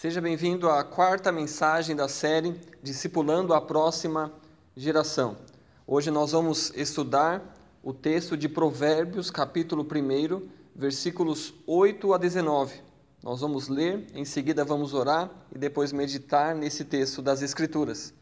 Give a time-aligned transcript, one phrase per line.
[0.00, 4.32] Seja bem-vindo à quarta mensagem da série Discipulando a Próxima
[4.76, 5.36] Geração.
[5.84, 7.42] Hoje nós vamos estudar
[7.82, 12.80] o texto de Provérbios, capítulo 1, versículos 8 a 19.
[13.24, 18.14] Nós vamos ler, em seguida vamos orar e depois meditar nesse texto das Escrituras.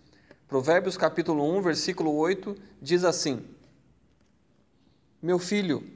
[0.48, 3.44] Provérbios, capítulo 1, versículo 8 diz assim:
[5.20, 5.86] Meu filho,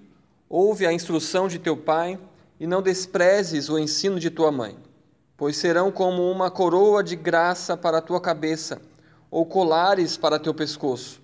[0.46, 2.20] ouve a instrução de teu pai
[2.60, 4.76] e não desprezes o ensino de tua mãe
[5.40, 8.78] pois serão como uma coroa de graça para a tua cabeça,
[9.30, 11.18] ou colares para teu pescoço.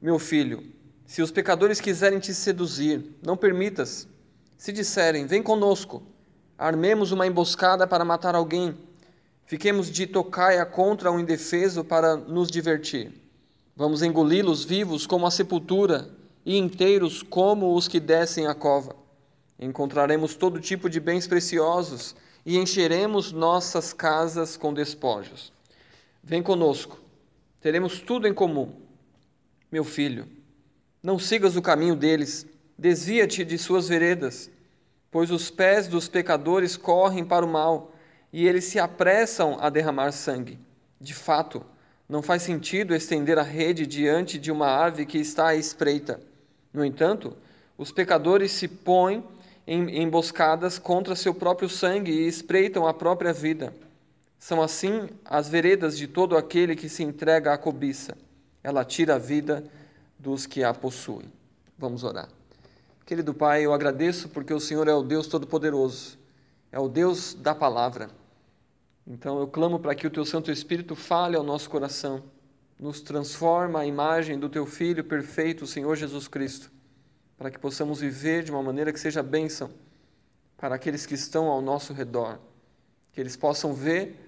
[0.00, 0.62] Meu filho,
[1.04, 4.06] se os pecadores quiserem te seduzir, não permitas.
[4.56, 6.00] Se disserem, vem conosco,
[6.56, 8.78] armemos uma emboscada para matar alguém,
[9.46, 13.20] fiquemos de tocaia contra um indefeso para nos divertir.
[13.74, 16.08] Vamos engoli-los vivos como a sepultura
[16.44, 18.94] e inteiros como os que descem a cova.
[19.58, 22.14] Encontraremos todo tipo de bens preciosos
[22.46, 25.52] e encheremos nossas casas com despojos.
[26.22, 27.00] Vem conosco,
[27.60, 28.72] teremos tudo em comum.
[29.70, 30.28] Meu filho,
[31.02, 32.46] não sigas o caminho deles,
[32.78, 34.48] desvia-te de suas veredas,
[35.10, 37.92] pois os pés dos pecadores correm para o mal
[38.32, 40.56] e eles se apressam a derramar sangue.
[41.00, 41.66] De fato,
[42.08, 46.20] não faz sentido estender a rede diante de uma ave que está à espreita.
[46.72, 47.36] No entanto,
[47.76, 49.24] os pecadores se põem
[49.66, 53.74] emboscadas contra seu próprio sangue e espreitam a própria vida.
[54.38, 58.16] São assim as veredas de todo aquele que se entrega à cobiça.
[58.62, 59.64] Ela tira a vida
[60.18, 61.30] dos que a possuem.
[61.76, 62.28] Vamos orar.
[63.04, 66.18] Querido Pai, eu agradeço porque o Senhor é o Deus Todo-Poderoso,
[66.70, 68.08] é o Deus da palavra.
[69.06, 72.22] Então eu clamo para que o Teu Santo Espírito fale ao nosso coração,
[72.78, 76.75] nos transforma a imagem do Teu Filho perfeito, o Senhor Jesus Cristo
[77.36, 79.70] para que possamos viver de uma maneira que seja bênção
[80.56, 82.38] para aqueles que estão ao nosso redor,
[83.12, 84.18] que eles possam ver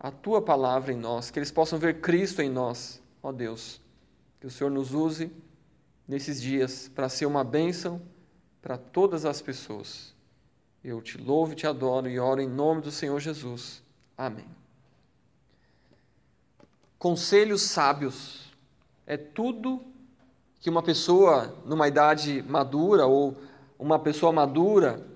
[0.00, 3.80] a tua palavra em nós, que eles possam ver Cristo em nós, ó Deus.
[4.40, 5.30] Que o Senhor nos use
[6.06, 8.00] nesses dias para ser uma bênção
[8.62, 10.14] para todas as pessoas.
[10.82, 13.82] Eu te louvo, te adoro e oro em nome do Senhor Jesus.
[14.16, 14.46] Amém.
[16.98, 18.52] Conselhos sábios
[19.06, 19.84] é tudo
[20.60, 23.36] que uma pessoa numa idade madura ou
[23.78, 25.06] uma pessoa madura,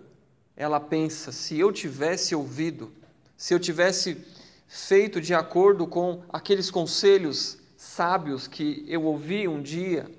[0.56, 2.92] ela pensa: se eu tivesse ouvido,
[3.36, 4.24] se eu tivesse
[4.68, 10.10] feito de acordo com aqueles conselhos sábios que eu ouvi um dia,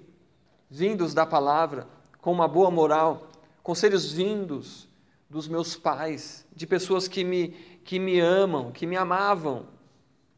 [0.70, 1.88] vindos da palavra,
[2.22, 3.30] com uma boa moral,
[3.64, 4.88] conselhos vindos
[5.30, 7.50] dos meus pais, de pessoas que me,
[7.84, 9.66] que me amam, que me amavam.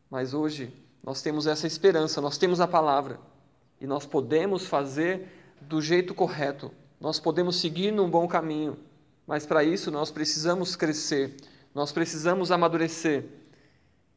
[0.10, 0.72] Mas hoje
[1.04, 3.20] nós temos essa esperança, nós temos a palavra.
[3.80, 5.28] E nós podemos fazer
[5.62, 8.78] do jeito correto, nós podemos seguir num bom caminho,
[9.28, 11.36] mas para isso nós precisamos crescer,
[11.74, 13.26] nós precisamos amadurecer.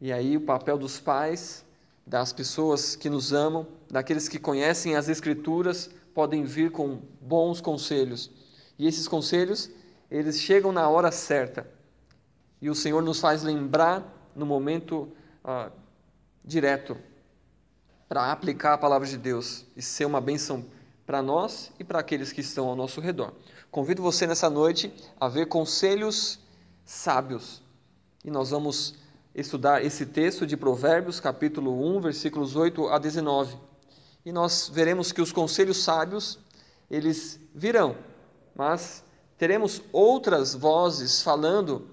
[0.01, 1.65] E aí o papel dos pais,
[2.07, 8.31] das pessoas que nos amam, daqueles que conhecem as Escrituras, podem vir com bons conselhos.
[8.79, 9.71] E esses conselhos,
[10.11, 11.69] eles chegam na hora certa.
[12.63, 15.09] E o Senhor nos faz lembrar no momento
[15.45, 15.71] ah,
[16.45, 16.97] direto
[18.09, 20.65] para aplicar a palavra de Deus e ser uma bênção
[21.05, 23.33] para nós e para aqueles que estão ao nosso redor.
[23.71, 26.39] Convido você nessa noite a ver conselhos
[26.85, 27.63] sábios.
[28.25, 28.95] E nós vamos
[29.35, 33.57] estudar esse texto de Provérbios, capítulo 1, versículos 8 a 19.
[34.25, 36.39] E nós veremos que os conselhos sábios,
[36.91, 37.97] eles virão,
[38.55, 39.05] mas
[39.37, 41.89] teremos outras vozes falando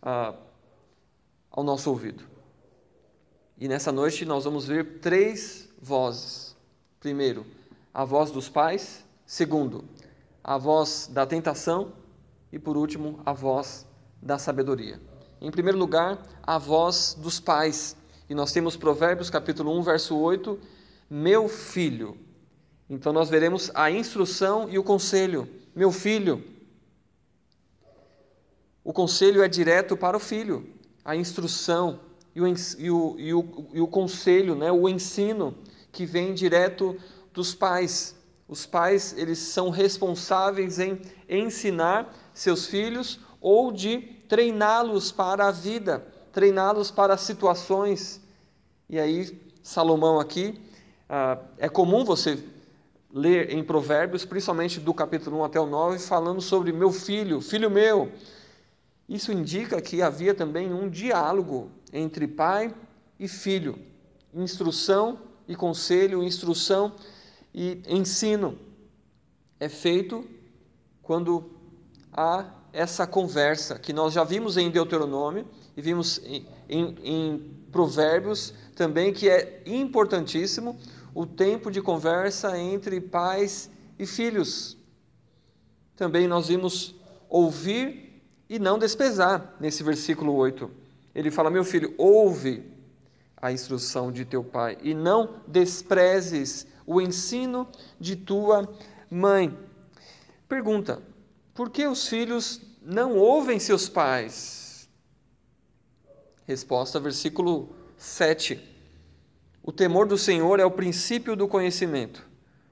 [0.00, 0.34] ah,
[1.50, 2.35] ao nosso ouvido.
[3.58, 6.54] E nessa noite nós vamos ver três vozes.
[7.00, 7.46] Primeiro,
[7.92, 9.02] a voz dos pais.
[9.24, 9.82] Segundo,
[10.44, 11.92] a voz da tentação.
[12.52, 13.86] E por último, a voz
[14.20, 15.00] da sabedoria.
[15.40, 17.96] Em primeiro lugar, a voz dos pais.
[18.28, 20.58] E nós temos Provérbios capítulo 1, verso 8,
[21.08, 22.18] meu filho.
[22.90, 25.48] Então nós veremos a instrução e o conselho.
[25.74, 26.44] Meu filho.
[28.84, 30.68] O conselho é direto para o filho.
[31.02, 32.00] A instrução
[32.36, 32.46] e o,
[32.78, 35.54] e o, e o, e o conselho, né, o ensino
[35.90, 36.94] que vem direto
[37.32, 38.14] dos pais.
[38.46, 46.06] Os pais, eles são responsáveis em ensinar seus filhos ou de treiná-los para a vida,
[46.30, 48.20] treiná-los para situações.
[48.90, 50.60] E aí, Salomão aqui,
[51.08, 52.38] ah, é comum você
[53.10, 57.70] ler em Provérbios, principalmente do capítulo 1 até o 9, falando sobre meu filho, filho
[57.70, 58.12] meu.
[59.08, 62.74] Isso indica que havia também um diálogo entre pai
[63.18, 63.78] e filho,
[64.34, 66.92] instrução e conselho, instrução
[67.54, 68.58] e ensino.
[69.60, 70.26] É feito
[71.02, 71.50] quando
[72.12, 76.46] há essa conversa que nós já vimos em Deuteronômio e vimos em,
[77.02, 80.78] em Provérbios também que é importantíssimo
[81.14, 84.76] o tempo de conversa entre pais e filhos.
[85.96, 86.94] Também nós vimos
[87.28, 88.05] ouvir
[88.48, 90.70] e não desprezar nesse versículo 8.
[91.14, 92.64] Ele fala: Meu filho, ouve
[93.36, 98.68] a instrução de teu pai e não desprezes o ensino de tua
[99.10, 99.56] mãe.
[100.48, 101.02] Pergunta:
[101.54, 104.88] por que os filhos não ouvem seus pais?
[106.46, 108.62] Resposta, versículo 7.
[109.62, 112.24] O temor do Senhor é o princípio do conhecimento.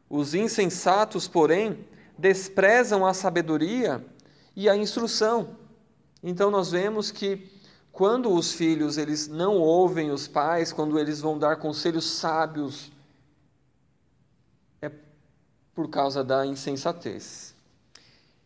[0.08, 1.84] Os insensatos, porém,
[2.16, 4.04] desprezam a sabedoria
[4.54, 5.56] e a instrução.
[6.24, 7.48] Então nós vemos que
[7.92, 12.90] quando os filhos eles não ouvem os pais, quando eles vão dar conselhos sábios,
[14.82, 14.90] é
[15.72, 17.54] por causa da insensatez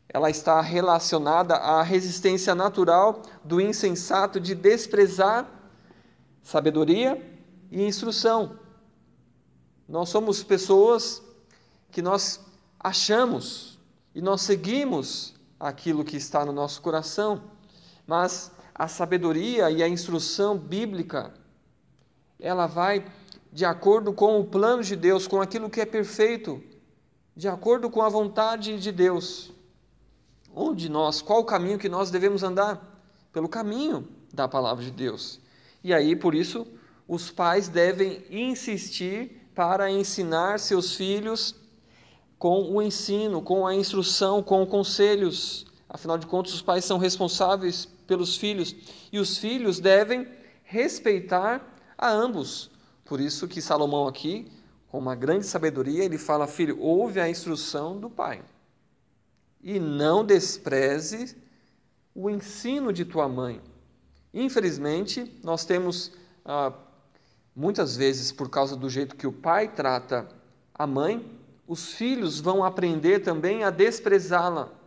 [0.08, 5.46] ela está relacionada à resistência natural do insensato de desprezar
[6.42, 7.22] sabedoria
[7.70, 8.58] e instrução.
[9.86, 11.22] Nós somos pessoas
[11.90, 12.40] que nós
[12.80, 13.78] achamos
[14.14, 17.42] e nós seguimos aquilo que está no nosso coração,
[18.08, 21.34] mas a sabedoria e a instrução bíblica,
[22.40, 23.04] ela vai
[23.52, 26.62] de acordo com o plano de Deus, com aquilo que é perfeito,
[27.36, 29.52] de acordo com a vontade de Deus.
[30.54, 32.98] Onde nós, qual o caminho que nós devemos andar?
[33.30, 35.38] Pelo caminho da palavra de Deus.
[35.84, 36.66] E aí, por isso,
[37.06, 41.54] os pais devem insistir para ensinar seus filhos
[42.38, 45.67] com o ensino, com a instrução, com conselhos.
[45.88, 48.74] Afinal de contas, os pais são responsáveis pelos filhos
[49.10, 50.28] e os filhos devem
[50.62, 51.64] respeitar
[51.96, 52.70] a ambos.
[53.04, 54.50] Por isso que Salomão aqui,
[54.88, 58.42] com uma grande sabedoria, ele fala: "Filho, ouve a instrução do pai"
[59.62, 61.36] e não despreze
[62.14, 63.60] o ensino de tua mãe.
[64.32, 66.12] Infelizmente, nós temos
[66.44, 66.72] ah,
[67.54, 70.28] muitas vezes, por causa do jeito que o pai trata
[70.74, 71.28] a mãe,
[71.66, 74.77] os filhos vão aprender também a desprezá-la.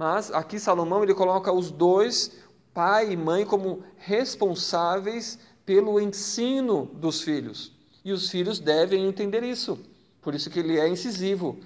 [0.00, 2.32] Mas aqui Salomão ele coloca os dois,
[2.72, 7.76] pai e mãe, como responsáveis pelo ensino dos filhos.
[8.02, 9.78] E os filhos devem entender isso.
[10.22, 11.58] Por isso que ele é incisivo.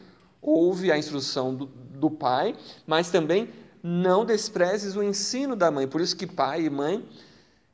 [0.42, 3.50] Ouve a instrução do, do pai, mas também
[3.80, 5.86] não desprezes o ensino da mãe.
[5.86, 7.08] Por isso que pai e mãe,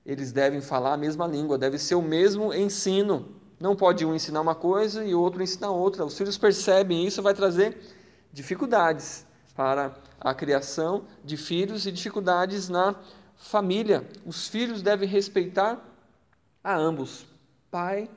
[0.05, 3.31] eles devem falar a mesma língua, deve ser o mesmo ensino.
[3.59, 6.05] Não pode um ensinar uma coisa e o outro ensinar outra.
[6.05, 7.79] Os filhos percebem isso, vai trazer
[8.31, 9.25] dificuldades
[9.57, 12.95] para a criação de filhos e dificuldades na
[13.37, 14.07] família.
[14.25, 15.83] Os filhos devem respeitar
[16.63, 17.27] a ambos,
[17.71, 18.09] pai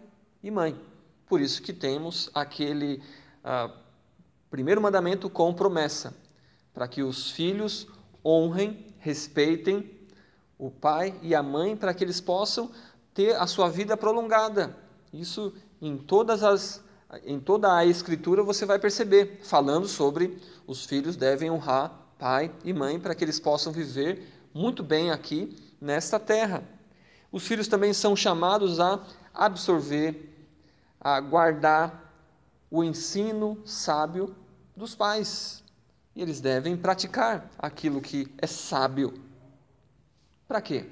[0.44, 0.80] e mãe.
[1.26, 3.02] Por isso que temos aquele
[3.44, 3.72] ah,
[4.54, 6.16] Primeiro mandamento com promessa,
[6.76, 7.88] para que os filhos
[8.24, 9.90] honrem, respeitem
[10.60, 12.70] o pai e a mãe, para que eles possam
[13.16, 14.78] ter a sua vida prolongada.
[15.12, 16.84] Isso em todas as
[17.25, 22.71] em toda a escritura você vai perceber, falando sobre os filhos devem honrar pai e
[22.71, 26.63] mãe para que eles possam viver muito bem aqui nesta terra.
[27.31, 30.30] Os filhos também são chamados a absorver,
[31.01, 32.13] a guardar
[32.69, 34.36] o ensino sábio
[34.75, 35.63] dos pais.
[36.15, 39.13] E eles devem praticar aquilo que é sábio.
[40.48, 40.86] Para quê?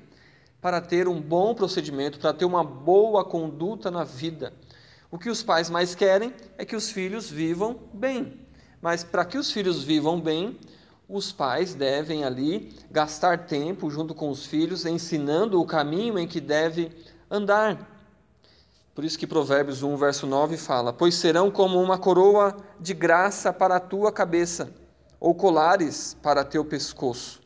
[0.60, 4.52] Para ter um bom procedimento, para ter uma boa conduta na vida.
[5.12, 8.40] O que os pais mais querem é que os filhos vivam bem.
[8.82, 10.58] Mas para que os filhos vivam bem,
[11.08, 16.40] os pais devem ali gastar tempo junto com os filhos, ensinando o caminho em que
[16.40, 16.90] deve
[17.30, 17.90] andar.
[18.96, 23.52] Por isso que Provérbios 1, verso 9 fala: Pois serão como uma coroa de graça
[23.52, 24.74] para a tua cabeça,
[25.20, 27.42] ou colares para teu pescoço.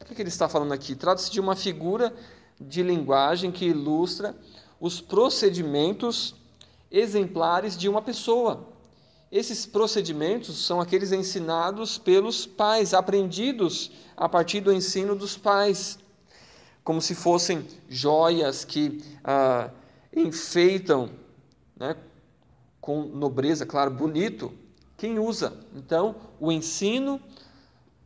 [0.00, 0.94] O que ele está falando aqui?
[0.94, 2.14] Trata-se de uma figura
[2.60, 4.36] de linguagem que ilustra
[4.78, 6.34] os procedimentos
[6.90, 8.68] exemplares de uma pessoa.
[9.30, 15.98] Esses procedimentos são aqueles ensinados pelos pais, aprendidos a partir do ensino dos pais,
[16.84, 19.02] como se fossem joias que.
[19.24, 19.70] Ah,
[20.16, 21.10] enfeitam
[21.76, 21.94] né,
[22.80, 24.52] com nobreza, claro, bonito,
[24.96, 25.52] quem usa.
[25.74, 27.20] Então, o ensino,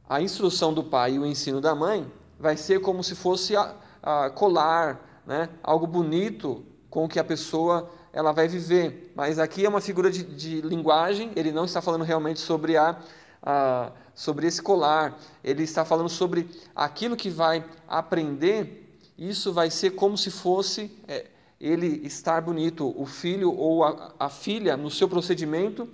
[0.08, 3.76] a instrução do pai e o ensino da mãe vai ser como se fosse a,
[4.02, 9.12] a colar, né, algo bonito com que a pessoa ela vai viver.
[9.14, 12.98] Mas aqui é uma figura de, de linguagem, ele não está falando realmente sobre a,
[13.42, 19.90] a, sobre esse colar, ele está falando sobre aquilo que vai aprender, isso vai ser
[19.90, 20.90] como se fosse.
[21.06, 21.26] É,
[21.60, 25.86] ele estar bonito, o filho ou a, a filha, no seu procedimento,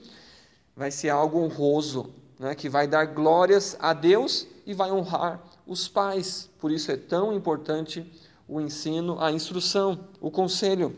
[0.77, 5.89] vai ser algo honroso, né, que vai dar glórias a Deus e vai honrar os
[5.89, 6.49] pais.
[6.61, 8.07] Por isso é tão importante
[8.47, 10.95] o ensino, a instrução, o conselho.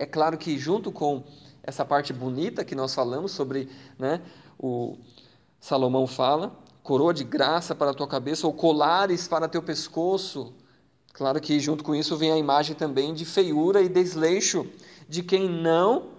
[0.00, 1.22] É claro que, junto com
[1.62, 4.22] essa parte bonita que nós falamos sobre, né,
[4.58, 4.96] o
[5.60, 10.54] Salomão fala, coroa de graça para a tua cabeça ou colares para teu pescoço.
[11.12, 14.66] Claro que junto com isso vem a imagem também de feiura e desleixo
[15.06, 16.12] de quem não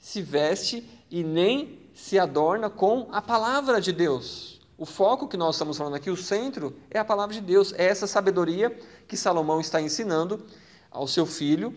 [0.00, 4.60] se veste e nem se adorna com a palavra de Deus.
[4.76, 7.84] O foco que nós estamos falando aqui, o centro, é a palavra de Deus, é
[7.86, 8.76] essa sabedoria
[9.06, 10.44] que Salomão está ensinando
[10.90, 11.72] ao seu filho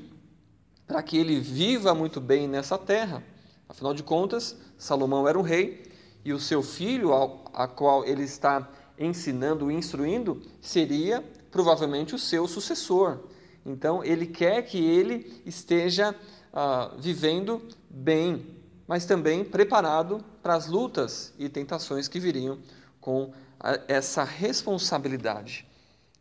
[0.92, 3.24] para que ele viva muito bem nessa terra.
[3.70, 5.90] Afinal de contas, Salomão era um rei
[6.26, 8.70] e o seu filho, ao, a qual ele está
[9.00, 13.20] ensinando, instruindo, seria provavelmente o seu sucessor.
[13.66, 16.14] Então, ele quer que ele esteja
[16.52, 18.46] ah, vivendo bem,
[18.86, 22.60] mas também preparado para as lutas e tentações que viriam
[23.00, 25.66] com a, essa responsabilidade.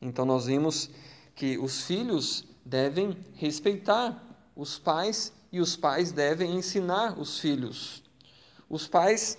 [0.01, 0.89] Então, nós vimos
[1.35, 4.30] que os filhos devem respeitar
[4.61, 8.03] os pais e os pais devem ensinar os filhos.
[8.69, 9.39] Os pais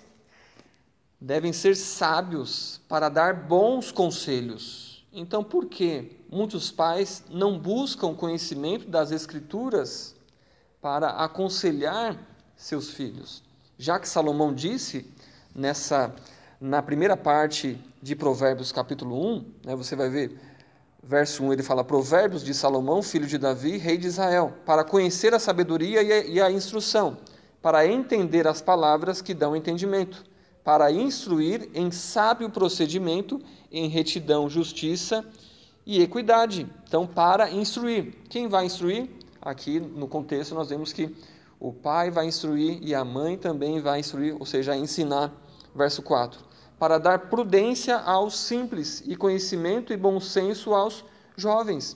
[1.20, 5.06] devem ser sábios para dar bons conselhos.
[5.13, 10.16] Então, por que muitos pais não buscam conhecimento das Escrituras
[10.82, 12.18] para aconselhar
[12.56, 13.44] seus filhos?
[13.78, 15.06] Já que Salomão disse
[15.54, 16.16] nessa
[16.60, 20.40] na primeira parte de Provérbios capítulo 1, né, você vai ver
[21.03, 25.34] verso 1, ele fala Provérbios de Salomão, filho de Davi, rei de Israel, para conhecer
[25.34, 27.17] a sabedoria e a, instrução,
[27.62, 30.31] para entender as palavras que dão entendimento
[30.63, 33.41] para instruir em sábio procedimento,
[33.72, 35.25] em retidão, justiça
[35.86, 36.67] e equidade.
[36.88, 38.13] Então, para instruir.
[38.29, 39.10] Quem vai instruir?
[39.41, 41.15] Aqui no contexto nós vemos que
[41.60, 45.31] o pai vai instruir e a mãe também vai instruir, ou seja, ensinar.
[45.74, 46.50] Verso 4.
[46.82, 51.06] Para dar prudência aos simples e conhecimento e bom senso aos
[51.38, 51.96] jovens.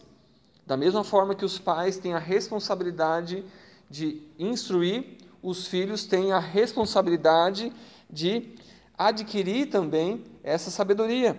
[0.63, 3.43] Da mesma forma que os pais têm a responsabilidade
[3.89, 7.73] de instruir, os filhos têm a responsabilidade
[8.07, 8.53] de
[8.95, 11.35] adquirir também essa sabedoria,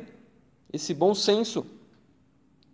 [0.73, 1.65] esse bom senso.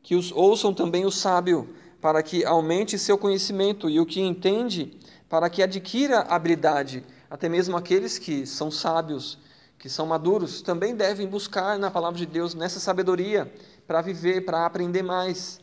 [0.03, 1.69] Que os ouçam também o sábio,
[2.01, 4.99] para que aumente seu conhecimento, e o que entende,
[5.29, 7.05] para que adquira habilidade.
[7.29, 9.39] Até mesmo aqueles que são sábios,
[9.83, 13.53] que são maduros, também devem buscar na palavra de Deus nessa sabedoria,
[13.85, 15.61] para viver, para aprender mais.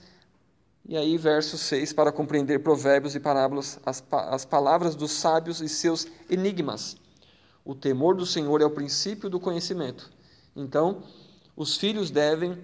[0.85, 5.69] E aí, verso 6, para compreender provérbios e parábolas, as, as palavras dos sábios e
[5.69, 6.97] seus enigmas.
[7.63, 10.11] O temor do Senhor é o princípio do conhecimento.
[10.53, 11.01] Então,
[11.55, 12.61] os filhos devem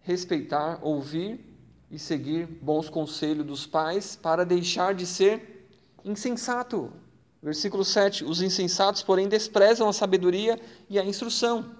[0.00, 1.54] respeitar, ouvir
[1.90, 5.68] e seguir bons conselhos dos pais para deixar de ser
[6.02, 6.90] insensato.
[7.42, 11.74] Versículo 7: Os insensatos, porém, desprezam a sabedoria e a instrução.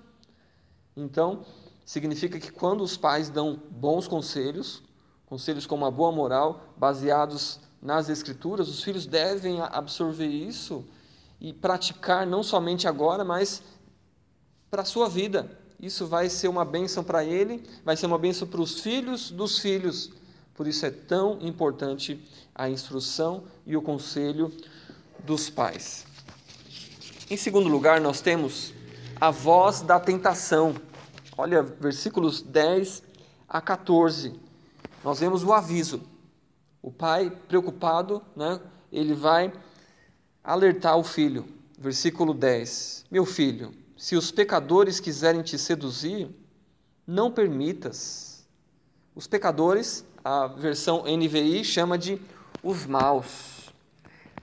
[0.96, 1.44] Então,
[1.86, 4.82] significa que quando os pais dão bons conselhos,
[5.24, 10.84] conselhos com uma boa moral, baseados nas Escrituras, os filhos devem absorver isso
[11.40, 13.62] e praticar não somente agora, mas
[14.70, 15.58] para a sua vida.
[15.80, 19.58] Isso vai ser uma bênção para ele, vai ser uma bênção para os filhos dos
[19.58, 20.12] filhos.
[20.54, 22.20] Por isso é tão importante
[22.54, 24.52] a instrução e o conselho
[25.24, 26.06] dos pais.
[27.30, 28.74] Em segundo lugar, nós temos
[29.20, 30.74] a voz da tentação.
[31.36, 33.02] Olha, versículos 10
[33.48, 34.38] a 14.
[35.04, 36.02] Nós vemos o aviso.
[36.82, 38.60] O pai preocupado, né,
[38.90, 39.52] ele vai
[40.42, 41.46] alertar o filho.
[41.78, 46.28] Versículo 10: Meu filho, se os pecadores quiserem te seduzir,
[47.06, 48.46] não permitas.
[49.14, 52.20] Os pecadores, a versão NVI chama de
[52.62, 53.51] os maus.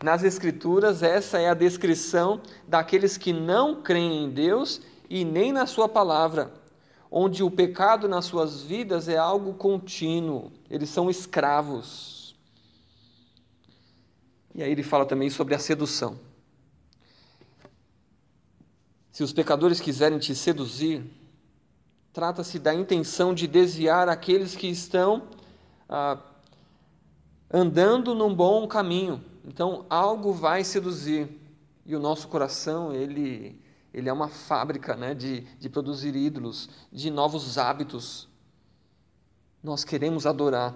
[0.02, 5.66] Nas Escrituras, essa é a descrição daqueles que não creem em Deus e nem na
[5.66, 6.54] Sua palavra,
[7.12, 12.36] onde o pecado nas suas vidas é algo contínuo, eles são escravos.
[14.56, 16.18] E aí ele fala também sobre a sedução.
[19.12, 21.04] Se os pecadores quiserem te seduzir,
[22.14, 25.24] trata-se da intenção de desviar aqueles que estão
[25.90, 26.18] ah,
[27.52, 29.29] andando num bom caminho.
[29.46, 31.30] Então, algo vai seduzir.
[31.86, 33.60] E o nosso coração, ele,
[33.94, 38.28] ele é uma fábrica né, de, de produzir ídolos, de novos hábitos.
[39.64, 40.76] Nós queremos adorar.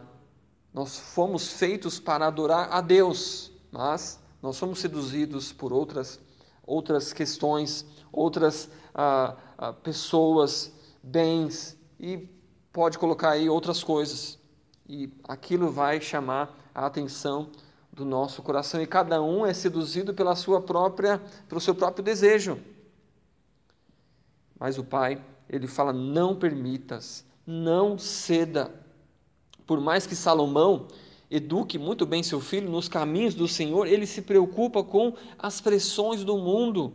[0.74, 6.20] Nós fomos feitos para adorar a Deus mas nós somos seduzidos por outras,
[6.64, 12.30] outras questões, outras ah, ah, pessoas, bens, e
[12.72, 14.38] pode colocar aí outras coisas.
[14.88, 17.50] E aquilo vai chamar a atenção
[17.94, 22.58] do nosso coração e cada um é seduzido pela sua própria, pelo seu próprio desejo.
[24.60, 28.74] Mas o pai, ele fala: "Não permitas, não ceda".
[29.68, 30.88] Por mais que Salomão
[31.30, 36.24] eduque muito bem seu filho nos caminhos do Senhor, ele se preocupa com as pressões
[36.24, 36.94] do mundo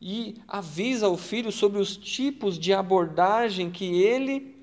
[0.00, 4.56] e avisa o filho sobre os tipos de abordagem que ele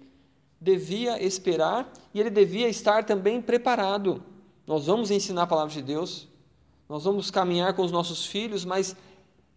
[0.59, 4.23] devia esperar e ele devia estar também preparado.
[4.69, 6.27] Nós vamos ensinar a palavra de Deus,
[6.87, 8.95] nós vamos caminhar com os nossos filhos, mas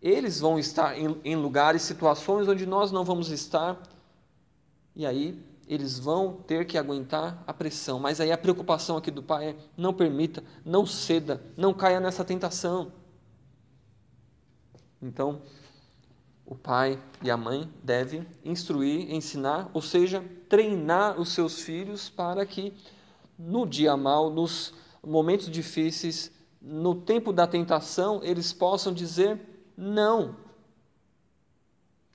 [0.00, 3.78] eles vão estar em, em lugares, situações onde nós não vamos estar,
[4.96, 5.38] e aí
[5.68, 8.00] eles vão ter que aguentar a pressão.
[8.00, 12.24] Mas aí a preocupação aqui do pai é: não permita, não ceda, não caia nessa
[12.24, 12.90] tentação.
[15.02, 15.42] Então,
[16.46, 22.46] o pai e a mãe devem instruir, ensinar, ou seja, treinar os seus filhos para
[22.46, 22.72] que
[23.38, 24.72] no dia mal, nos
[25.04, 26.30] momentos difíceis,
[26.60, 29.40] no tempo da tentação, eles possam dizer
[29.76, 30.36] não.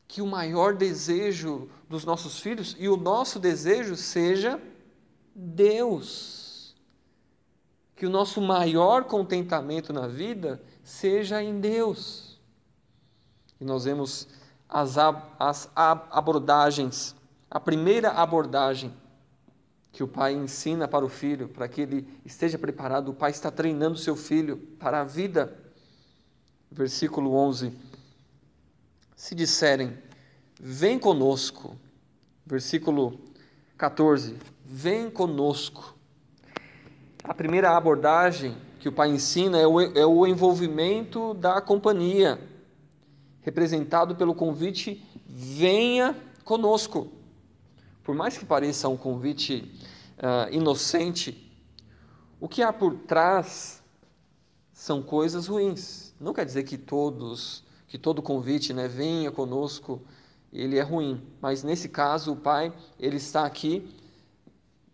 [0.08, 4.62] Que o maior desejo dos nossos filhos e o nosso desejo seja
[5.36, 6.76] Deus.
[7.96, 12.40] Que o nosso maior contentamento na vida seja em Deus.
[13.60, 14.30] E nós vemos
[14.70, 14.96] as,
[15.38, 17.16] as abordagens.
[17.50, 18.94] A primeira abordagem
[19.98, 23.50] que o pai ensina para o filho, para que ele esteja preparado, o pai está
[23.50, 25.58] treinando seu filho para a vida.
[26.72, 27.74] Versículo 11:
[29.16, 29.98] Se disserem,
[30.62, 31.76] vem conosco.
[32.46, 33.20] Versículo
[33.76, 35.96] 14: Vem conosco.
[37.24, 42.40] A primeira abordagem que o pai ensina é o, é o envolvimento da companhia
[43.42, 47.17] representado pelo convite: venha conosco.
[48.08, 49.70] Por mais que pareça um convite
[50.18, 51.54] uh, inocente,
[52.40, 53.84] o que há por trás
[54.72, 56.14] são coisas ruins.
[56.18, 60.02] Não quer dizer que todos, que todo convite, né, venha conosco,
[60.54, 61.22] ele é ruim.
[61.42, 63.94] Mas nesse caso, o pai, ele está aqui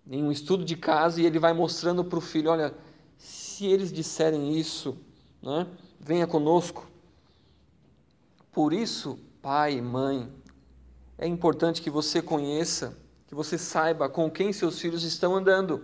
[0.10, 2.73] em um estudo de caso e ele vai mostrando para o filho, olha,
[3.15, 4.97] se eles disserem isso,
[5.39, 5.67] né,
[5.99, 6.89] venha conosco,
[8.52, 10.28] por isso, pai, mãe,
[11.15, 13.02] é importante que você conheça,
[13.34, 15.84] que você saiba com quem seus filhos estão andando,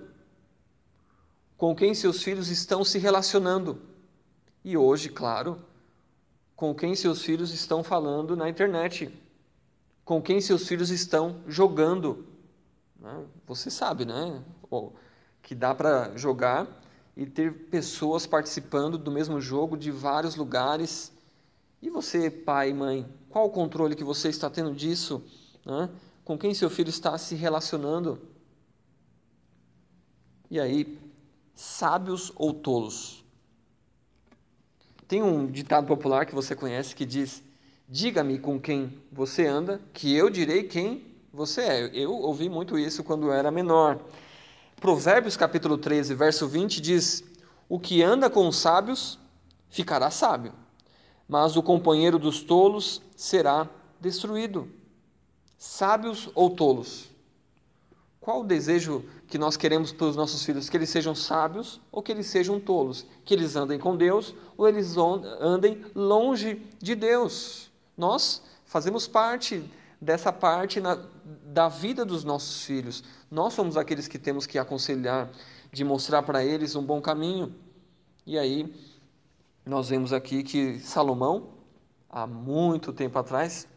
[1.57, 3.81] com quem seus filhos estão se relacionando.
[4.63, 5.59] E hoje, claro,
[6.55, 9.11] com quem seus filhos estão falando na internet,
[10.05, 12.23] com quem seus filhos estão jogando.
[12.99, 13.25] Né?
[13.47, 14.43] Você sabe, né?
[15.41, 16.67] Que dá para jogar
[17.17, 21.11] e ter pessoas participando do mesmo jogo de vários lugares
[21.81, 25.23] e você, pai e mãe, qual o controle que você está tendo disso?
[25.65, 25.89] Né?
[26.29, 28.21] Com quem seu filho está se relacionando?
[30.47, 30.99] E aí,
[31.55, 33.25] sábios ou tolos?
[35.07, 37.41] Tem um ditado popular que você conhece que diz:
[37.87, 41.89] Diga-me com quem você anda, que eu direi quem você é.
[41.95, 43.99] Eu ouvi muito isso quando era menor.
[44.79, 47.23] Provérbios capítulo 13, verso 20 diz:
[47.67, 49.17] O que anda com os sábios
[49.67, 50.53] ficará sábio
[51.27, 53.67] mas o companheiro dos tolos será
[53.99, 54.78] destruído.
[55.59, 57.09] Sábios ou tolos?
[58.21, 60.69] Qual o desejo que nós queremos para os nossos filhos?
[60.69, 63.05] Que eles sejam sábios ou que eles sejam tolos?
[63.25, 64.95] Que eles andem com Deus ou eles
[65.41, 67.69] andem longe de Deus?
[67.97, 69.69] Nós fazemos parte
[69.99, 70.97] dessa parte na,
[71.43, 73.03] da vida dos nossos filhos.
[73.29, 75.29] Nós somos aqueles que temos que aconselhar,
[75.73, 77.53] de mostrar para eles um bom caminho.
[78.25, 78.73] E aí,
[79.65, 81.49] nós vemos aqui que Salomão,
[82.09, 83.67] há muito tempo atrás,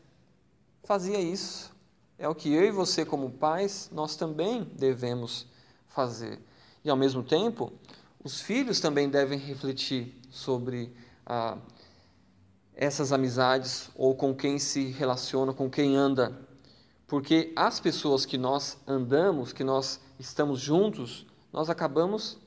[0.85, 1.72] fazia isso.
[2.23, 5.45] É o que eu e você, como pais, nós também devemos
[5.89, 6.39] fazer.
[6.85, 7.73] E ao mesmo tempo,
[8.23, 10.95] os filhos também devem refletir sobre
[11.27, 11.59] ah,
[12.77, 16.39] essas amizades ou com quem se relaciona, com quem anda.
[17.09, 22.39] Porque as pessoas que nós andamos, que nós estamos juntos, nós acabamos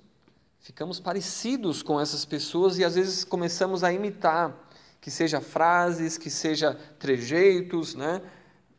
[0.62, 4.58] ficamos parecidos com essas pessoas e às vezes começamos a imitar,
[5.02, 8.22] que seja frases, que seja trejeitos, né?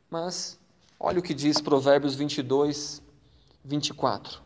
[0.09, 0.56] Mas
[0.99, 3.03] olha o que diz Provérbios 22,
[3.65, 4.41] 24.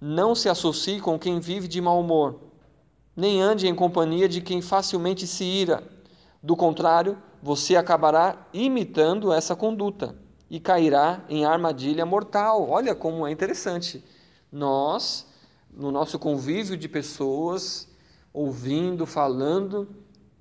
[0.00, 2.40] Não se associe com quem vive de mau humor,
[3.14, 5.82] nem ande em companhia de quem facilmente se ira.
[6.42, 10.16] Do contrário, você acabará imitando essa conduta
[10.50, 12.68] e cairá em armadilha mortal.
[12.68, 14.04] Olha como é interessante.
[14.50, 15.26] Nós
[15.72, 17.88] no nosso convívio de pessoas,
[18.32, 19.88] ouvindo, falando,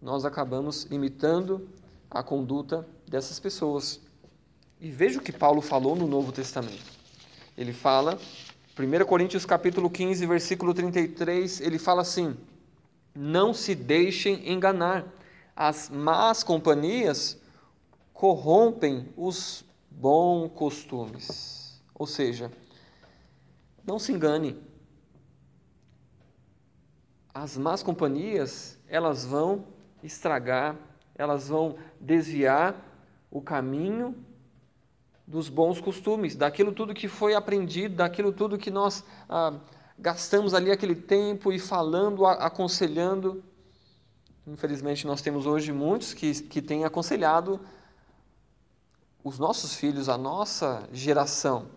[0.01, 1.69] nós acabamos imitando
[2.09, 4.01] a conduta dessas pessoas.
[4.81, 6.91] E veja o que Paulo falou no Novo Testamento.
[7.55, 8.17] Ele fala,
[8.75, 12.35] 1 Coríntios capítulo 15, versículo 33, ele fala assim:
[13.13, 15.05] Não se deixem enganar,
[15.55, 17.39] as más companhias
[18.11, 21.79] corrompem os bons costumes.
[21.93, 22.51] Ou seja,
[23.85, 24.59] Não se engane.
[27.31, 29.63] As más companhias, elas vão
[30.01, 30.75] estragar,
[31.13, 32.75] elas vão desviar
[33.29, 34.15] o caminho
[35.31, 39.53] dos bons costumes, daquilo tudo que foi aprendido, daquilo tudo que nós ah,
[39.97, 43.41] gastamos ali aquele tempo e falando, aconselhando.
[44.45, 47.61] Infelizmente, nós temos hoje muitos que, que têm aconselhado
[49.23, 51.69] os nossos filhos, a nossa geração.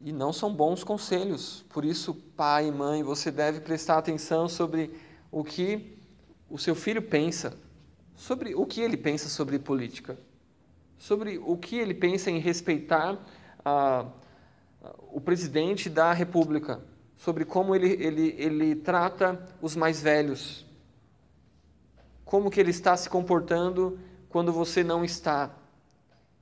[0.00, 1.64] E não são bons conselhos.
[1.68, 4.90] Por isso, pai e mãe, você deve prestar atenção sobre
[5.30, 5.96] o que
[6.50, 7.56] o seu filho pensa,
[8.16, 10.18] sobre o que ele pensa sobre política,
[10.98, 13.18] sobre o que ele pensa em respeitar
[13.64, 14.06] a,
[15.12, 16.80] o presidente da República,
[17.16, 20.66] sobre como ele, ele, ele trata os mais velhos,
[22.24, 25.50] como que ele está se comportando quando você não está.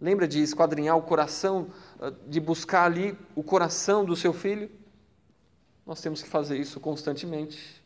[0.01, 1.69] Lembra de esquadrinhar o coração,
[2.01, 4.71] ah, de buscar ali o coração do seu filho?
[5.87, 7.83] Nós temos que fazer isso constantemente.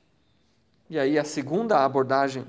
[0.88, 2.46] E aí a segunda abordagem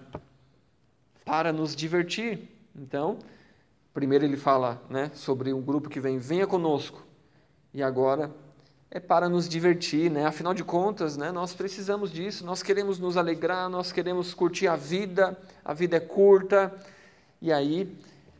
[1.25, 2.47] para nos divertir.
[2.75, 3.19] Então,
[3.97, 7.03] primeiro ele fala, né, sobre um grupo que vem, venha conosco.
[7.73, 8.29] E agora
[8.91, 10.23] é para nos divertir, né?
[10.23, 14.75] Afinal de contas, né, nós precisamos disso, nós queremos nos alegrar, nós queremos curtir a
[14.75, 16.71] vida, a vida é curta.
[17.41, 17.91] E aí,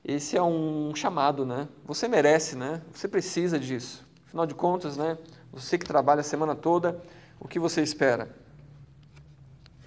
[0.05, 1.67] esse é um chamado, né?
[1.85, 2.79] Você merece, né?
[2.93, 4.05] Você precisa disso.
[4.27, 5.17] Afinal de contas, né,
[5.51, 7.01] você que trabalha a semana toda,
[7.39, 8.29] o que você espera?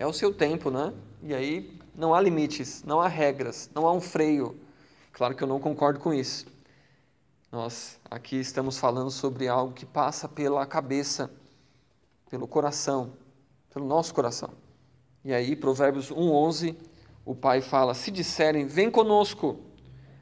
[0.00, 0.92] É o seu tempo, né?
[1.22, 4.58] E aí não há limites, não há regras, não há um freio.
[5.12, 6.46] Claro que eu não concordo com isso.
[7.52, 11.30] Nós aqui estamos falando sobre algo que passa pela cabeça,
[12.30, 13.12] pelo coração,
[13.72, 14.50] pelo nosso coração.
[15.24, 16.76] E aí, Provérbios 1:11,
[17.24, 19.58] o pai fala: "Se disserem: Vem conosco,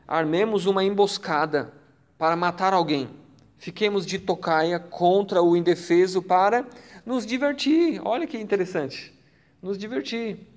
[0.07, 1.72] armemos uma emboscada
[2.16, 3.11] para matar alguém.
[3.59, 6.66] Fiquemos de tocaia contra o indefeso para
[7.05, 9.14] nos divertir." Olha que interessante.
[9.61, 10.48] Nos divertir.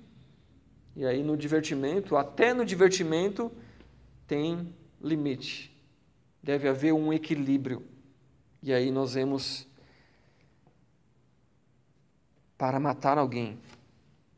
[0.96, 3.52] E aí no divertimento, até no divertimento
[4.32, 5.70] tem limite
[6.42, 7.84] deve haver um equilíbrio.
[8.62, 9.66] E aí nós vemos
[12.56, 13.60] para matar alguém,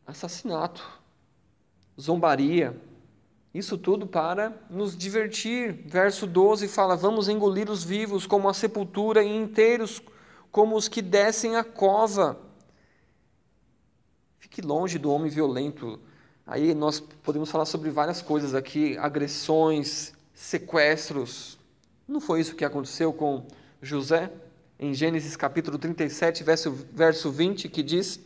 [0.04, 0.84] assassinato,
[2.00, 2.76] zombaria,
[3.54, 5.72] isso tudo para nos divertir.
[5.86, 10.02] Verso 12 fala: Vamos engolir os vivos como a sepultura e inteiros
[10.50, 12.36] como os que descem a cova.
[14.40, 16.00] Fique longe do homem violento.
[16.46, 21.58] Aí nós podemos falar sobre várias coisas aqui: agressões, sequestros,
[22.06, 23.46] não foi isso que aconteceu com
[23.80, 24.30] José?
[24.78, 28.20] Em Gênesis capítulo 37, verso, verso 20, que diz: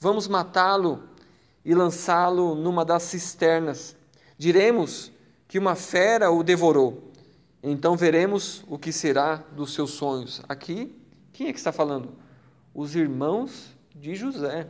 [0.00, 1.04] Vamos matá-lo
[1.64, 3.94] e lançá-lo numa das cisternas.
[4.36, 5.12] Diremos
[5.46, 7.12] que uma fera o devorou.
[7.62, 10.42] Então veremos o que será dos seus sonhos.
[10.48, 10.92] Aqui,
[11.32, 12.16] quem é que está falando?
[12.74, 14.66] Os irmãos de José.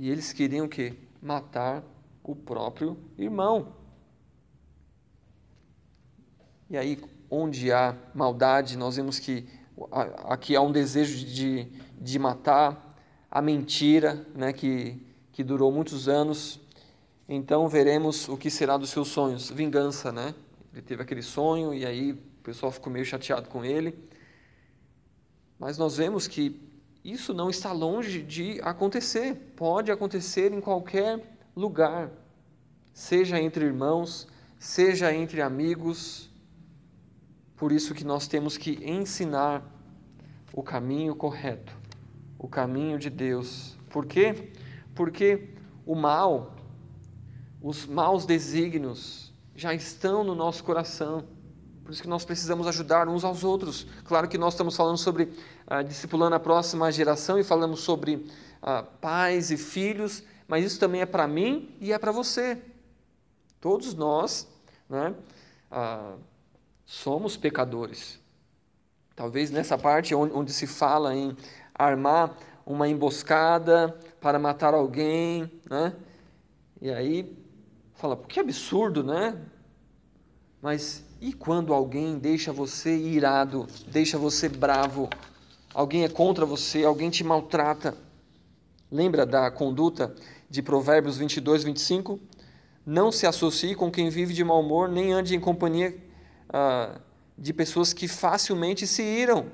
[0.00, 1.84] E eles queriam que matar
[2.24, 3.74] o próprio irmão.
[6.70, 6.98] E aí,
[7.30, 9.46] onde há maldade, nós vemos que
[10.24, 11.66] aqui há um desejo de,
[12.00, 12.96] de matar,
[13.30, 16.58] a mentira, né, que, que durou muitos anos.
[17.28, 19.50] Então veremos o que será dos seus sonhos.
[19.50, 20.34] Vingança, né?
[20.72, 23.94] Ele teve aquele sonho e aí o pessoal ficou meio chateado com ele.
[25.58, 26.69] Mas nós vemos que
[27.04, 29.34] isso não está longe de acontecer.
[29.56, 32.10] Pode acontecer em qualquer lugar,
[32.92, 36.30] seja entre irmãos, seja entre amigos,
[37.60, 39.62] por isso que nós temos que ensinar
[40.50, 41.76] o caminho correto,
[42.38, 43.76] o caminho de Deus.
[43.90, 44.52] Por quê?
[44.94, 45.50] Porque
[45.84, 46.56] o mal,
[47.60, 51.24] os maus desígnios já estão no nosso coração.
[51.84, 53.86] Por isso que nós precisamos ajudar uns aos outros.
[54.04, 55.30] Claro que nós estamos falando sobre
[55.70, 58.28] ah, discipulando a próxima geração e falamos sobre
[58.60, 62.60] ah, pais e filhos, mas isso também é para mim e é para você.
[63.60, 64.48] Todos nós,
[64.88, 65.14] né?
[65.70, 66.14] Ah,
[66.84, 68.18] somos pecadores.
[69.14, 71.36] Talvez nessa parte onde, onde se fala em
[71.72, 75.94] armar uma emboscada para matar alguém, né?
[76.82, 77.36] E aí
[77.94, 79.38] fala, que absurdo, né?
[80.60, 85.08] Mas e quando alguém deixa você irado, deixa você bravo?
[85.72, 87.96] Alguém é contra você, alguém te maltrata?
[88.90, 90.14] Lembra da conduta
[90.48, 92.18] de Provérbios 22, 25?
[92.84, 95.96] Não se associe com quem vive de mau humor, nem ande em companhia
[96.48, 96.98] ah,
[97.38, 99.46] de pessoas que facilmente se iram.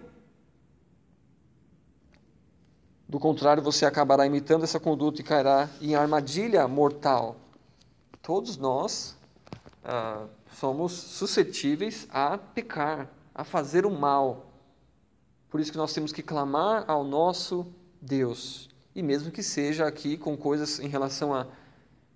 [3.06, 7.36] Do contrário, você acabará imitando essa conduta e cairá em armadilha mortal.
[8.22, 9.16] Todos nós
[9.84, 10.24] ah,
[10.54, 14.46] somos suscetíveis a pecar, a fazer o mal.
[15.48, 17.66] Por isso que nós temos que clamar ao nosso
[18.00, 18.68] Deus.
[18.94, 21.46] E mesmo que seja aqui com coisas em relação a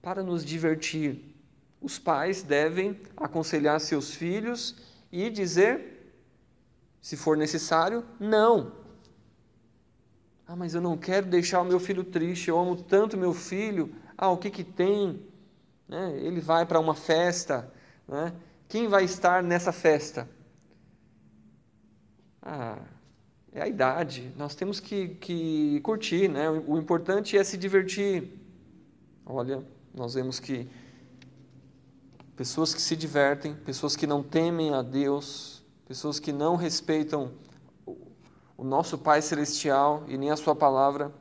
[0.03, 1.37] para nos divertir,
[1.81, 4.77] os pais devem aconselhar seus filhos
[5.13, 6.15] e dizer,
[7.01, 8.73] se for necessário, não.
[10.47, 13.95] Ah, mas eu não quero deixar o meu filho triste, eu amo tanto meu filho.
[14.17, 15.23] Ah, o que que tem?
[15.89, 16.19] Né?
[16.19, 17.73] Ele vai para uma festa,
[18.07, 18.33] né?
[18.69, 20.29] Quem vai estar nessa festa?
[22.43, 22.79] Ah,
[23.53, 24.33] é a idade.
[24.37, 26.49] Nós temos que, que curtir, né?
[26.51, 28.33] O importante é se divertir.
[29.27, 30.69] Olha, nós vemos que
[32.37, 37.33] pessoas que se divertem, pessoas que não temem a Deus, pessoas que não respeitam
[38.57, 41.13] o nosso Pai Celestial e nem a Sua palavra,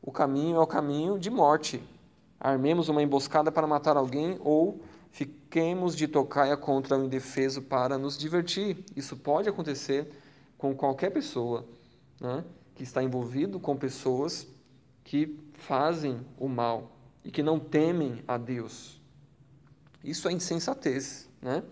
[0.00, 1.82] o caminho é o caminho de morte.
[2.40, 8.18] Armemos uma emboscada para matar alguém ou fiquemos de tocaia contra o indefeso para nos
[8.18, 8.84] divertir.
[8.96, 10.10] Isso pode acontecer
[10.64, 11.66] com qualquer pessoa
[12.18, 12.42] né,
[12.74, 14.46] que está envolvido com pessoas
[15.04, 18.98] que fazem o mal e que não temem a Deus.
[20.02, 21.28] Isso é insensatez.
[21.42, 21.62] Né?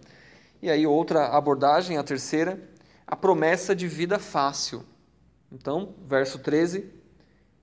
[0.61, 2.63] E aí, outra abordagem, a terceira,
[3.07, 4.85] a promessa de vida fácil.
[5.51, 6.93] Então, verso 13: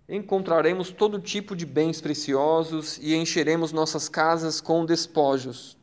[0.09, 5.77] Encontraremos todo tipo de bens preciosos e encheremos nossas casas com despojos.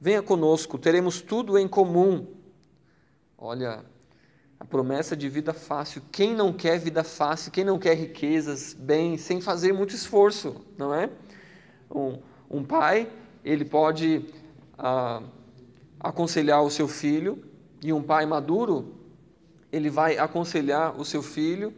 [0.00, 2.26] Venha conosco, teremos tudo em comum.
[3.36, 3.84] Olha,
[4.60, 6.02] a promessa de vida fácil.
[6.12, 7.50] Quem não quer vida fácil?
[7.50, 11.08] Quem não quer riquezas, bens, sem fazer muito esforço, não é?
[11.90, 12.18] Um,
[12.50, 13.10] um pai,
[13.42, 14.26] ele pode
[14.76, 15.22] ah,
[15.98, 17.42] aconselhar o seu filho,
[17.82, 18.94] e um pai maduro,
[19.72, 21.72] ele vai aconselhar o seu filho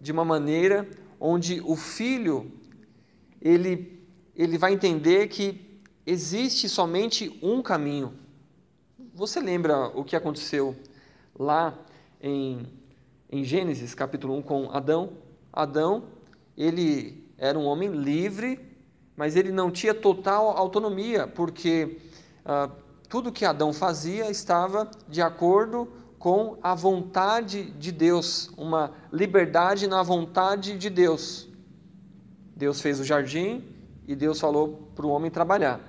[0.00, 2.52] de uma maneira onde o filho
[3.40, 4.00] ele,
[4.36, 8.14] ele vai entender que existe somente um caminho.
[9.12, 10.76] Você lembra o que aconteceu
[11.36, 11.76] lá
[12.22, 12.66] em,
[13.28, 15.14] em Gênesis capítulo 1 com Adão?
[15.52, 16.04] Adão,
[16.56, 18.60] ele era um homem livre,
[19.16, 21.98] mas ele não tinha total autonomia, porque
[22.44, 22.70] ah,
[23.08, 30.02] tudo que Adão fazia estava de acordo com a vontade de Deus, uma liberdade na
[30.04, 31.48] vontade de Deus.
[32.54, 33.64] Deus fez o jardim
[34.06, 35.80] e Deus falou para o homem trabalhar.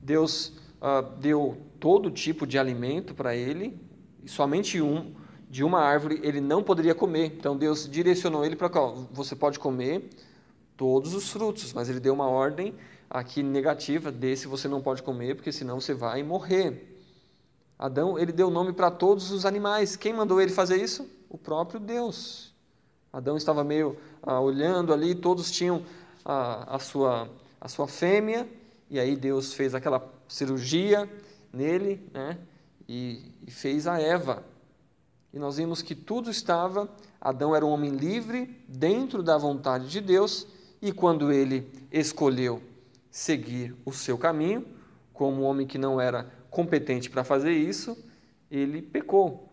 [0.00, 3.78] Deus uh, deu todo tipo de alimento para ele,
[4.24, 5.14] somente um
[5.56, 7.32] de uma árvore ele não poderia comer.
[7.34, 10.10] Então Deus direcionou ele para cá: você pode comer
[10.76, 12.74] todos os frutos, mas ele deu uma ordem
[13.08, 16.94] aqui negativa: desse você não pode comer, porque senão você vai morrer.
[17.78, 19.96] Adão, ele deu nome para todos os animais.
[19.96, 21.08] Quem mandou ele fazer isso?
[21.30, 22.52] O próprio Deus.
[23.10, 25.82] Adão estava meio ah, olhando ali, todos tinham
[26.22, 28.46] a, a, sua, a sua fêmea,
[28.90, 31.10] e aí Deus fez aquela cirurgia
[31.50, 32.36] nele, né?
[32.86, 34.44] E, e fez a Eva.
[35.32, 36.88] E nós vimos que tudo estava.
[37.20, 40.46] Adão era um homem livre dentro da vontade de Deus,
[40.80, 42.62] e quando ele escolheu
[43.10, 44.66] seguir o seu caminho,
[45.12, 47.96] como um homem que não era competente para fazer isso,
[48.50, 49.48] ele pecou.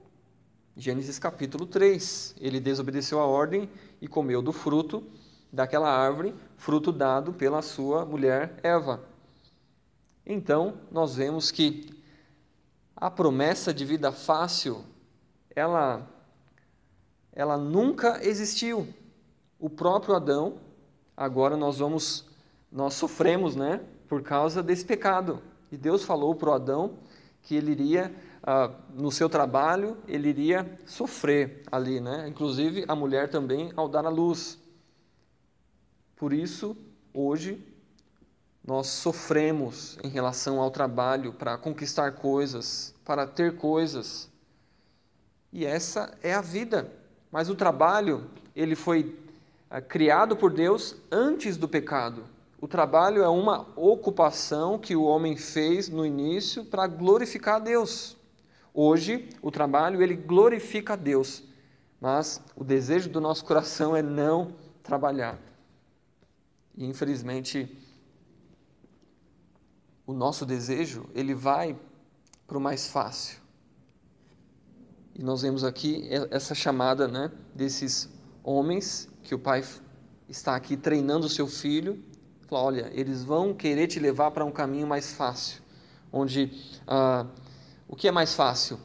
[0.76, 2.36] Gênesis capítulo 3.
[2.40, 3.70] Ele desobedeceu a ordem
[4.02, 5.04] e comeu do fruto
[5.52, 9.04] daquela árvore, fruto dado pela sua mulher Eva.
[10.26, 12.02] Então, nós vemos que
[12.96, 14.84] a promessa de vida fácil,
[15.56, 16.08] ela
[17.32, 18.94] ela nunca existiu.
[19.60, 20.58] O próprio Adão,
[21.18, 22.26] agora nós vamos
[22.72, 25.42] nós sofremos, né, por causa desse pecado.
[25.72, 26.98] E Deus falou para o Adão
[27.42, 32.28] que ele iria ah, no seu trabalho, ele iria sofrer ali, né?
[32.28, 34.60] Inclusive a mulher também ao dar a luz.
[36.16, 36.76] Por isso,
[37.14, 37.64] hoje
[38.66, 44.30] nós sofremos em relação ao trabalho para conquistar coisas, para ter coisas.
[45.54, 46.92] E essa é a vida.
[47.32, 49.16] Mas o trabalho, ele foi
[49.70, 52.24] ah, criado por Deus antes do pecado.
[52.60, 58.18] O trabalho é uma ocupação que o homem fez no início para glorificar a Deus.
[58.74, 61.44] Hoje, o trabalho ele glorifica a Deus,
[62.02, 65.38] mas o desejo do nosso coração é não trabalhar.
[66.76, 67.78] E infelizmente,
[70.08, 71.78] o nosso desejo, ele vai
[72.48, 73.43] para o mais fácil.
[75.16, 78.10] E nós vemos aqui essa chamada né, desses
[78.44, 79.64] homens que o pai
[80.28, 82.04] está aqui treinando o seu filho.
[82.48, 85.62] Fala, olha, eles vão querer te levar para um caminho mais fácil,
[86.12, 86.52] onde
[86.88, 87.28] ah,
[87.88, 88.80] o que é mais fácil?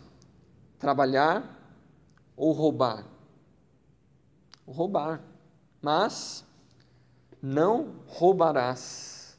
[0.78, 1.58] Trabalhar
[2.36, 3.04] ou roubar?
[4.66, 5.22] Roubar.
[5.80, 6.44] Mas
[7.40, 9.38] não roubarás.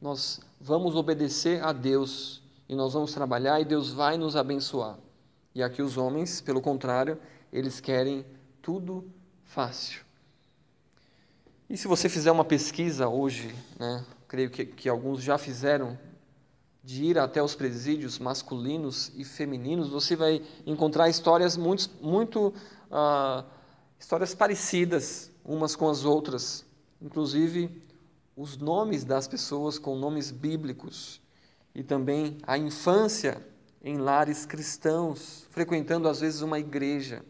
[0.00, 4.96] Nós vamos obedecer a Deus e nós vamos trabalhar e Deus vai nos abençoar.
[5.56, 7.18] E aqui os homens, pelo contrário,
[7.50, 8.26] eles querem
[8.60, 9.10] tudo
[9.42, 10.02] fácil.
[11.70, 15.98] E se você fizer uma pesquisa hoje, né, creio que, que alguns já fizeram,
[16.84, 22.48] de ir até os presídios masculinos e femininos, você vai encontrar histórias muito, muito
[22.90, 23.42] uh,
[23.98, 26.66] histórias parecidas umas com as outras,
[27.00, 27.82] inclusive
[28.36, 31.18] os nomes das pessoas com nomes bíblicos
[31.74, 33.42] e também a infância
[33.86, 37.24] em lares cristãos, frequentando às vezes uma igreja.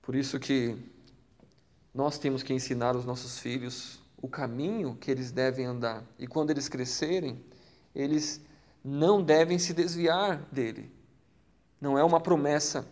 [0.00, 0.74] Por isso que
[1.94, 6.02] nós temos que ensinar os nossos filhos o caminho que eles devem andar.
[6.18, 7.44] E quando eles crescerem,
[7.94, 8.40] eles
[8.82, 10.90] não devem se desviar dele.
[11.78, 12.88] Não é uma promessa,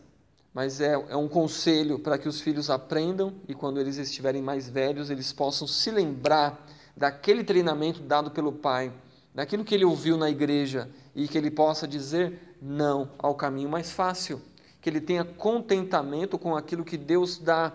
[0.53, 4.69] mas é, é um conselho para que os filhos aprendam e quando eles estiverem mais
[4.69, 8.93] velhos, eles possam se lembrar daquele treinamento dado pelo pai,
[9.35, 13.91] daquilo que ele ouviu na igreja e que ele possa dizer não ao caminho mais
[13.91, 14.41] fácil,
[14.81, 17.73] que ele tenha contentamento com aquilo que Deus dá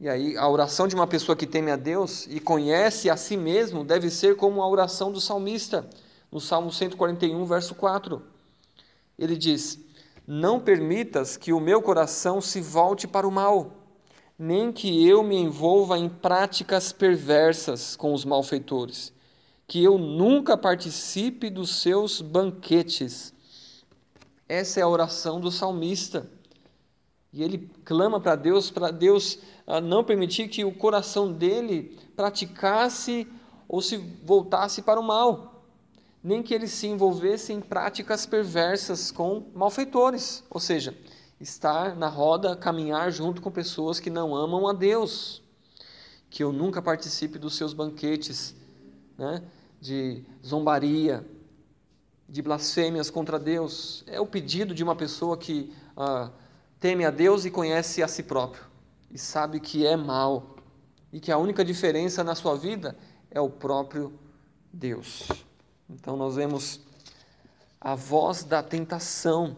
[0.00, 3.36] e aí, a oração de uma pessoa que teme a Deus e conhece a si
[3.36, 5.86] mesmo deve ser como a oração do salmista,
[6.32, 8.22] no Salmo 141, verso 4.
[9.18, 9.78] Ele diz:
[10.26, 13.72] Não permitas que o meu coração se volte para o mal,
[14.38, 19.12] nem que eu me envolva em práticas perversas com os malfeitores,
[19.70, 23.32] que eu nunca participe dos seus banquetes.
[24.48, 26.28] Essa é a oração do salmista.
[27.32, 33.28] E ele clama para Deus, para Deus ah, não permitir que o coração dele praticasse
[33.68, 35.62] ou se voltasse para o mal,
[36.20, 40.98] nem que ele se envolvesse em práticas perversas com malfeitores, ou seja,
[41.40, 45.40] estar na roda, caminhar junto com pessoas que não amam a Deus,
[46.28, 48.52] que eu nunca participe dos seus banquetes,
[49.16, 49.40] né,
[49.80, 51.26] de zombaria,
[52.28, 54.04] de blasfêmias contra Deus.
[54.06, 56.30] É o pedido de uma pessoa que ah,
[56.78, 58.64] teme a Deus e conhece a si próprio
[59.10, 60.56] e sabe que é mal
[61.12, 62.96] e que a única diferença na sua vida
[63.30, 64.12] é o próprio
[64.72, 65.28] Deus.
[65.88, 66.80] Então nós vemos
[67.80, 69.56] a voz da tentação,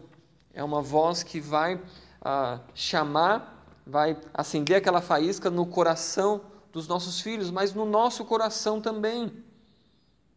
[0.53, 1.79] é uma voz que vai
[2.21, 8.81] ah, chamar, vai acender aquela faísca no coração dos nossos filhos, mas no nosso coração
[8.81, 9.42] também.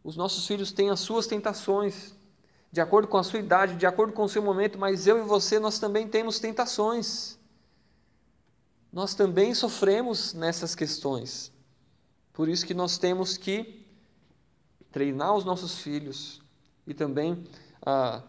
[0.07, 2.15] Os nossos filhos têm as suas tentações,
[2.71, 5.21] de acordo com a sua idade, de acordo com o seu momento, mas eu e
[5.21, 7.37] você, nós também temos tentações
[8.97, 11.51] nós também sofremos nessas questões.
[12.33, 13.85] Por isso que nós temos que
[14.91, 16.41] treinar os nossos filhos
[16.85, 17.43] e também
[17.85, 18.23] ah,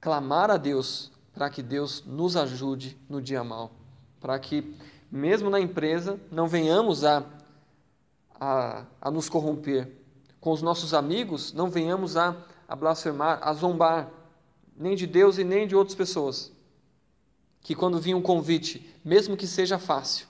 [0.00, 3.72] clamar a Deus para que Deus nos ajude no dia mal,
[4.20, 4.76] para que
[5.10, 7.24] mesmo na empresa não venhamos a,
[8.38, 10.03] a, a nos corromper.
[10.44, 12.36] Com os nossos amigos não venhamos a,
[12.68, 14.10] a blasfemar, a zombar,
[14.76, 16.52] nem de Deus e nem de outras pessoas
[17.62, 20.26] que quando vinha um convite, mesmo que seja fácil,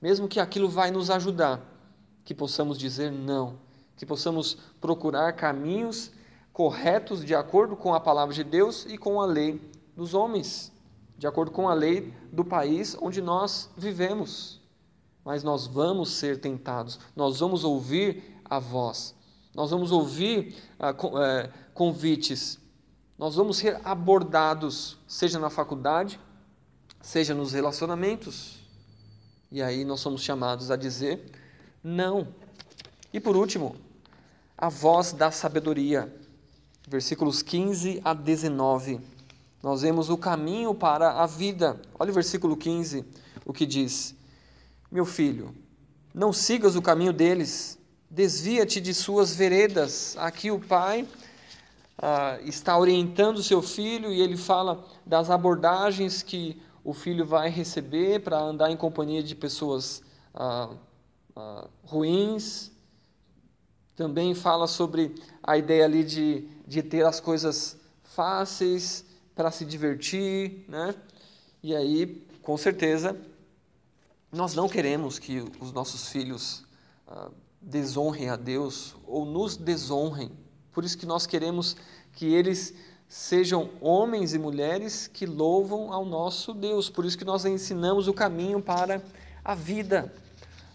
[0.00, 1.60] mesmo que aquilo vai nos ajudar,
[2.24, 3.58] que possamos dizer não,
[3.94, 6.12] que possamos procurar caminhos
[6.50, 9.60] corretos de acordo com a palavra de Deus e com a lei
[9.94, 10.72] dos homens,
[11.18, 14.62] de acordo com a lei do país onde nós vivemos.
[15.22, 19.14] Mas nós vamos ser tentados, nós vamos ouvir a voz,
[19.54, 22.58] nós vamos ouvir ah, eh, convites,
[23.18, 26.20] nós vamos ser abordados, seja na faculdade,
[27.02, 28.58] seja nos relacionamentos.
[29.50, 31.32] E aí nós somos chamados a dizer
[31.82, 32.28] não.
[33.12, 33.74] E por último,
[34.56, 36.14] a voz da sabedoria.
[36.86, 39.00] Versículos 15 a 19.
[39.62, 41.80] Nós vemos o caminho para a vida.
[41.98, 43.04] Olha o versículo 15,
[43.44, 44.14] o que diz:
[44.90, 45.54] Meu filho,
[46.14, 47.77] não sigas o caminho deles,
[48.10, 50.16] desvia-te de suas veredas.
[50.18, 51.06] Aqui o pai
[51.98, 58.20] ah, está orientando seu filho e ele fala das abordagens que o filho vai receber
[58.20, 60.02] para andar em companhia de pessoas
[60.34, 60.70] ah,
[61.36, 62.70] ah, ruins.
[63.94, 69.04] Também fala sobre a ideia ali de, de ter as coisas fáceis
[69.34, 70.94] para se divertir, né?
[71.62, 73.16] E aí, com certeza,
[74.32, 76.64] nós não queremos que os nossos filhos
[77.06, 77.28] ah,
[77.68, 80.30] desonrem a Deus ou nos desonrem.
[80.72, 81.76] Por isso que nós queremos
[82.12, 82.74] que eles
[83.08, 86.88] sejam homens e mulheres que louvam ao nosso Deus.
[86.88, 89.02] Por isso que nós ensinamos o caminho para
[89.44, 90.12] a vida.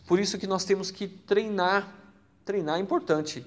[0.07, 1.93] Por isso que nós temos que treinar.
[2.45, 3.45] Treinar é importante.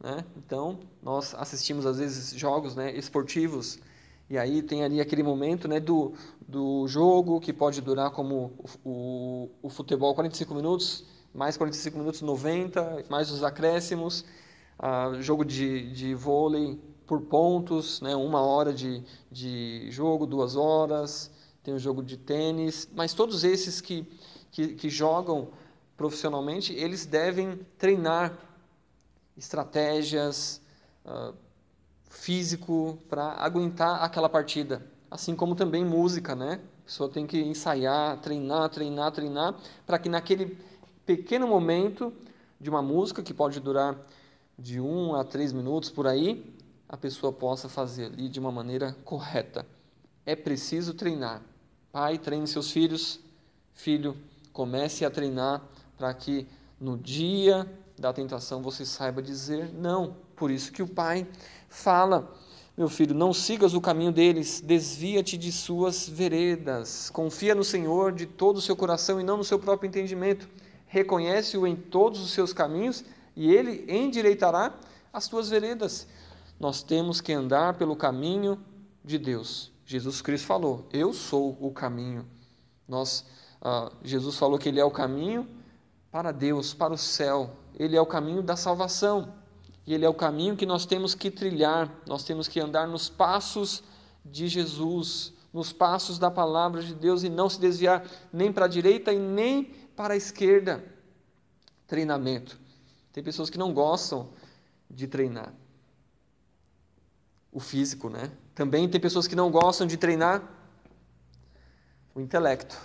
[0.00, 0.24] Né?
[0.36, 3.78] Então, nós assistimos às vezes jogos né, esportivos,
[4.28, 6.12] e aí tem ali aquele momento né, do,
[6.46, 8.52] do jogo que pode durar como
[8.84, 11.04] o, o, o futebol 45 minutos,
[11.36, 14.24] mais 45 minutos 90, mais os acréscimos,
[14.78, 18.16] ah, jogo de, de vôlei por pontos, né?
[18.16, 21.30] uma hora de, de jogo, duas horas,
[21.62, 24.08] tem o jogo de tênis, mas todos esses que,
[24.50, 25.48] que, que jogam
[25.96, 28.36] profissionalmente, eles devem treinar
[29.36, 30.60] estratégias,
[31.04, 31.34] uh,
[32.08, 34.82] físico para aguentar aquela partida.
[35.10, 36.60] Assim como também música, né?
[36.82, 39.54] A pessoa tem que ensaiar, treinar, treinar, treinar,
[39.86, 40.56] para que naquele
[41.06, 42.12] pequeno momento
[42.60, 43.96] de uma música, que pode durar
[44.58, 46.52] de um a três minutos por aí,
[46.88, 49.64] a pessoa possa fazer ali de uma maneira correta.
[50.24, 51.42] É preciso treinar.
[51.92, 53.20] Pai, treine seus filhos.
[53.74, 54.16] Filho,
[54.52, 55.62] comece a treinar
[55.96, 56.46] para que
[56.80, 60.16] no dia da tentação você saiba dizer não.
[60.34, 61.26] Por isso que o pai
[61.68, 62.34] fala:
[62.76, 67.10] Meu filho, não sigas o caminho deles, desvia-te de suas veredas.
[67.10, 70.48] Confia no Senhor de todo o seu coração e não no seu próprio entendimento.
[70.96, 73.04] Reconhece-o em todos os seus caminhos
[73.36, 74.72] e ele endireitará
[75.12, 76.06] as tuas veredas.
[76.58, 78.58] Nós temos que andar pelo caminho
[79.04, 79.70] de Deus.
[79.84, 82.26] Jesus Cristo falou: Eu sou o caminho.
[82.88, 83.26] Nós,
[83.60, 85.46] ah, Jesus falou que Ele é o caminho
[86.10, 87.50] para Deus, para o céu.
[87.78, 89.34] Ele é o caminho da salvação.
[89.86, 91.92] E ele é o caminho que nós temos que trilhar.
[92.06, 93.82] Nós temos que andar nos passos
[94.24, 98.68] de Jesus, nos passos da palavra de Deus e não se desviar nem para a
[98.68, 100.84] direita e nem para a esquerda.
[101.86, 102.58] Treinamento.
[103.12, 104.30] Tem pessoas que não gostam
[104.90, 105.52] de treinar.
[107.50, 108.30] O físico, né?
[108.54, 110.42] Também tem pessoas que não gostam de treinar
[112.14, 112.78] o intelecto.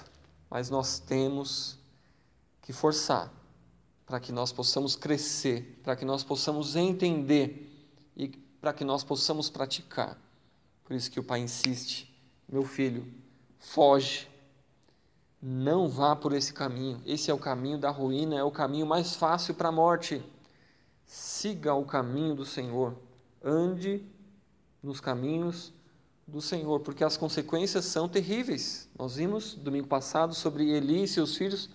[0.49, 1.77] Mas nós temos
[2.61, 3.31] que forçar
[4.05, 7.69] para que nós possamos crescer, para que nós possamos entender
[8.15, 10.17] e para que nós possamos praticar.
[10.83, 12.13] Por isso que o pai insiste:
[12.47, 13.05] meu filho,
[13.59, 14.30] foge,
[15.41, 17.01] não vá por esse caminho.
[17.05, 20.23] Esse é o caminho da ruína, é o caminho mais fácil para a morte.
[21.05, 22.95] Siga o caminho do Senhor,
[23.43, 24.05] ande
[24.83, 25.73] nos caminhos
[26.27, 28.87] do Senhor, porque as consequências são terríveis.
[28.97, 31.69] Nós vimos domingo passado sobre Eli e seus filhos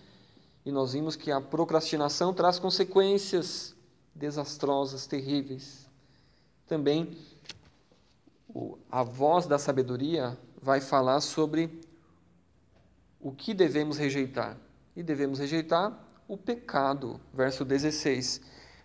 [0.64, 3.74] e nós vimos que a procrastinação traz consequências
[4.14, 5.86] desastrosas, terríveis.
[6.66, 7.16] Também
[8.90, 11.80] a voz da sabedoria vai falar sobre
[13.26, 14.56] o que devemos rejeitar.
[14.94, 15.98] E devemos rejeitar
[16.28, 18.40] o pecado, verso 16.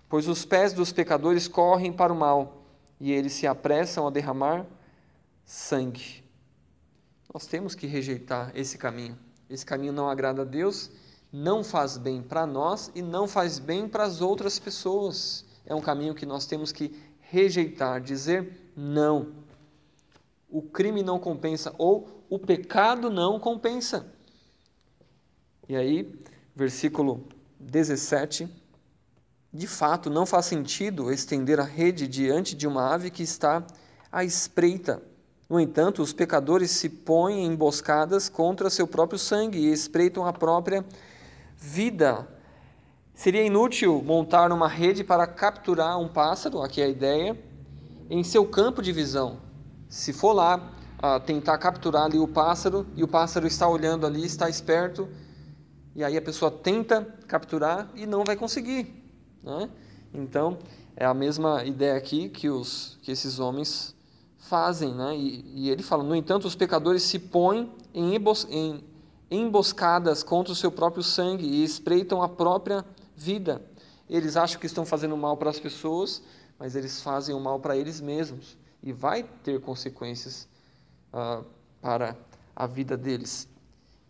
[0.10, 2.66] Pois os pés dos pecadores correm para o mal,
[3.00, 4.66] e eles se apressam a derramar
[5.46, 6.24] sangue.
[7.32, 9.16] Nós temos que rejeitar esse caminho.
[9.48, 10.90] Esse caminho não agrada a Deus
[11.32, 15.46] não faz bem para nós e não faz bem para as outras pessoas.
[15.68, 19.34] É um caminho que nós temos que rejeitar, dizer não.
[20.50, 24.20] O crime não compensa ou o pecado não compensa.
[25.72, 26.14] E aí,
[26.54, 27.24] versículo
[27.58, 28.46] 17.
[29.54, 33.64] De fato, não faz sentido estender a rede diante de uma ave que está
[34.12, 35.02] à espreita.
[35.50, 40.84] No entanto, os pecadores se põem emboscadas contra seu próprio sangue e espreitam a própria
[41.56, 42.28] vida.
[43.14, 47.42] Seria inútil montar uma rede para capturar um pássaro, aqui é a ideia,
[48.10, 49.40] em seu campo de visão.
[49.88, 54.26] Se for lá uh, tentar capturar ali o pássaro e o pássaro está olhando ali,
[54.26, 55.08] está esperto,
[55.96, 58.94] e aí a pessoa tenta capturar e não vai conseguir.
[59.44, 59.70] Né?
[60.14, 60.58] Então,
[60.96, 63.96] é a mesma ideia aqui que, os, que esses homens
[64.38, 64.94] fazem.
[64.94, 65.16] Né?
[65.18, 68.16] E, e ele fala: no entanto, os pecadores se põem em,
[68.50, 68.84] em
[69.32, 72.86] emboscadas contra o seu próprio sangue e espreitam a própria
[73.16, 73.62] vida.
[74.10, 76.22] Eles acham que estão fazendo mal para as pessoas,
[76.60, 80.50] mas eles fazem o mal para eles mesmos e vai ter consequências
[81.14, 81.46] uh,
[81.82, 82.18] para
[82.54, 83.48] a vida deles.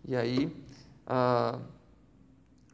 [0.03, 0.51] E aí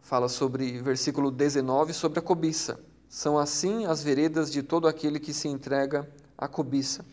[0.01, 2.79] fala sobre versículo 19 sobre a cobiça.
[3.09, 6.07] São assim as veredas de todo aquele que se entrega
[6.37, 7.05] à cobiça,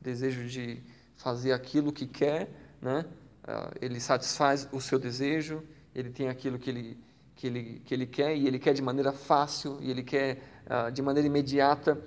[0.00, 0.82] o desejo de
[1.16, 2.50] fazer aquilo que quer,
[2.80, 3.04] né?
[3.44, 5.62] Ah, ele satisfaz o seu desejo,
[5.94, 6.98] ele tem aquilo que ele,
[7.34, 10.92] que ele, que ele quer, e ele quer de maneira fácil, e ele quer uh,
[10.92, 11.98] de maneira imediata.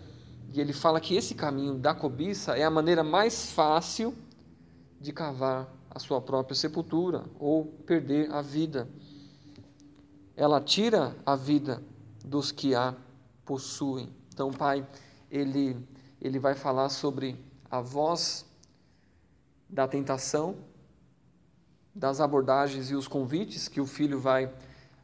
[0.53, 4.13] E ele fala que esse caminho da cobiça é a maneira mais fácil
[4.99, 8.87] de cavar a sua própria sepultura ou perder a vida.
[10.35, 11.83] Ela tira a vida
[12.23, 12.95] dos que a
[13.45, 14.09] possuem.
[14.33, 14.87] Então, Pai,
[15.29, 15.77] ele,
[16.21, 17.37] ele vai falar sobre
[17.69, 18.45] a voz
[19.69, 20.55] da tentação
[21.93, 24.51] das abordagens e os convites que o filho vai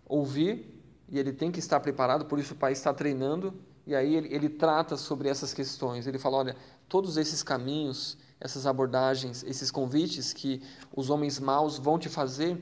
[0.05, 0.73] ouvir
[1.09, 3.53] e ele tem que estar preparado, por isso o pai está treinando
[3.85, 6.05] e aí ele, ele trata sobre essas questões.
[6.05, 6.55] Ele fala: olha,
[6.89, 10.61] todos esses caminhos, essas abordagens, esses convites que
[10.95, 12.57] os homens maus vão te fazer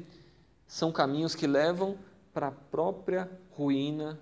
[0.67, 1.97] são caminhos que levam
[2.33, 4.19] para a própria ruína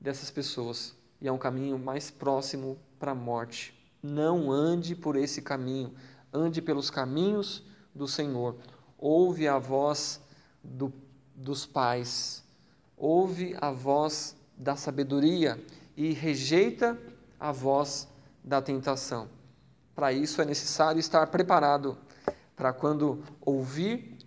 [0.00, 3.74] dessas pessoas e é um caminho mais próximo para a morte.
[4.02, 5.92] não ande por esse caminho,
[6.32, 8.54] ande pelos caminhos do Senhor.
[8.96, 10.20] Ouve a voz
[10.62, 10.92] do,
[11.34, 12.44] dos pais,
[12.96, 15.60] ouve a voz da sabedoria
[15.96, 16.96] e rejeita
[17.40, 18.06] a voz
[18.44, 19.28] da tentação.
[19.96, 21.96] Para isso é necessário estar preparado
[22.54, 24.18] para quando ouvir,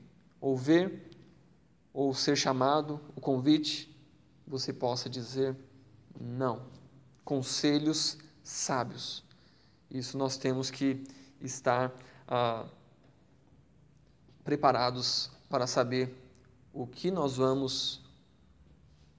[0.42, 1.00] ouvir
[1.94, 3.96] ou ser chamado, o convite,
[4.48, 5.56] você possa dizer
[6.20, 6.64] não.
[7.24, 9.24] Conselhos sábios.
[9.92, 11.04] Isso nós temos que
[11.40, 11.94] estar
[12.28, 12.66] ah,
[14.44, 16.16] preparados para saber
[16.74, 18.02] o que nós vamos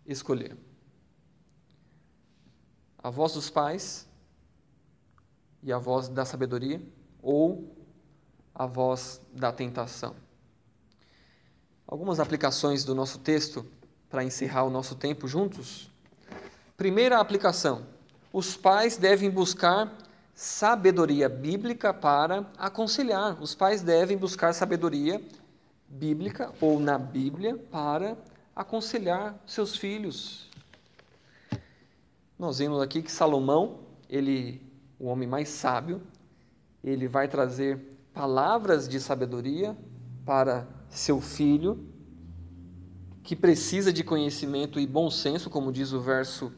[0.05, 0.57] escolher.
[2.98, 4.09] A voz dos pais
[5.62, 6.80] e a voz da sabedoria
[7.22, 7.74] ou
[8.54, 10.14] a voz da tentação.
[11.86, 13.66] Algumas aplicações do nosso texto
[14.08, 15.90] para encerrar o nosso tempo juntos.
[16.76, 17.86] Primeira aplicação:
[18.32, 19.92] os pais devem buscar
[20.34, 23.40] sabedoria bíblica para aconselhar.
[23.42, 25.20] Os pais devem buscar sabedoria
[25.88, 28.16] bíblica ou na Bíblia para
[28.54, 30.48] aconselhar seus filhos.
[32.38, 34.62] Nós vemos aqui que Salomão, ele,
[35.01, 36.03] o homem mais sábio,
[36.84, 37.80] ele vai trazer
[38.12, 39.74] palavras de sabedoria
[40.26, 41.88] para seu filho,
[43.22, 46.53] que precisa de conhecimento e bom senso, como diz o verso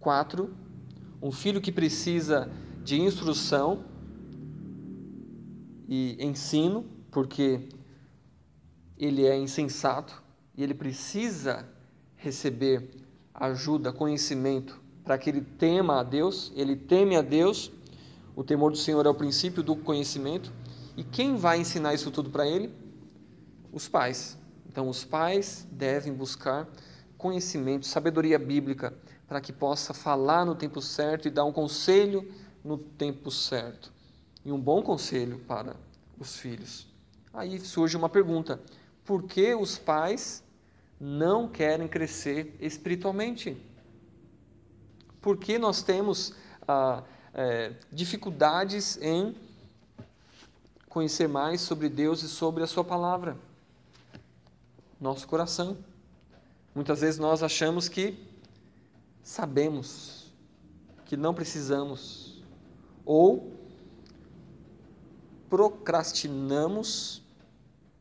[0.00, 0.52] 4,
[1.22, 2.50] um filho que precisa
[2.82, 3.84] de instrução
[5.88, 7.68] e ensino, porque
[8.98, 10.20] ele é insensato
[10.56, 11.68] e ele precisa
[12.16, 12.90] receber
[13.32, 17.72] ajuda, conhecimento, para que ele tema a Deus, ele teme a Deus.
[18.36, 20.52] O temor do Senhor é o princípio do conhecimento.
[20.98, 22.70] E quem vai ensinar isso tudo para ele?
[23.72, 24.36] os pais.
[24.68, 26.68] Então, os pais devem buscar
[27.16, 28.92] conhecimento, sabedoria bíblica,
[29.26, 32.30] para que possa falar no tempo certo e dar um conselho
[32.62, 33.90] no tempo certo.
[34.44, 35.74] E um bom conselho para
[36.18, 36.86] os filhos.
[37.32, 38.60] Aí surge uma pergunta:
[39.06, 40.44] por que os pais
[41.00, 43.56] não querem crescer espiritualmente?
[45.20, 46.34] Por que nós temos
[46.66, 47.02] ah,
[47.34, 49.34] é, dificuldades em
[50.88, 53.36] conhecer mais sobre Deus e sobre a Sua palavra?
[55.00, 55.76] nosso coração.
[56.74, 58.18] Muitas vezes nós achamos que
[59.22, 60.32] sabemos,
[61.04, 62.42] que não precisamos,
[63.04, 63.52] ou
[65.48, 67.22] procrastinamos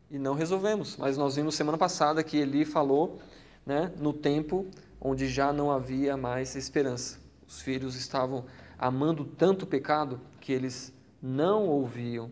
[0.10, 0.98] e não resolvemos.
[0.98, 3.20] Mas nós vimos semana passada que Eli falou
[3.66, 4.66] né, no tempo
[5.00, 7.20] onde já não havia mais esperança.
[7.48, 8.46] Os filhos estavam
[8.78, 12.30] amando tanto o pecado que eles não ouviam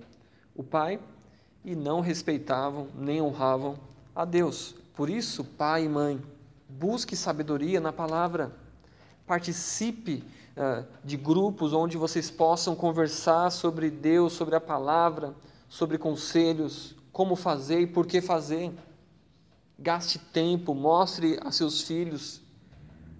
[0.56, 1.00] o pai
[1.64, 3.78] e não respeitavam nem honravam
[4.16, 4.76] a Deus.
[4.94, 6.22] Por isso, pai e mãe,
[6.70, 8.52] busque sabedoria na palavra.
[9.26, 10.24] Participe
[10.56, 15.34] uh, de grupos onde vocês possam conversar sobre Deus, sobre a palavra,
[15.68, 18.72] sobre conselhos, como fazer e por que fazer.
[19.78, 22.45] Gaste tempo, mostre a seus filhos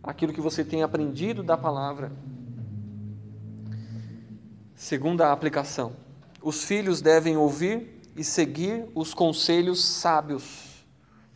[0.06, 2.12] aquilo que você tem aprendido da palavra.
[4.76, 5.94] Segunda aplicação:
[6.42, 10.86] os filhos devem ouvir e seguir os conselhos sábios.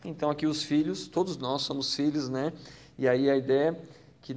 [0.04, 2.52] Então aqui os filhos, todos nós somos filhos, né?
[2.96, 3.78] E aí a ideia
[4.22, 4.36] que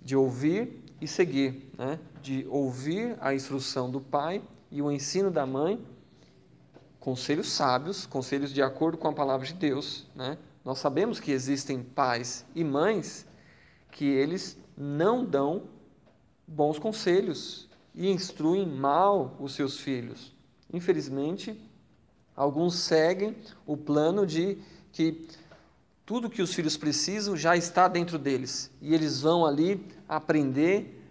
[0.00, 1.98] de ouvir e seguir, né?
[2.22, 5.84] De ouvir a instrução do pai e o ensino da mãe,
[7.00, 10.38] conselhos sábios, conselhos de acordo com a palavra de Deus, né?
[10.64, 13.26] Nós sabemos que existem pais e mães
[13.96, 15.62] que eles não dão
[16.46, 20.34] bons conselhos e instruem mal os seus filhos.
[20.70, 21.58] Infelizmente,
[22.36, 23.34] alguns seguem
[23.66, 24.58] o plano de
[24.92, 25.26] que
[26.04, 31.02] tudo que os filhos precisam já está dentro deles e eles vão ali aprender.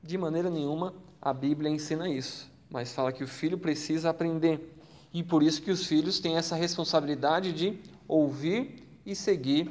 [0.00, 4.76] De maneira nenhuma a Bíblia ensina isso, mas fala que o filho precisa aprender
[5.12, 9.70] e por isso que os filhos têm essa responsabilidade de ouvir e seguir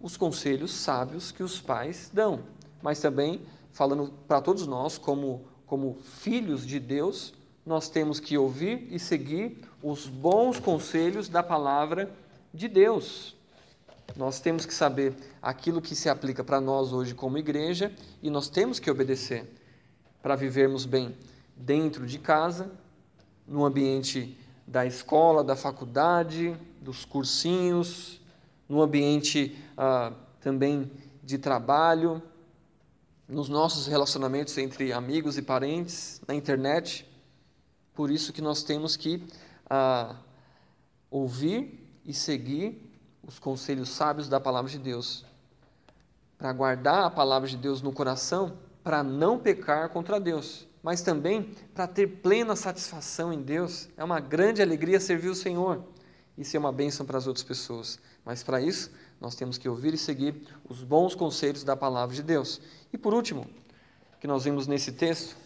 [0.00, 2.40] os conselhos sábios que os pais dão,
[2.82, 3.42] mas também
[3.72, 7.32] falando para todos nós como como filhos de Deus,
[7.64, 12.10] nós temos que ouvir e seguir os bons conselhos da palavra
[12.52, 13.36] de Deus.
[14.16, 18.48] Nós temos que saber aquilo que se aplica para nós hoje como igreja e nós
[18.48, 19.48] temos que obedecer
[20.20, 21.14] para vivermos bem
[21.54, 22.68] dentro de casa,
[23.46, 24.36] no ambiente
[24.66, 28.19] da escola, da faculdade, dos cursinhos,
[28.70, 30.88] no ambiente ah, também
[31.24, 32.22] de trabalho,
[33.28, 37.04] nos nossos relacionamentos entre amigos e parentes, na internet.
[37.92, 39.26] Por isso que nós temos que
[39.68, 40.14] a
[41.10, 42.88] ouvir e seguir
[43.26, 45.24] os conselhos sábios da palavra de Deus.
[46.38, 51.54] Para guardar a palavra de Deus no coração para não pecar contra Deus, mas também
[51.74, 53.88] para ter plena satisfação em Deus.
[53.96, 55.84] É uma grande alegria servir o Senhor
[56.38, 57.98] e ser uma bênção para as outras pessoas.
[58.24, 58.90] Mas para isso,
[59.20, 60.34] nós temos que ouvir e seguir
[60.68, 62.60] os bons conselhos da palavra de Deus.
[62.92, 63.46] E por último,
[64.20, 65.36] que nós vimos nesse texto,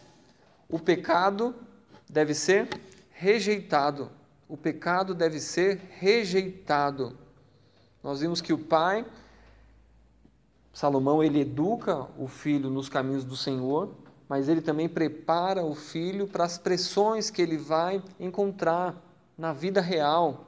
[0.69, 1.55] o pecado
[2.09, 2.67] deve ser
[3.11, 4.09] rejeitado.
[4.47, 7.17] O pecado deve ser rejeitado.
[8.03, 9.05] Nós vimos que o pai,
[10.71, 13.95] Salomão, ele educa o filho nos caminhos do Senhor,
[14.27, 18.95] mas ele também prepara o filho para as pressões que ele vai encontrar
[19.37, 20.44] na vida real.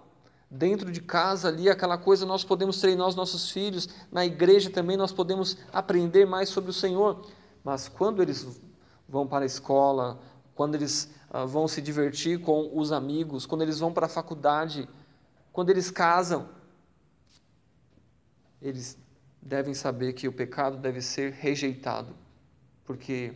[0.50, 4.96] Dentro de casa ali, aquela coisa, nós podemos treinar os nossos filhos, na igreja também
[4.96, 7.28] nós podemos aprender mais sobre o Senhor.
[7.64, 8.48] Mas quando eles
[9.10, 10.20] vão para a escola,
[10.56, 14.88] quando eles uh, vão se divertir com os amigos, quando eles vão para a faculdade,
[15.52, 16.48] quando eles casam,
[18.62, 18.98] eles
[19.42, 22.16] devem saber que o pecado deve ser rejeitado,
[22.86, 23.34] porque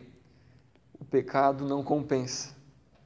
[0.98, 2.54] o pecado não compensa,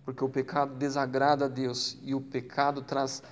[0.04, 3.22] porque o pecado desagrada a Deus e o pecado traz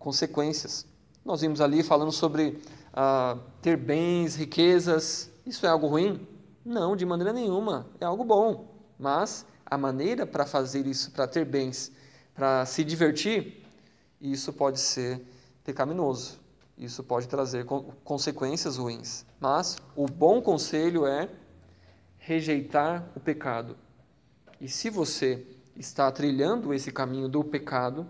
[0.00, 0.84] consequências.
[1.24, 2.60] Nós vimos ali falando sobre
[2.92, 6.26] ah, ter bens, riquezas, isso é algo ruim?
[6.64, 11.44] Não, de maneira nenhuma, é algo bom, mas a maneira para fazer isso, para ter
[11.44, 11.92] bens,
[12.34, 13.64] para se divertir,
[14.20, 15.22] isso pode ser
[15.62, 16.40] pecaminoso.
[16.76, 17.66] Isso pode trazer
[18.02, 19.26] consequências ruins.
[19.38, 21.28] Mas o bom conselho é
[22.16, 23.76] rejeitar o pecado.
[24.58, 25.46] E se você
[25.76, 28.06] está trilhando esse caminho do pecado,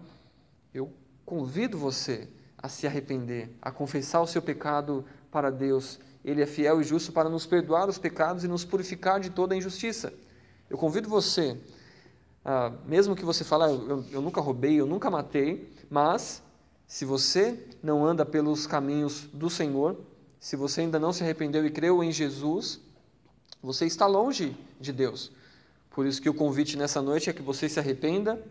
[0.72, 0.92] eu
[1.30, 2.26] convido você
[2.58, 6.00] a se arrepender, a confessar o seu pecado para Deus.
[6.24, 9.54] Ele é fiel e justo para nos perdoar os pecados e nos purificar de toda
[9.54, 10.12] a injustiça.
[10.68, 11.56] Eu convido você,
[12.44, 16.42] ah, mesmo que você fale, ah, eu, eu nunca roubei, eu nunca matei, mas
[16.84, 19.96] se você não anda pelos caminhos do Senhor,
[20.40, 22.80] se você ainda não se arrependeu e creu em Jesus,
[23.62, 25.30] você está longe de Deus.
[25.90, 28.44] Por isso que o convite nessa noite é que você se arrependa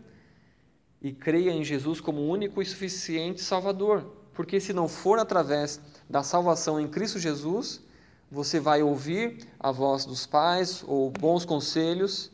[1.00, 4.04] e creia em Jesus como único e suficiente Salvador.
[4.34, 7.82] Porque se não for através da salvação em Cristo Jesus,
[8.30, 12.30] você vai ouvir a voz dos pais ou bons conselhos,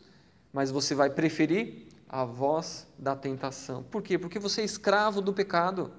[0.53, 3.83] mas você vai preferir a voz da tentação.
[3.83, 4.19] Por quê?
[4.19, 5.93] Porque você é escravo do pecado.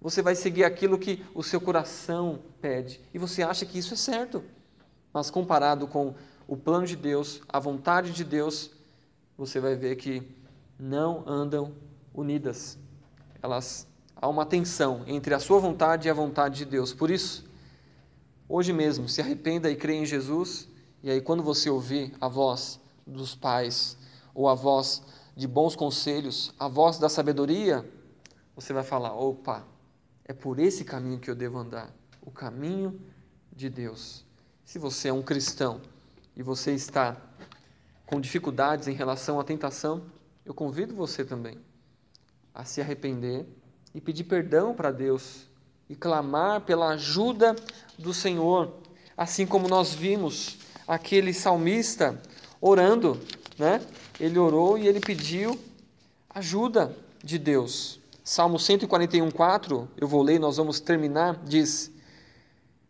[0.00, 3.96] Você vai seguir aquilo que o seu coração pede e você acha que isso é
[3.96, 4.44] certo.
[5.12, 6.14] Mas comparado com
[6.46, 8.70] o plano de Deus, a vontade de Deus,
[9.36, 10.22] você vai ver que
[10.78, 11.72] não andam
[12.14, 12.78] unidas.
[13.42, 13.86] Elas
[14.16, 16.94] há uma tensão entre a sua vontade e a vontade de Deus.
[16.94, 17.44] Por isso,
[18.48, 20.68] hoje mesmo, se arrependa e creia em Jesus,
[21.02, 23.98] e aí quando você ouvir a voz dos pais
[24.34, 25.02] ou a voz
[25.36, 27.84] de bons conselhos, a voz da sabedoria,
[28.54, 29.66] você vai falar: opa,
[30.24, 31.92] é por esse caminho que eu devo andar
[32.22, 32.98] o caminho
[33.52, 34.24] de Deus.
[34.64, 35.80] Se você é um cristão
[36.34, 37.16] e você está
[38.06, 40.06] com dificuldades em relação à tentação,
[40.44, 41.58] eu convido você também
[42.54, 43.44] a se arrepender
[43.94, 45.48] e pedir perdão para Deus
[45.88, 47.54] e clamar pela ajuda
[47.98, 48.72] do Senhor,
[49.16, 52.20] assim como nós vimos aquele salmista
[52.60, 53.20] orando,
[53.58, 53.80] né?
[54.18, 55.58] ele orou e ele pediu
[56.30, 58.00] ajuda de Deus.
[58.22, 61.90] Salmo 141:4, eu vou ler, nós vamos terminar, diz: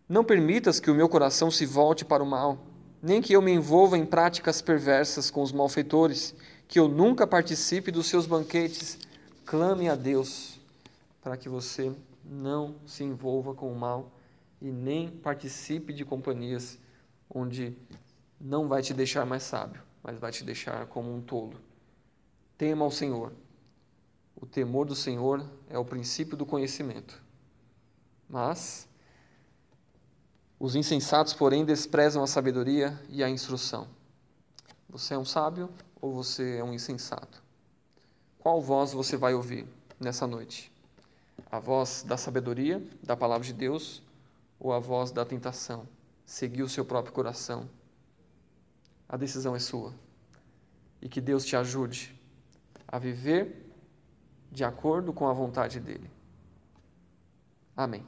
[0.09, 2.59] Não permitas que o meu coração se volte para o mal,
[3.03, 6.35] nem que eu me envolva em práticas perversas com os malfeitores,
[6.69, 8.99] que eu nunca participe dos seus banquetes.
[9.45, 10.61] Clame a Deus
[11.23, 14.11] para que você não se envolva com o mal
[14.61, 16.79] e nem participe de companhias
[17.29, 17.77] onde
[18.41, 21.59] não vai te deixar mais sábio mas vai te deixar como um tolo.
[22.59, 23.33] Tema ao Senhor.
[24.37, 27.23] O temor do Senhor é o princípio do conhecimento.
[28.29, 28.87] Mas
[30.61, 33.89] os insensatos, porém, desprezam a sabedoria e a instrução.
[34.91, 35.71] Você é um sábio
[36.01, 37.43] ou você é um insensato?
[38.45, 39.67] Qual voz você vai ouvir
[39.99, 40.71] nessa noite?
[41.51, 44.03] A voz da sabedoria, da palavra de Deus,
[44.61, 45.89] ou a voz da tentação?
[46.27, 47.67] Seguir o seu próprio coração
[49.09, 49.95] a decisão é sua.
[51.01, 52.15] E que Deus te ajude
[52.87, 53.73] a viver
[54.51, 56.11] de acordo com a vontade dEle.
[57.75, 58.05] Amém.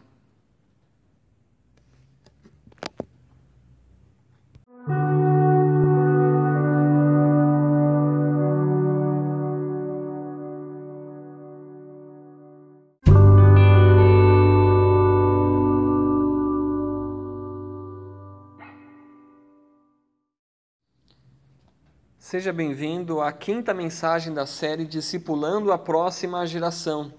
[22.37, 27.11] Seja bem-vindo à quinta mensagem da série Discipulando a Próxima Geração.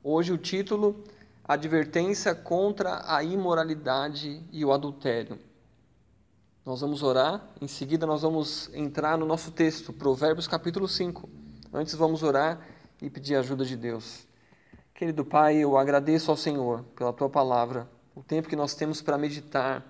[0.00, 1.02] Hoje o título
[1.42, 5.40] Advertência contra a imoralidade e o adultério.
[6.64, 11.28] Nós vamos orar, em seguida nós vamos entrar no nosso texto, Provérbios capítulo 5.
[11.74, 12.64] Antes vamos orar
[13.02, 14.24] e pedir a ajuda de Deus.
[14.94, 19.18] Querido Pai, eu agradeço ao Senhor pela tua palavra, o tempo que nós temos para
[19.18, 19.84] meditar.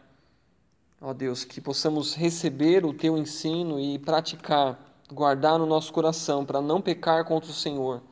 [1.01, 4.79] Ó Deus, que possamos receber o teu ensino e praticar,
[5.13, 8.03] guardar no nosso coração para não pecar contra o Senhor,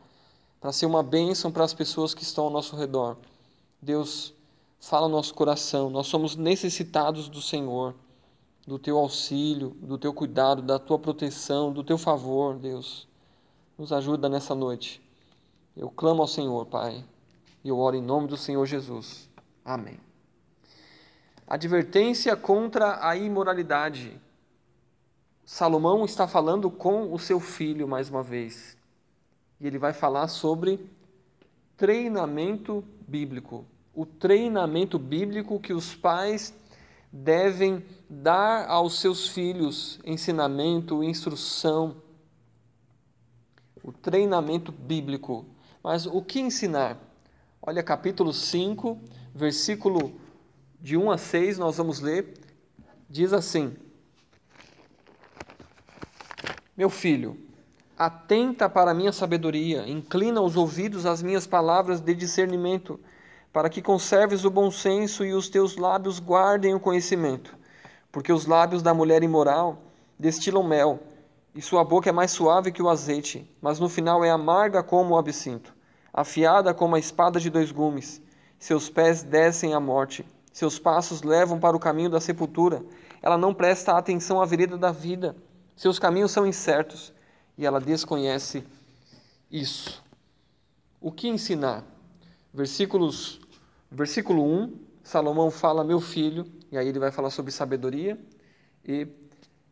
[0.60, 3.16] para ser uma bênção para as pessoas que estão ao nosso redor.
[3.80, 4.32] Deus,
[4.80, 7.94] fala no nosso coração, nós somos necessitados do Senhor
[8.68, 13.08] do teu auxílio, do teu cuidado, da tua proteção, do teu favor, Deus.
[13.78, 15.00] Nos ajuda nessa noite.
[15.74, 17.02] Eu clamo ao Senhor, Pai,
[17.64, 19.30] e eu oro em nome do Senhor Jesus.
[19.64, 20.07] Amém.
[21.48, 24.20] Advertência contra a imoralidade.
[25.46, 28.76] Salomão está falando com o seu filho mais uma vez.
[29.58, 30.78] E ele vai falar sobre
[31.74, 33.64] treinamento bíblico.
[33.94, 36.52] O treinamento bíblico que os pais
[37.10, 41.96] devem dar aos seus filhos ensinamento, instrução,
[43.82, 45.46] o treinamento bíblico.
[45.82, 46.98] Mas o que ensinar?
[47.62, 49.00] Olha, capítulo 5,
[49.34, 50.27] versículo
[50.80, 52.34] de 1 a 6, nós vamos ler.
[53.08, 53.76] Diz assim:
[56.76, 57.36] Meu filho,
[57.96, 63.00] atenta para a minha sabedoria, inclina os ouvidos às minhas palavras de discernimento
[63.52, 67.56] para que conserves o bom senso e os teus lábios guardem o conhecimento.
[68.12, 69.82] Porque os lábios da mulher imoral
[70.18, 71.00] destilam mel,
[71.54, 75.14] e sua boca é mais suave que o azeite, mas no final é amarga como
[75.14, 75.74] o absinto,
[76.12, 78.22] afiada como a espada de dois gumes.
[78.58, 80.24] Seus pés descem à morte,
[80.58, 82.84] seus passos levam para o caminho da sepultura.
[83.22, 85.36] Ela não presta atenção à vereda da vida,
[85.76, 87.12] seus caminhos são incertos,
[87.56, 88.64] e ela desconhece
[89.48, 90.02] isso.
[91.00, 91.84] O que ensinar?
[92.52, 93.40] Versículos,
[93.88, 98.18] versículo 1, Salomão fala, meu filho, e aí ele vai falar sobre sabedoria
[98.84, 99.06] e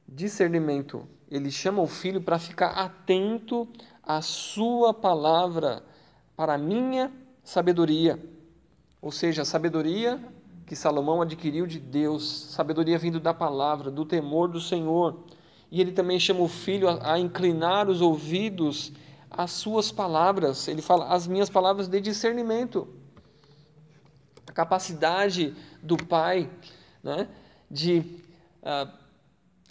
[0.06, 1.04] discernimento.
[1.28, 3.66] Ele chama o filho para ficar atento
[4.04, 5.82] à sua palavra,
[6.36, 7.12] para a minha
[7.42, 8.24] sabedoria.
[9.02, 10.35] Ou seja, sabedoria
[10.66, 15.24] que Salomão adquiriu de Deus, sabedoria vindo da palavra, do temor do Senhor.
[15.70, 18.92] E ele também chama o filho a, a inclinar os ouvidos
[19.30, 22.88] as suas palavras, ele fala as minhas palavras de discernimento.
[24.46, 26.48] A capacidade do pai
[27.02, 27.28] né,
[27.70, 28.02] de
[28.62, 28.90] uh,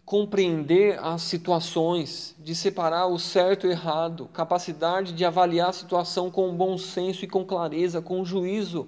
[0.06, 6.30] compreender as situações, de separar o certo e o errado, capacidade de avaliar a situação
[6.30, 8.88] com bom senso e com clareza, com juízo.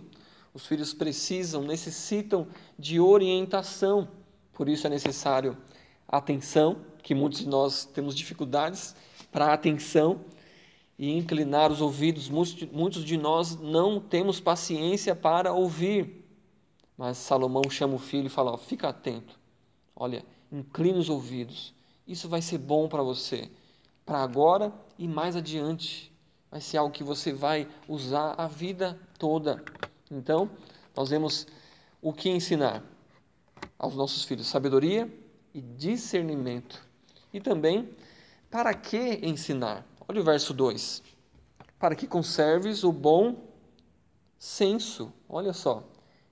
[0.57, 2.47] Os filhos precisam, necessitam
[2.79, 4.07] de orientação,
[4.53, 5.55] por isso é necessário
[6.07, 8.95] atenção, que muitos de nós temos dificuldades
[9.31, 10.19] para atenção
[10.97, 12.27] e inclinar os ouvidos.
[12.27, 16.25] Muitos de nós não temos paciência para ouvir.
[16.97, 19.39] Mas Salomão chama o filho e fala: ó, fica atento.
[19.95, 21.71] Olha, incline os ouvidos.
[22.07, 23.47] Isso vai ser bom para você,
[24.03, 26.11] para agora e mais adiante.
[26.49, 29.63] Vai ser algo que você vai usar a vida toda.
[30.11, 30.49] Então,
[30.95, 31.47] nós vemos
[32.01, 32.83] o que ensinar
[33.77, 35.11] aos nossos filhos: sabedoria
[35.53, 36.85] e discernimento.
[37.33, 37.89] E também,
[38.49, 39.85] para que ensinar?
[40.07, 41.03] Olha o verso 2.
[41.77, 43.35] Para que conserves o bom
[44.37, 45.11] senso.
[45.27, 45.83] Olha só.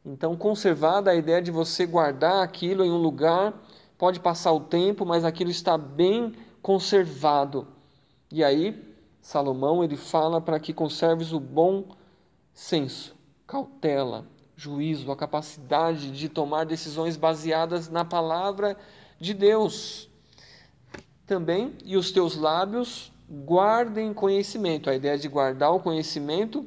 [0.06, 3.60] Então, conservada a ideia de você guardar aquilo em um lugar,
[3.98, 7.68] pode passar o tempo, mas aquilo está bem conservado.
[8.32, 11.86] E aí, Salomão ele fala para que conserves o bom
[12.54, 13.15] senso,
[13.48, 14.26] cautela,
[14.56, 18.78] juízo, a capacidade de tomar decisões baseadas na palavra
[19.20, 20.10] de Deus.
[21.26, 24.90] Também, e os teus lábios guardem conhecimento.
[24.90, 26.66] A ideia de guardar o conhecimento,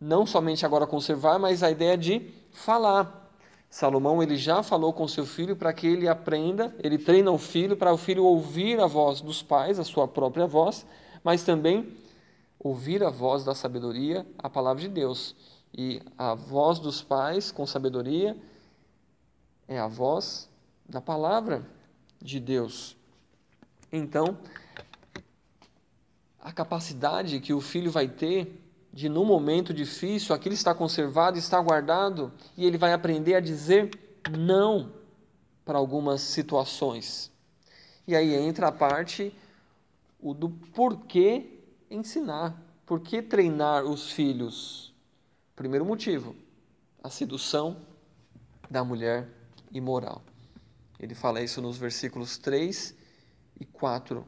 [0.00, 3.18] não somente agora conservar, mas a ideia de falar.
[3.70, 7.76] Salomão ele já falou com seu filho para que ele aprenda, ele treina o filho
[7.76, 10.86] para o filho ouvir a voz dos pais, a sua própria voz,
[11.22, 11.92] mas também
[12.58, 15.36] ouvir a voz da sabedoria, a palavra de Deus.
[15.72, 18.36] E a voz dos pais com sabedoria
[19.66, 20.48] é a voz
[20.88, 21.62] da palavra
[22.20, 22.96] de Deus.
[23.92, 24.38] Então,
[26.40, 31.60] a capacidade que o filho vai ter de, no momento difícil, aquilo está conservado, está
[31.60, 33.90] guardado, e ele vai aprender a dizer
[34.30, 34.90] não
[35.64, 37.30] para algumas situações.
[38.06, 39.34] E aí entra a parte
[40.20, 41.60] o do porquê
[41.90, 44.87] ensinar, por que treinar os filhos.
[45.58, 46.36] Primeiro motivo,
[47.02, 47.78] a sedução
[48.70, 49.28] da mulher
[49.72, 50.22] imoral.
[51.00, 52.94] Ele fala isso nos versículos 3
[53.58, 54.24] e 4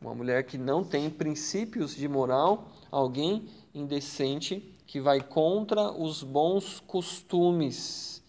[0.00, 6.78] uma mulher que não tem princípios de moral, alguém indecente que vai contra os bons
[6.86, 8.22] costumes.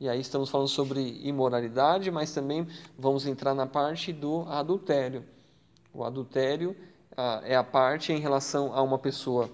[0.00, 2.66] E aí estamos falando sobre imoralidade, mas também
[2.98, 5.24] vamos entrar na parte do adultério.
[5.94, 6.74] O adultério
[7.16, 9.48] ah, é a parte em relação a uma pessoa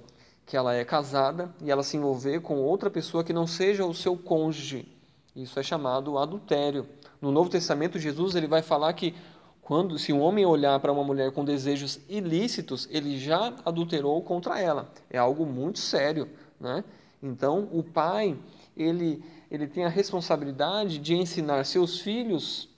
[0.49, 3.95] que ela é casada e ela se envolver com outra pessoa que não seja o
[3.95, 4.89] seu cônjuge.
[5.37, 6.89] Isso é chamado adultério.
[7.21, 9.15] No Novo Testamento, Jesus ele vai falar que
[9.61, 14.59] quando se um homem olhar para uma mulher com desejos ilícitos, ele já adulterou contra
[14.59, 14.91] ela.
[15.11, 16.27] É algo muito sério,
[16.59, 16.83] né?
[17.23, 18.37] Então, o pai,
[18.75, 22.69] ele ele tem a responsabilidade de ensinar seus filhos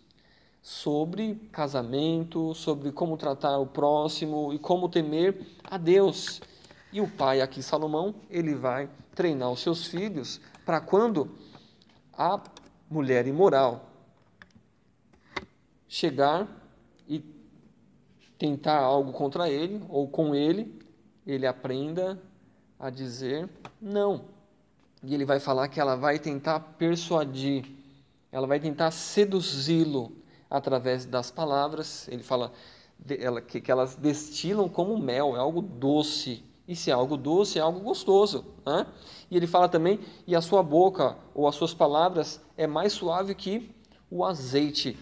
[0.62, 6.41] sobre casamento, sobre como tratar o próximo e como temer a Deus.
[6.93, 11.30] E o pai aqui, Salomão, ele vai treinar os seus filhos para quando
[12.12, 12.41] a
[12.91, 13.86] mulher imoral
[15.88, 16.49] chegar
[17.09, 17.20] e
[18.38, 20.80] tentar algo contra ele ou com ele,
[21.26, 22.20] ele aprenda
[22.78, 23.49] a dizer
[23.80, 24.24] não
[25.03, 27.64] e ele vai falar que ela vai tentar persuadir,
[28.30, 30.12] ela vai tentar seduzi-lo
[30.49, 32.07] através das palavras.
[32.09, 32.53] Ele fala
[33.47, 36.45] que, elas destilam como mel, é algo doce.
[36.66, 38.44] E se é algo doce, é algo gostoso.
[38.64, 38.86] Né?
[39.30, 43.34] E ele fala também, e a sua boca ou as suas palavras é mais suave
[43.34, 43.74] que
[44.11, 44.98] o azeite.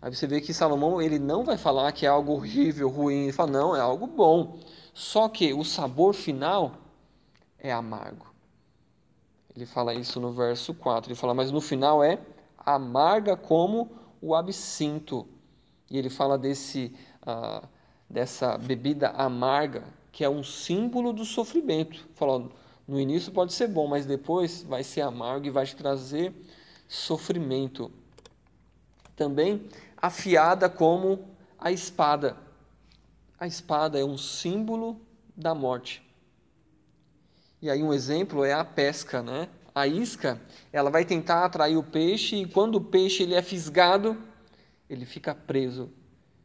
[0.00, 3.32] Aí você vê que Salomão ele não vai falar que é algo horrível, ruim, ele
[3.32, 4.58] fala, não, é algo bom.
[4.92, 6.72] Só que o sabor final
[7.58, 8.26] é amargo.
[9.54, 11.10] Ele fala isso no verso 4.
[11.10, 12.18] Ele fala, mas no final é
[12.58, 13.90] amarga como
[14.20, 15.26] o absinto.
[15.90, 17.66] E ele fala desse, uh,
[18.08, 22.06] dessa bebida amarga, que é um símbolo do sofrimento.
[22.14, 22.50] Fala,
[22.86, 26.34] no início pode ser bom, mas depois vai ser amargo e vai te trazer
[26.86, 27.90] sofrimento.
[29.16, 31.26] Também afiada como
[31.58, 32.36] a espada.
[33.40, 35.00] A espada é um símbolo
[35.34, 36.02] da morte.
[37.62, 39.48] E aí um exemplo é a pesca, né?
[39.74, 40.38] A isca,
[40.70, 44.20] ela vai tentar atrair o peixe e quando o peixe ele é fisgado,
[44.90, 45.90] ele fica preso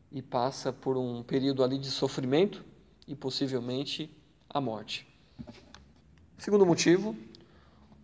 [0.10, 2.64] e passa por um período ali de sofrimento
[3.08, 4.12] e possivelmente
[4.50, 5.08] a morte.
[6.38, 7.16] Segundo motivo,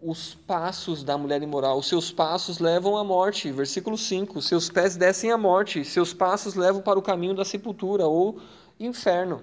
[0.02, 3.52] os passos da mulher imoral, os seus passos levam à morte.
[3.52, 8.06] Versículo 5: Seus pés descem à morte, seus passos levam para o caminho da sepultura
[8.06, 8.42] ou
[8.80, 9.42] inferno.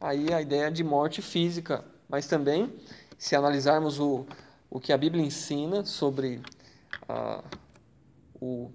[0.00, 1.84] Aí a ideia de morte física.
[2.08, 2.72] Mas também,
[3.18, 4.24] se analisarmos o,
[4.70, 6.40] o que a Bíblia ensina sobre
[7.08, 7.42] ah,
[8.40, 8.70] o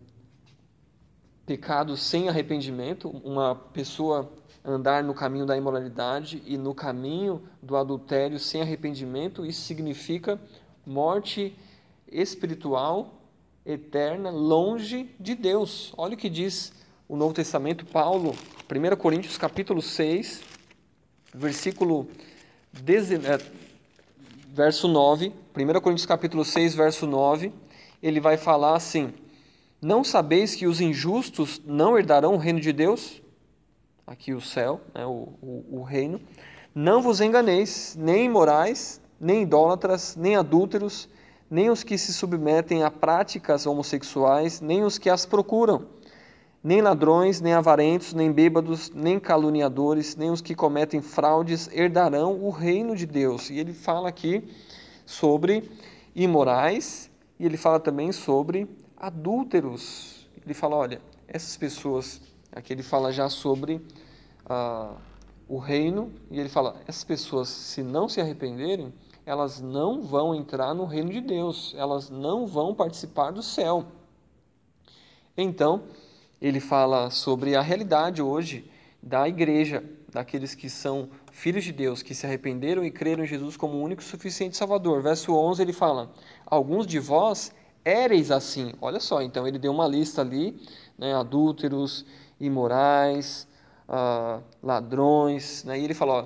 [1.45, 4.31] pecado sem arrependimento, uma pessoa
[4.63, 10.39] andar no caminho da imoralidade e no caminho do adultério sem arrependimento, isso significa
[10.85, 11.55] morte
[12.11, 13.13] espiritual
[13.65, 15.93] eterna longe de Deus.
[15.97, 16.73] Olha o que diz
[17.07, 18.35] o Novo Testamento, Paulo,
[18.69, 20.41] 1 Coríntios capítulo 6,
[21.33, 22.07] versículo
[22.73, 23.51] é,
[24.47, 27.51] verso 9, 1 Coríntios capítulo 6, verso 9,
[28.01, 29.13] ele vai falar assim:
[29.81, 33.20] Não sabeis que os injustos não herdarão o reino de Deus?
[34.11, 36.19] Aqui o céu, né, o, o, o reino.
[36.75, 41.07] Não vos enganeis, nem imorais, nem idólatras, nem adúlteros,
[41.49, 45.87] nem os que se submetem a práticas homossexuais, nem os que as procuram
[46.63, 52.49] nem ladrões, nem avarentos, nem bêbados, nem caluniadores, nem os que cometem fraudes herdarão o
[52.49, 53.49] reino de Deus.
[53.49, 54.43] E ele fala aqui
[55.05, 55.71] sobre
[56.15, 57.09] imorais
[57.39, 60.29] e ele fala também sobre adúlteros.
[60.45, 63.81] Ele fala: olha, essas pessoas, aqui ele fala já sobre
[65.47, 68.93] o reino, e ele fala: essas pessoas, se não se arrependerem,
[69.25, 73.85] elas não vão entrar no reino de Deus, elas não vão participar do céu.
[75.37, 75.83] Então,
[76.41, 78.69] ele fala sobre a realidade hoje
[79.01, 83.55] da igreja, daqueles que são filhos de Deus, que se arrependeram e creram em Jesus
[83.55, 85.01] como o único e suficiente Salvador.
[85.01, 86.11] Verso 11 ele fala:
[86.45, 88.73] Alguns de vós éreis assim.
[88.81, 90.59] Olha só, então ele deu uma lista ali:
[90.97, 92.05] né, adúlteros,
[92.39, 93.47] imorais,
[94.61, 95.63] ladrões.
[95.63, 96.25] Né, e ele fala: ó,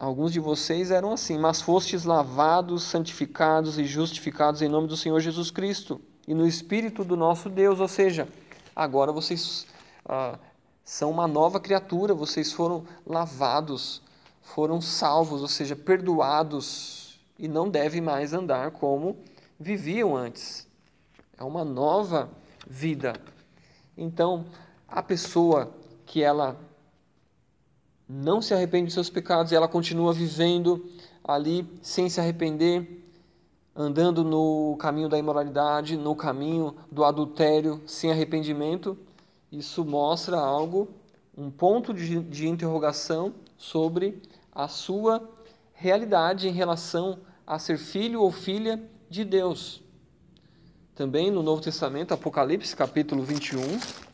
[0.00, 5.20] Alguns de vocês eram assim, mas fostes lavados, santificados e justificados em nome do Senhor
[5.20, 8.26] Jesus Cristo e no Espírito do nosso Deus, ou seja,
[8.74, 9.66] agora vocês
[10.06, 10.38] ah,
[10.82, 14.00] são uma nova criatura, vocês foram lavados,
[14.40, 19.18] foram salvos, ou seja, perdoados e não devem mais andar como
[19.58, 20.66] viviam antes.
[21.36, 22.30] É uma nova
[22.66, 23.12] vida.
[23.98, 24.46] Então,
[24.88, 25.74] a pessoa
[26.10, 26.56] que ela
[28.08, 30.90] não se arrepende dos seus pecados e ela continua vivendo
[31.22, 33.06] ali sem se arrepender,
[33.76, 38.98] andando no caminho da imoralidade, no caminho do adultério, sem arrependimento,
[39.52, 40.88] isso mostra algo,
[41.38, 44.20] um ponto de, de interrogação sobre
[44.52, 45.22] a sua
[45.72, 49.80] realidade em relação a ser filho ou filha de Deus.
[50.92, 54.09] também no Novo Testamento, Apocalipse capítulo 21.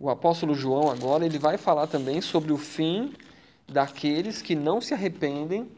[0.00, 3.12] O apóstolo João agora ele vai falar também sobre o fim
[3.66, 5.68] daqueles que não se arrependem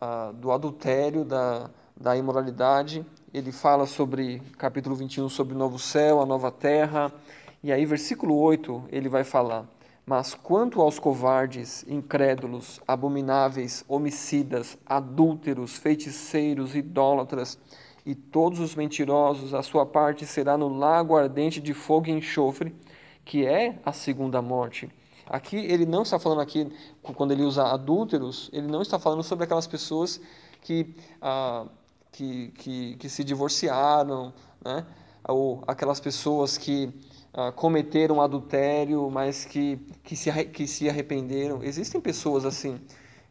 [0.00, 3.04] ah, do adultério, da, da imoralidade.
[3.34, 7.12] Ele fala sobre, capítulo 21, sobre o novo céu, a nova terra.
[7.60, 9.66] E aí, versículo 8, ele vai falar:
[10.06, 17.58] Mas quanto aos covardes, incrédulos, abomináveis, homicidas, adúlteros, feiticeiros, idólatras
[18.06, 22.72] e todos os mentirosos, a sua parte será no lago ardente de fogo e enxofre,
[23.24, 24.88] que é a segunda morte.
[25.30, 29.44] Aqui ele não está falando aqui, quando ele usa adúlteros, ele não está falando sobre
[29.44, 30.20] aquelas pessoas
[30.60, 30.92] que,
[31.22, 31.66] ah,
[32.10, 34.32] que, que, que, se divorciaram,
[34.64, 34.84] né?
[35.28, 36.92] ou aquelas pessoas que
[37.32, 41.62] ah, cometeram adultério, mas que, que, se, que se arrependeram.
[41.62, 42.80] Existem pessoas assim,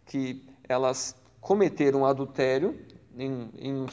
[0.06, 2.80] que elas cometeram adultério
[3.18, 3.86] em, em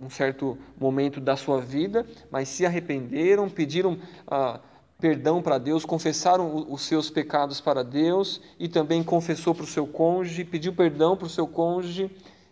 [0.00, 3.98] um, certo momento da sua vida, mas se arrependeram, pediram...
[4.26, 4.60] Ah,
[5.00, 9.86] perdão para Deus, confessaram os seus pecados para Deus e também confessou para o seu
[9.86, 12.10] cônjuge, pediu perdão para o seu cônjuge,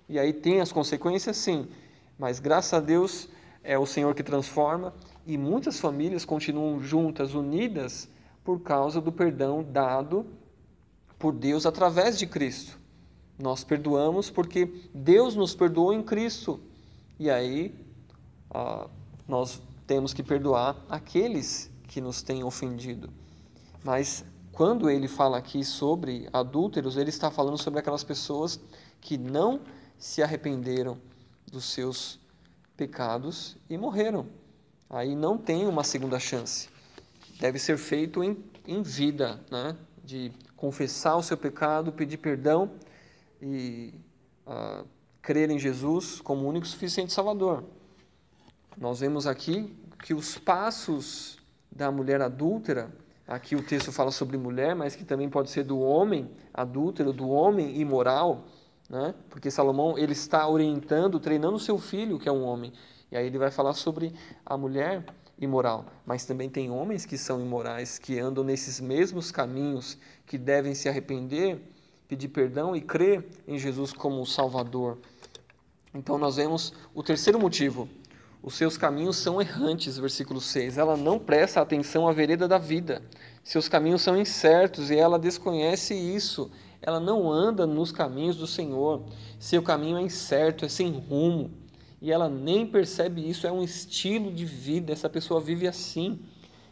[0.09, 1.68] e aí tem as consequências, sim,
[2.18, 3.28] mas graças a Deus
[3.62, 4.94] é o Senhor que transforma
[5.26, 8.09] e muitas famílias continuam juntas, unidas,
[8.42, 10.24] por causa do perdão dado
[11.18, 12.78] por Deus através de Cristo.
[13.38, 16.59] Nós perdoamos porque Deus nos perdoou em Cristo,
[17.18, 17.74] e aí
[18.51, 18.88] ah,
[19.28, 23.11] nós temos que perdoar aqueles que nos têm ofendido.
[23.82, 28.61] Mas quando ele fala aqui sobre adúlteros, ele está falando sobre aquelas pessoas
[29.01, 29.61] que não
[29.97, 30.99] se arrependeram
[31.51, 32.20] dos seus
[32.76, 34.26] pecados e morreram.
[34.91, 36.68] Aí não tem uma segunda chance.
[37.41, 39.76] Deve ser feito em, em vida, né?
[40.05, 42.72] de confessar o seu pecado, pedir perdão
[43.41, 43.95] e
[44.47, 44.84] uh,
[45.22, 47.64] crer em Jesus como único suficiente Salvador.
[48.76, 51.38] Nós vemos aqui que os passos
[51.71, 52.91] da mulher adúltera,
[53.27, 57.29] aqui o texto fala sobre mulher, mas que também pode ser do homem adúltero, do
[57.29, 58.45] homem imoral,
[58.89, 59.14] né?
[59.29, 62.73] porque Salomão ele está orientando, treinando seu filho, que é um homem.
[63.11, 64.12] E aí ele vai falar sobre
[64.45, 65.05] a mulher
[65.39, 65.87] imoral.
[66.05, 69.97] Mas também tem homens que são imorais, que andam nesses mesmos caminhos,
[70.27, 71.61] que devem se arrepender,
[72.09, 74.99] pedir perdão e crer em Jesus como Salvador.
[75.95, 77.89] Então nós vemos o terceiro motivo
[78.43, 80.78] os seus caminhos são errantes, versículo 6.
[80.78, 83.03] Ela não presta atenção à vereda da vida.
[83.43, 86.51] Seus caminhos são incertos e ela desconhece isso.
[86.80, 89.05] Ela não anda nos caminhos do Senhor.
[89.39, 91.51] Seu caminho é incerto, é sem rumo.
[92.01, 94.93] E ela nem percebe isso, é um estilo de vida.
[94.93, 96.20] Essa pessoa vive assim.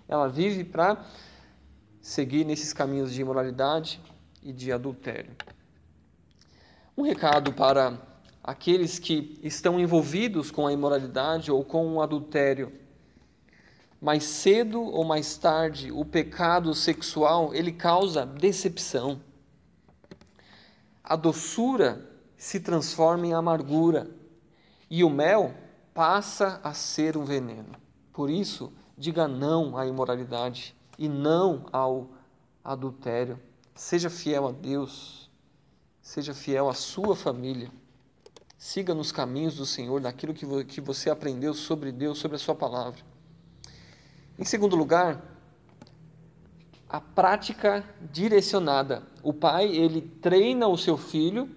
[0.09, 1.05] Ela vive para
[2.01, 4.01] seguir nesses caminhos de imoralidade
[4.41, 5.35] e de adultério.
[6.97, 7.99] Um recado para
[8.47, 12.73] aqueles que estão envolvidos com a imoralidade ou com o adultério.
[14.01, 19.21] Mais cedo ou mais tarde, o pecado sexual, ele causa decepção.
[21.03, 24.09] A doçura se transforma em amargura
[24.89, 25.53] e o mel
[25.93, 27.73] passa a ser um veneno.
[28.13, 32.11] Por isso, diga não à imoralidade e não ao
[32.63, 33.41] adultério.
[33.75, 35.29] Seja fiel a Deus,
[36.01, 37.71] seja fiel à sua família.
[38.67, 43.01] Siga nos caminhos do Senhor, naquilo que você aprendeu sobre Deus, sobre a Sua palavra.
[44.37, 45.23] Em segundo lugar,
[46.89, 49.05] a prática direcionada.
[49.23, 51.49] O pai, ele treina o seu filho,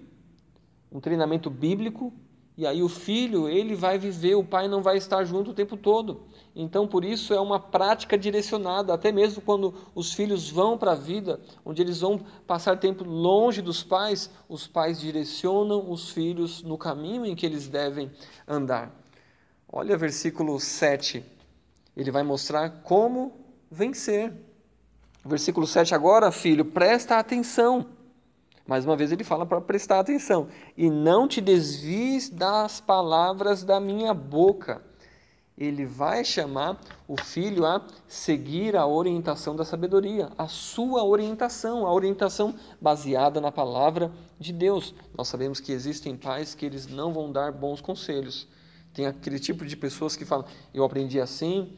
[0.92, 2.12] um treinamento bíblico,
[2.60, 5.78] e aí o filho, ele vai viver, o pai não vai estar junto o tempo
[5.78, 6.24] todo.
[6.54, 10.94] Então, por isso, é uma prática direcionada, até mesmo quando os filhos vão para a
[10.94, 16.76] vida, onde eles vão passar tempo longe dos pais, os pais direcionam os filhos no
[16.76, 18.10] caminho em que eles devem
[18.46, 18.94] andar.
[19.66, 21.24] Olha versículo 7.
[21.96, 23.32] Ele vai mostrar como
[23.70, 24.34] vencer.
[25.24, 27.86] Versículo 7 agora, filho, presta atenção.
[28.70, 30.46] Mais uma vez ele fala para prestar atenção.
[30.76, 34.80] E não te desvies das palavras da minha boca
[35.60, 41.92] ele vai chamar o filho a seguir a orientação da sabedoria, a sua orientação, a
[41.92, 44.94] orientação baseada na palavra de Deus.
[45.14, 48.48] Nós sabemos que existem pais que eles não vão dar bons conselhos.
[48.94, 51.76] Tem aquele tipo de pessoas que falam: eu aprendi assim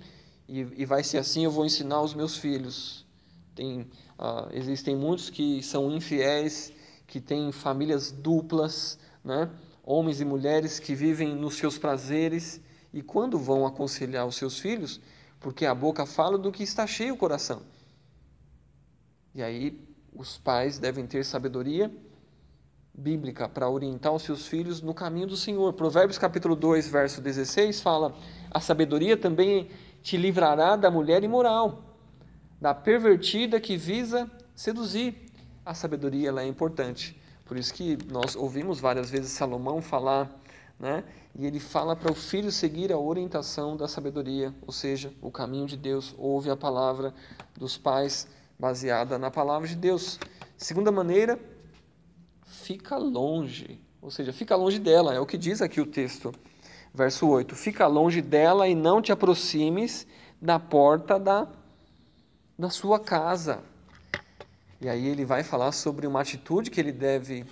[0.48, 3.04] e, e vai ser assim, eu vou ensinar os meus filhos.
[3.52, 6.72] Tem, uh, existem muitos que são infiéis,
[7.12, 9.50] que têm famílias duplas, né?
[9.84, 12.58] homens e mulheres que vivem nos seus prazeres
[12.90, 14.98] e quando vão aconselhar os seus filhos,
[15.38, 17.60] porque a boca fala do que está cheio o coração.
[19.34, 19.78] E aí
[20.10, 21.94] os pais devem ter sabedoria
[22.94, 25.74] bíblica para orientar os seus filhos no caminho do Senhor.
[25.74, 28.16] Provérbios capítulo 2, verso 16 fala:
[28.50, 29.68] "A sabedoria também
[30.02, 31.94] te livrará da mulher imoral,
[32.58, 35.30] da pervertida que visa seduzir."
[35.64, 37.16] A sabedoria ela é importante.
[37.44, 40.28] Por isso que nós ouvimos várias vezes Salomão falar,
[40.78, 41.04] né?
[41.36, 45.66] E ele fala para o filho seguir a orientação da sabedoria, ou seja, o caminho
[45.66, 46.14] de Deus.
[46.18, 47.14] Ouve a palavra
[47.56, 48.26] dos pais
[48.58, 50.18] baseada na palavra de Deus.
[50.56, 51.38] Segunda maneira,
[52.44, 56.34] fica longe, ou seja, fica longe dela, é o que diz aqui o texto.
[56.92, 60.08] Verso 8: Fica longe dela e não te aproximes
[60.40, 61.46] da porta da,
[62.58, 63.62] da sua casa.
[64.82, 67.46] E aí ele vai falar sobre uma atitude que ele deve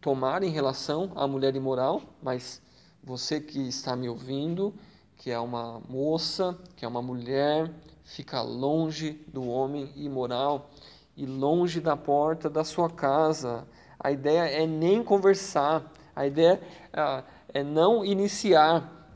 [0.00, 2.62] tomar em relação à mulher imoral, mas
[3.02, 4.72] você que está me ouvindo,
[5.16, 7.68] que é uma moça, que é uma mulher,
[8.04, 10.70] fica longe do homem imoral
[11.16, 13.66] e longe da porta da sua casa.
[13.98, 16.60] A ideia é nem conversar, a ideia
[16.92, 17.24] é,
[17.62, 19.10] é não iniciar.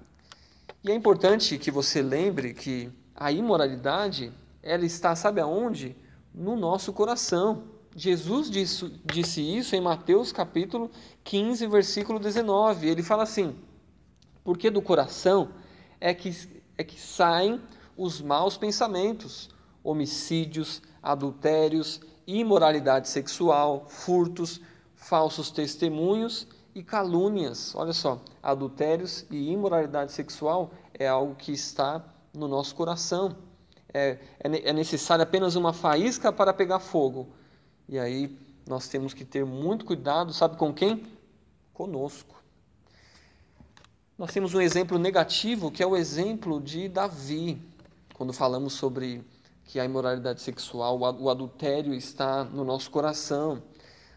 [0.82, 5.96] E é importante que você lembre que a imoralidade, ela está, sabe aonde?
[6.32, 7.64] No nosso coração.
[7.94, 10.90] Jesus disse, disse isso em Mateus capítulo
[11.24, 12.88] 15, versículo 19.
[12.88, 13.56] Ele fala assim:
[14.44, 15.50] Porque do coração
[16.00, 16.30] é que,
[16.78, 17.60] é que saem
[17.96, 19.50] os maus pensamentos,
[19.82, 24.60] homicídios, adultérios, imoralidade sexual, furtos,
[24.94, 27.74] falsos testemunhos e calúnias.
[27.74, 33.36] Olha só, adultérios e imoralidade sexual é algo que está no nosso coração.
[33.92, 37.28] É, é, é necessário apenas uma faísca para pegar fogo.
[37.88, 41.06] E aí nós temos que ter muito cuidado, sabe com quem?
[41.72, 42.40] Conosco.
[44.16, 47.60] Nós temos um exemplo negativo que é o exemplo de Davi,
[48.14, 49.24] quando falamos sobre
[49.64, 53.62] que a imoralidade sexual, o adultério está no nosso coração.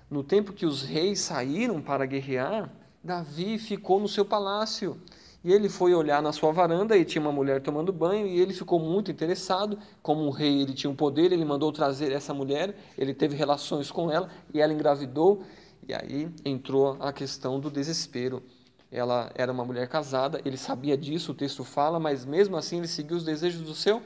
[0.10, 2.70] No tempo que os reis saíram para guerrear,
[3.04, 5.00] Davi ficou no seu palácio.
[5.44, 8.54] E ele foi olhar na sua varanda e tinha uma mulher tomando banho e ele
[8.54, 9.78] ficou muito interessado.
[10.02, 13.92] Como um rei, ele tinha um poder, ele mandou trazer essa mulher, ele teve relações
[13.92, 15.44] com ela e ela engravidou.
[15.86, 18.42] E aí entrou a questão do desespero.
[18.90, 22.88] Ela era uma mulher casada, ele sabia disso, o texto fala, mas mesmo assim ele
[22.88, 24.02] seguiu os desejos do seu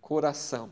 [0.00, 0.70] coração.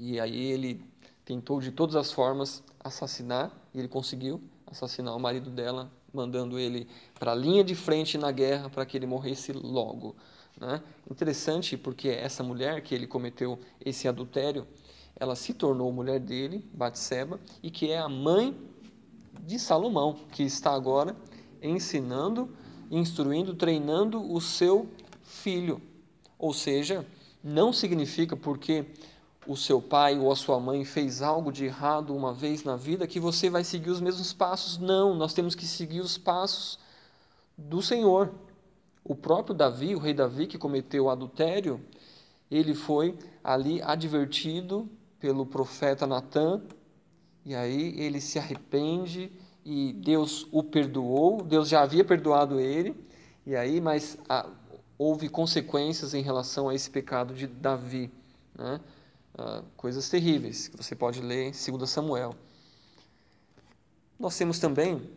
[0.00, 0.82] E aí ele
[1.26, 6.88] tentou de todas as formas assassinar, e ele conseguiu assassinar o marido dela, mandando ele
[7.18, 10.16] para a linha de frente na guerra para que ele morresse logo.
[10.60, 10.82] Né?
[11.10, 14.66] Interessante porque essa mulher que ele cometeu esse adultério,
[15.16, 18.56] ela se tornou mulher dele, Batseba, e que é a mãe
[19.40, 21.16] de Salomão, que está agora
[21.62, 22.50] ensinando,
[22.90, 24.88] instruindo, treinando o seu
[25.22, 25.80] filho.
[26.38, 27.06] Ou seja,
[27.42, 28.86] não significa porque
[29.48, 33.06] o seu pai ou a sua mãe fez algo de errado uma vez na vida,
[33.06, 34.76] que você vai seguir os mesmos passos.
[34.76, 36.78] Não, nós temos que seguir os passos
[37.56, 38.30] do Senhor.
[39.02, 41.80] O próprio Davi, o rei Davi, que cometeu o adultério,
[42.50, 44.86] ele foi ali advertido
[45.18, 46.60] pelo profeta Natan,
[47.42, 49.32] e aí ele se arrepende
[49.64, 52.94] e Deus o perdoou, Deus já havia perdoado ele,
[53.46, 54.46] e aí, mas ah,
[54.98, 58.10] houve consequências em relação a esse pecado de Davi,
[58.54, 58.78] né?
[59.38, 62.34] Uh, coisas terríveis que você pode ler em 2 Samuel.
[64.18, 65.08] Nós temos também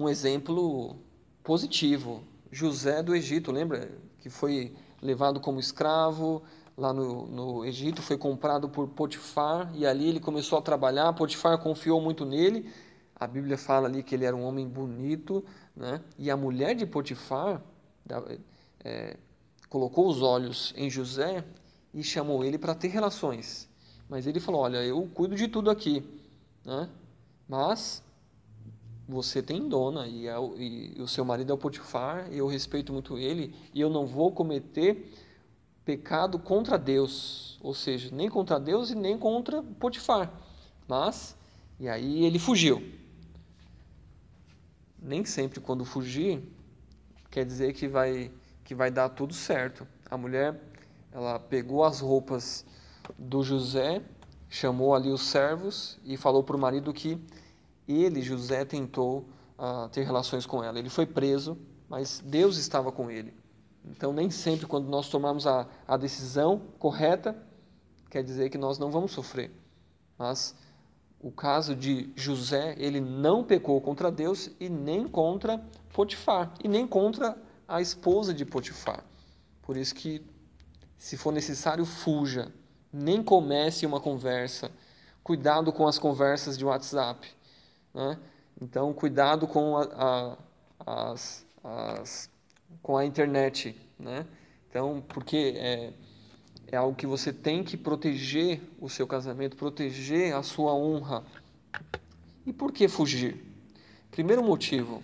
[0.00, 0.96] um exemplo
[1.44, 2.24] positivo.
[2.50, 3.90] José do Egito, lembra?
[4.20, 6.42] Que foi levado como escravo
[6.76, 11.12] lá no, no Egito, foi comprado por Potifar e ali ele começou a trabalhar.
[11.12, 12.70] Potifar confiou muito nele.
[13.14, 15.44] A Bíblia fala ali que ele era um homem bonito,
[15.74, 16.02] né?
[16.18, 17.62] E a mulher de Potifar
[18.84, 19.16] é,
[19.68, 21.44] colocou os olhos em José
[21.96, 23.66] e chamou ele para ter relações.
[24.06, 26.04] Mas ele falou: Olha, eu cuido de tudo aqui,
[26.64, 26.88] né?
[27.48, 28.04] mas
[29.08, 32.46] você tem dona e, é o, e o seu marido é o Potifar, e eu
[32.46, 35.10] respeito muito ele, e eu não vou cometer
[35.84, 40.30] pecado contra Deus, ou seja, nem contra Deus e nem contra Potifar.
[40.86, 41.36] Mas,
[41.80, 42.82] e aí ele fugiu.
[45.00, 46.42] Nem sempre quando fugir
[47.30, 48.30] quer dizer que vai
[48.64, 49.86] que vai dar tudo certo.
[50.10, 50.60] A mulher
[51.16, 52.62] ela pegou as roupas
[53.18, 54.02] do José,
[54.50, 57.18] chamou ali os servos e falou para o marido que
[57.88, 59.26] ele, José, tentou
[59.58, 60.78] uh, ter relações com ela.
[60.78, 61.56] Ele foi preso,
[61.88, 63.32] mas Deus estava com ele.
[63.82, 67.34] Então, nem sempre, quando nós tomarmos a, a decisão correta,
[68.10, 69.50] quer dizer que nós não vamos sofrer.
[70.18, 70.54] Mas
[71.18, 75.64] o caso de José, ele não pecou contra Deus e nem contra
[75.94, 79.02] Potifar, e nem contra a esposa de Potifar.
[79.62, 80.22] Por isso que
[80.98, 82.52] se for necessário, fuja.
[82.92, 84.70] Nem comece uma conversa.
[85.22, 87.28] Cuidado com as conversas de WhatsApp.
[87.92, 88.18] Né?
[88.60, 90.36] Então, cuidado com a,
[90.86, 92.30] a, as, as,
[92.82, 94.26] com a internet, né?
[94.68, 95.92] Então, porque é,
[96.68, 101.24] é algo que você tem que proteger o seu casamento, proteger a sua honra.
[102.44, 103.42] E por que fugir?
[104.10, 105.00] Primeiro motivo,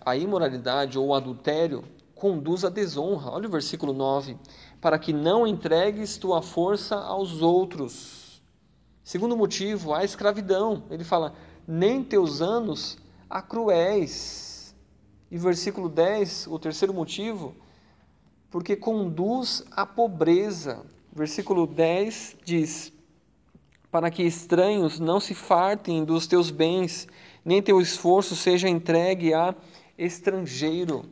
[0.00, 1.84] a imoralidade ou o adultério
[2.14, 3.30] conduz à desonra.
[3.30, 4.36] Olha o versículo 9.
[4.80, 8.42] Para que não entregues tua força aos outros.
[9.02, 10.84] Segundo motivo, a escravidão.
[10.90, 11.34] Ele fala:
[11.66, 12.96] nem teus anos
[13.28, 14.74] a cruéis.
[15.30, 17.54] E versículo 10, o terceiro motivo,
[18.50, 20.84] porque conduz à pobreza.
[21.12, 22.92] Versículo 10 diz:
[23.90, 27.06] Para que estranhos não se fartem dos teus bens,
[27.44, 29.54] nem teu esforço seja entregue a
[29.98, 31.04] estrangeiro.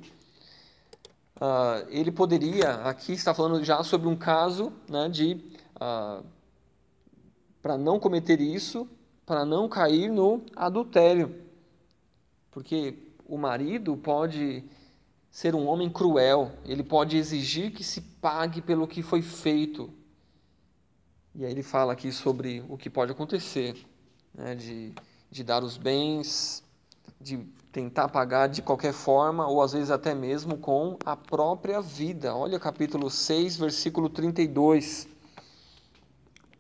[1.37, 5.35] Uh, ele poderia, aqui está falando já sobre um caso né, de,
[5.77, 6.25] uh,
[7.61, 8.89] para não cometer isso,
[9.27, 11.45] para não cair no adultério.
[12.51, 12.97] Porque
[13.27, 14.65] o marido pode
[15.31, 19.93] ser um homem cruel, ele pode exigir que se pague pelo que foi feito.
[21.35, 23.77] E aí ele fala aqui sobre o que pode acontecer,
[24.33, 24.95] né, de,
[25.31, 26.65] de dar os bens,
[27.21, 27.47] de
[27.77, 32.35] tentar pagar de qualquer forma, ou às vezes até mesmo com a própria vida.
[32.35, 35.07] Olha capítulo 6, versículo 32.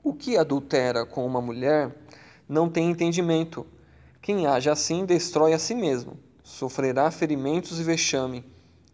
[0.05, 1.90] O que adultera com uma mulher
[2.47, 3.66] não tem entendimento.
[4.20, 8.44] Quem age assim destrói a si mesmo, sofrerá ferimentos e vexame,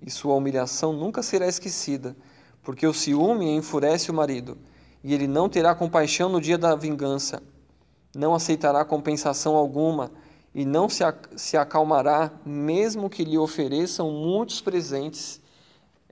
[0.00, 2.14] e sua humilhação nunca será esquecida,
[2.62, 4.56] porque o ciúme enfurece o marido,
[5.02, 7.42] e ele não terá compaixão no dia da vingança,
[8.14, 10.12] não aceitará compensação alguma,
[10.54, 15.40] e não se, acalmará, mesmo que lhe ofereçam muitos presentes.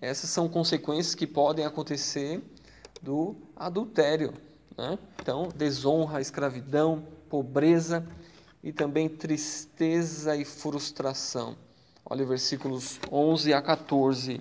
[0.01, 2.43] Essas são consequências que podem acontecer
[3.03, 4.33] do adultério.
[4.77, 4.99] Né?
[5.21, 8.07] Então, desonra, escravidão, pobreza
[8.65, 11.57] e também tristeza e frustração.
[12.05, 14.41] Olha versículos 11 a 14.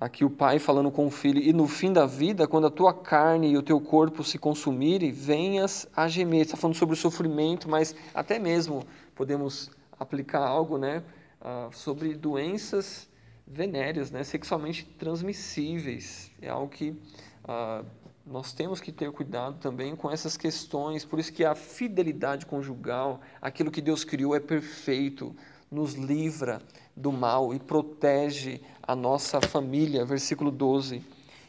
[0.00, 2.94] Aqui o pai falando com o filho: E no fim da vida, quando a tua
[2.94, 6.42] carne e o teu corpo se consumirem, venhas a gemer.
[6.42, 8.84] Está falando sobre o sofrimento, mas até mesmo
[9.16, 11.02] podemos aplicar algo né,
[11.40, 13.08] uh, sobre doenças
[13.44, 16.30] venéreas, né, sexualmente transmissíveis.
[16.40, 17.84] É algo que uh,
[18.24, 23.20] nós temos que ter cuidado também com essas questões, por isso que a fidelidade conjugal,
[23.42, 25.34] aquilo que Deus criou é perfeito,
[25.70, 26.60] nos livra
[26.96, 30.04] do mal e protege a nossa família.
[30.04, 31.02] Versículo 12.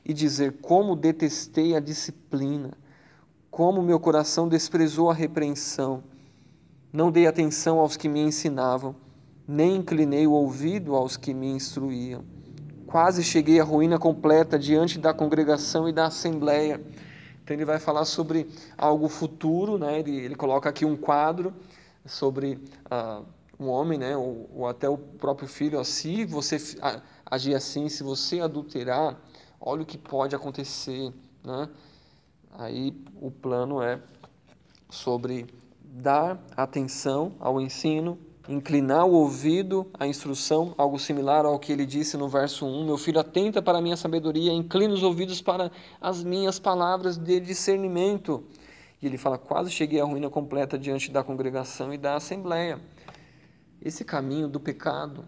[0.05, 2.71] E dizer: Como detestei a disciplina,
[3.49, 6.03] como meu coração desprezou a repreensão.
[6.91, 8.95] Não dei atenção aos que me ensinavam,
[9.47, 12.23] nem inclinei o ouvido aos que me instruíam
[12.89, 16.81] quase cheguei à ruína completa diante da congregação e da assembleia.
[17.43, 19.99] Então ele vai falar sobre algo futuro, né?
[19.99, 21.53] ele, ele coloca aqui um quadro
[22.03, 23.23] sobre uh,
[23.59, 24.15] um homem, né?
[24.15, 26.57] ou, ou, até o próprio filho, se você
[27.25, 29.19] agir assim, se você adulterar,
[29.59, 31.11] olha o que pode acontecer.
[31.43, 31.69] Né?
[32.57, 33.99] Aí o plano é
[34.89, 35.45] sobre
[35.83, 38.17] dar atenção ao ensino,
[38.47, 42.97] inclinar o ouvido à instrução, algo similar ao que ele disse no verso 1: Meu
[42.97, 48.43] filho, atenta para a minha sabedoria, inclina os ouvidos para as minhas palavras de discernimento.
[49.01, 52.79] E ele fala: Quase cheguei à ruína completa diante da congregação e da assembleia.
[53.81, 55.25] Esse caminho do pecado,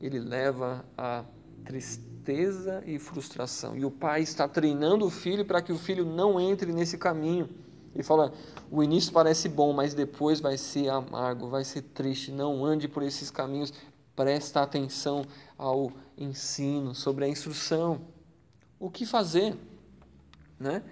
[0.00, 1.24] ele leva a
[1.64, 3.76] tristeza e frustração.
[3.76, 7.48] E o pai está treinando o filho para que o filho não entre nesse caminho.
[7.94, 8.32] Ele fala:
[8.70, 12.30] o início parece bom, mas depois vai ser amargo, vai ser triste.
[12.30, 13.72] Não ande por esses caminhos.
[14.14, 15.26] Presta atenção
[15.58, 18.00] ao ensino, sobre a instrução.
[18.78, 19.56] O que fazer?
[20.58, 20.82] Né?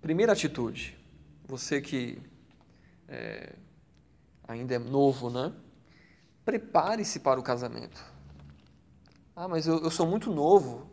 [0.00, 0.96] Primeira atitude.
[1.46, 2.18] Você que
[3.08, 3.54] é,
[4.50, 5.52] ainda é novo, né?
[6.44, 8.02] Prepare-se para o casamento.
[9.34, 10.90] Ah, mas eu, eu sou muito novo.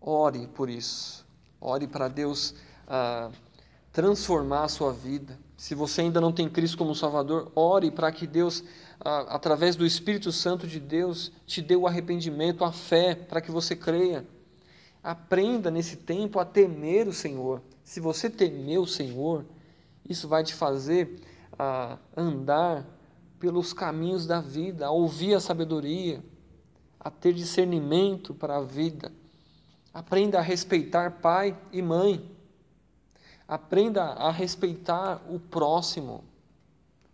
[0.00, 1.24] Ore por isso.
[1.60, 2.54] Ore para Deus
[2.86, 3.30] a
[3.92, 5.38] transformar a sua vida.
[5.56, 8.62] Se você ainda não tem Cristo como Salvador, ore para que Deus,
[9.00, 13.74] através do Espírito Santo de Deus, te dê o arrependimento, a fé, para que você
[13.74, 14.26] creia.
[15.02, 17.62] Aprenda nesse tempo a temer o Senhor.
[17.84, 19.44] Se você temer o Senhor,
[20.08, 21.20] isso vai te fazer
[22.16, 22.86] andar
[23.38, 26.22] pelos caminhos da vida, a ouvir a sabedoria,
[26.98, 29.12] a ter discernimento para a vida.
[29.92, 32.30] Aprenda a respeitar pai e mãe.
[33.46, 36.24] Aprenda a respeitar o próximo.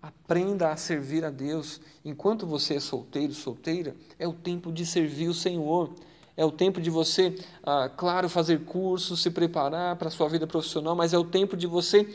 [0.03, 1.81] Aprenda a servir a Deus.
[2.05, 5.95] Enquanto você é solteiro, solteira, é o tempo de servir o Senhor.
[6.37, 10.47] É o tempo de você, ah, claro, fazer cursos, se preparar para a sua vida
[10.47, 12.13] profissional, mas é o tempo de você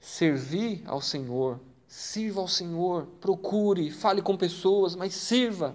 [0.00, 5.74] servir ao Senhor, Sirva ao Senhor, procure, fale com pessoas, mas sirva.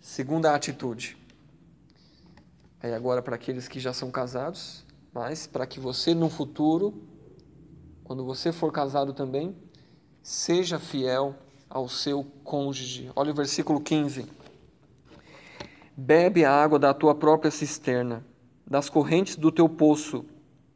[0.00, 1.16] Segunda atitude.
[2.82, 7.02] É agora para aqueles que já são casados, mas para que você no futuro,
[8.02, 9.56] quando você for casado também,
[10.22, 11.34] seja fiel
[11.70, 13.10] ao seu cônjuge.
[13.16, 14.26] Olha o versículo 15.
[15.96, 18.22] Bebe a água da tua própria cisterna,
[18.66, 20.26] das correntes do teu poço.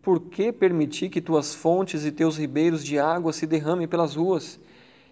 [0.08, 4.58] Por que permitir que tuas fontes e teus ribeiros de água se derramem pelas ruas?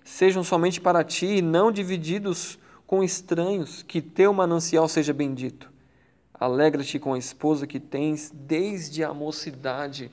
[0.02, 5.70] Sejam somente para ti e não divididos com estranhos, que teu manancial seja bendito.
[6.32, 10.10] Alegra-te com a esposa que tens desde a mocidade.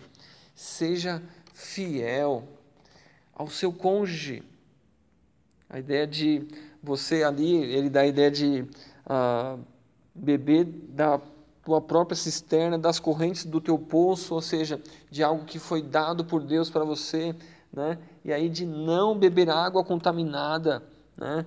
[0.53, 1.23] Seja
[1.53, 2.43] fiel
[3.33, 4.43] ao seu cônjuge.
[5.69, 6.45] A ideia de
[6.83, 8.65] você ali, ele dá a ideia de
[9.05, 9.55] ah,
[10.13, 11.21] beber da
[11.63, 16.25] tua própria cisterna, das correntes do teu poço, ou seja, de algo que foi dado
[16.25, 17.35] por Deus para você,
[17.71, 17.97] né?
[18.23, 20.83] E aí de não beber água contaminada,
[21.17, 21.45] né?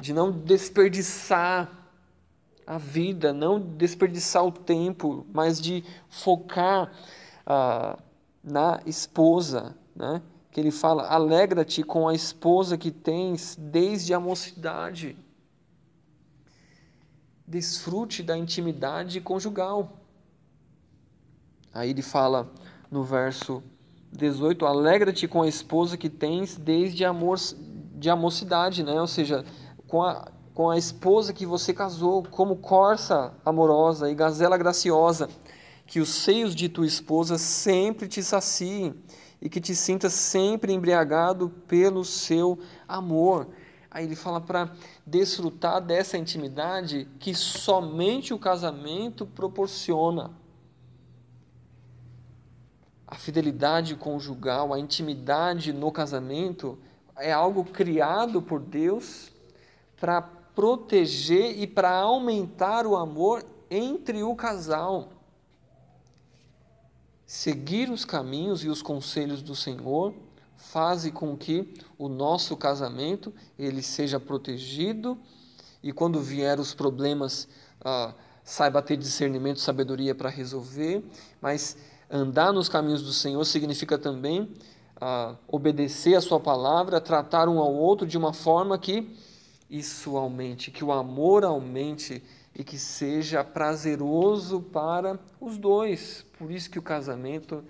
[0.00, 1.68] De não desperdiçar
[2.66, 6.92] a vida, não desperdiçar o tempo, mas de focar
[7.44, 7.98] ah,
[8.42, 10.22] na esposa, né?
[10.50, 15.16] que ele fala: alegra-te com a esposa que tens desde a mocidade.
[17.50, 19.96] Desfrute da intimidade conjugal.
[21.74, 22.48] Aí ele fala
[22.88, 23.60] no verso
[24.12, 27.12] 18: alegra-te com a esposa que tens desde a,
[27.96, 29.00] de a mocidade, né?
[29.00, 29.44] ou seja,
[29.88, 35.28] com a, com a esposa que você casou, como corça amorosa e gazela graciosa,
[35.88, 38.94] que os seios de tua esposa sempre te saciem
[39.42, 43.48] e que te sinta sempre embriagado pelo seu amor.
[43.90, 44.70] Aí ele fala para
[45.04, 50.30] desfrutar dessa intimidade que somente o casamento proporciona.
[53.06, 56.78] A fidelidade conjugal, a intimidade no casamento
[57.16, 59.32] é algo criado por Deus
[59.98, 65.08] para proteger e para aumentar o amor entre o casal
[67.30, 70.12] seguir os caminhos e os conselhos do Senhor
[70.60, 75.18] faz com que o nosso casamento ele seja protegido
[75.82, 77.48] e quando vier os problemas
[77.82, 78.14] ah,
[78.44, 81.02] saiba ter discernimento sabedoria para resolver,
[81.40, 81.76] mas
[82.10, 84.50] andar nos caminhos do Senhor significa também
[85.00, 89.16] ah, obedecer a sua palavra, tratar um ao outro de uma forma que
[89.68, 92.22] isso aumente, que o amor aumente
[92.54, 96.26] e que seja prazeroso para os dois.
[96.38, 97.64] Por isso que o casamento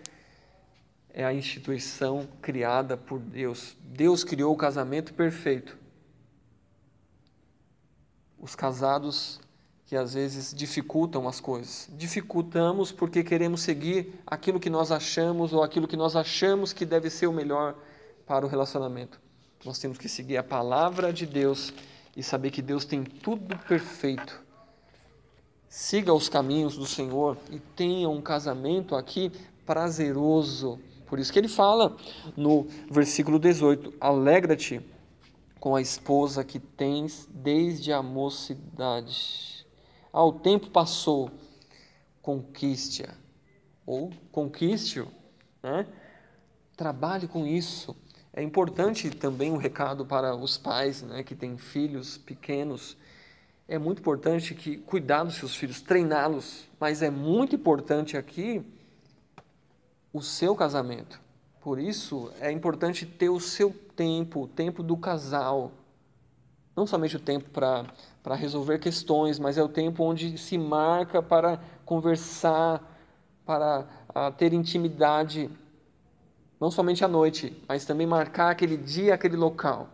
[1.12, 3.76] é a instituição criada por Deus.
[3.82, 5.76] Deus criou o casamento perfeito.
[8.38, 9.40] Os casados
[9.86, 11.88] que às vezes dificultam as coisas.
[11.92, 17.10] Dificultamos porque queremos seguir aquilo que nós achamos ou aquilo que nós achamos que deve
[17.10, 17.74] ser o melhor
[18.26, 19.20] para o relacionamento.
[19.64, 21.72] Nós temos que seguir a palavra de Deus
[22.16, 24.50] e saber que Deus tem tudo perfeito
[25.70, 29.30] siga os caminhos do Senhor e tenha um casamento aqui
[29.64, 30.80] prazeroso.
[31.10, 31.96] Por isso que ele fala
[32.36, 34.80] no versículo 18: Alegra-te
[35.58, 39.66] com a esposa que tens desde a mocidade.
[40.12, 41.28] Ao tempo passou,
[42.22, 43.12] conquiste-a.
[43.84, 45.08] Ou conquiste-o.
[45.60, 45.84] Né?
[46.76, 47.96] Trabalhe com isso.
[48.32, 52.96] É importante também um recado para os pais né, que têm filhos pequenos
[53.70, 58.64] é muito importante que cuidar dos seus filhos, treiná-los, mas é muito importante aqui
[60.12, 61.20] o seu casamento.
[61.60, 65.72] Por isso é importante ter o seu tempo, o tempo do casal.
[66.74, 71.60] Não somente o tempo para resolver questões, mas é o tempo onde se marca para
[71.84, 72.82] conversar,
[73.44, 75.50] para uh, ter intimidade.
[76.58, 79.88] Não somente à noite, mas também marcar aquele dia, aquele local.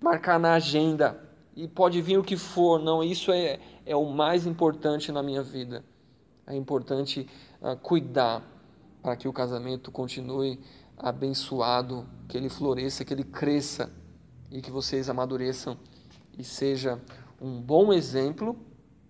[0.00, 1.20] Marcar na agenda
[1.56, 5.42] e pode vir o que for, não, isso é, é o mais importante na minha
[5.42, 5.84] vida.
[6.46, 7.28] É importante
[7.60, 8.42] uh, cuidar
[9.02, 10.60] para que o casamento continue
[10.96, 13.92] abençoado, que ele floresça, que ele cresça
[14.50, 15.76] e que vocês amadureçam
[16.38, 17.00] e seja
[17.40, 18.56] um bom exemplo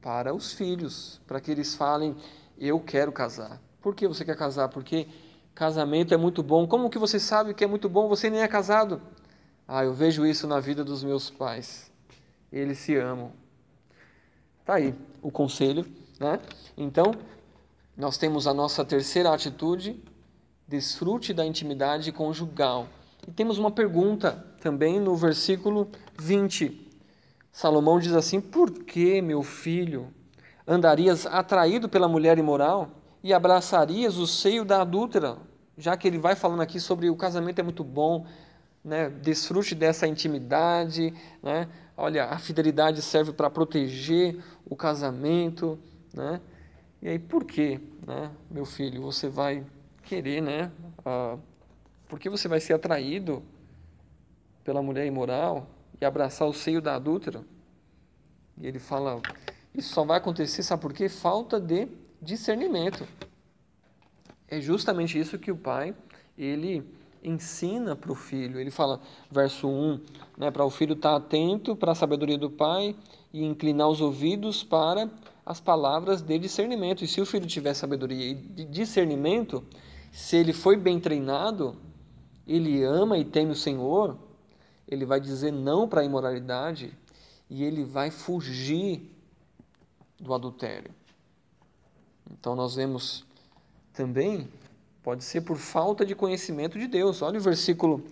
[0.00, 2.16] para os filhos, para que eles falem:
[2.58, 3.60] Eu quero casar.
[3.80, 4.68] Por que você quer casar?
[4.68, 5.08] Porque
[5.54, 6.66] casamento é muito bom.
[6.66, 8.08] Como que você sabe que é muito bom?
[8.08, 9.00] Você nem é casado.
[9.66, 11.90] Ah, eu vejo isso na vida dos meus pais
[12.52, 13.32] eles se amam.
[14.64, 15.86] Tá aí o conselho,
[16.18, 16.40] né?
[16.76, 17.12] Então,
[18.00, 20.02] nós temos a nossa terceira atitude,
[20.66, 22.88] desfrute da intimidade conjugal.
[23.28, 25.86] E temos uma pergunta também no versículo
[26.18, 26.88] 20.
[27.52, 30.08] Salomão diz assim: Por que, meu filho,
[30.66, 32.90] andarias atraído pela mulher imoral
[33.22, 35.36] e abraçarias o seio da adúltera?
[35.76, 38.26] Já que ele vai falando aqui sobre o casamento é muito bom,
[38.82, 41.12] né, desfrute dessa intimidade,
[41.42, 41.68] né?
[41.94, 45.78] Olha, a fidelidade serve para proteger o casamento,
[46.14, 46.40] né?
[47.02, 49.64] E aí, por que, né, meu filho, você vai
[50.02, 50.70] querer, né?
[51.04, 51.38] Ah,
[52.08, 53.42] por que você vai ser atraído
[54.62, 55.66] pela mulher imoral
[56.00, 57.42] e abraçar o seio da adúltera?
[58.58, 59.22] E ele fala,
[59.74, 61.08] isso só vai acontecer, sabe por quê?
[61.08, 61.88] Falta de
[62.20, 63.06] discernimento.
[64.46, 65.94] É justamente isso que o pai,
[66.36, 66.84] ele
[67.22, 68.58] ensina para o filho.
[68.58, 69.00] Ele fala,
[69.30, 70.00] verso 1,
[70.36, 72.94] né, para o filho estar atento para a sabedoria do pai
[73.32, 75.08] e inclinar os ouvidos para
[75.50, 77.04] as palavras de discernimento.
[77.04, 79.64] E se o filho tiver sabedoria e discernimento,
[80.12, 81.76] se ele foi bem treinado,
[82.46, 84.16] ele ama e teme o Senhor,
[84.86, 86.96] ele vai dizer não para a imoralidade
[87.48, 89.10] e ele vai fugir
[90.18, 90.90] do adultério.
[92.30, 93.24] Então nós vemos
[93.92, 94.48] também
[95.02, 97.22] Pode ser por falta de conhecimento de Deus.
[97.22, 98.02] Olha o versículo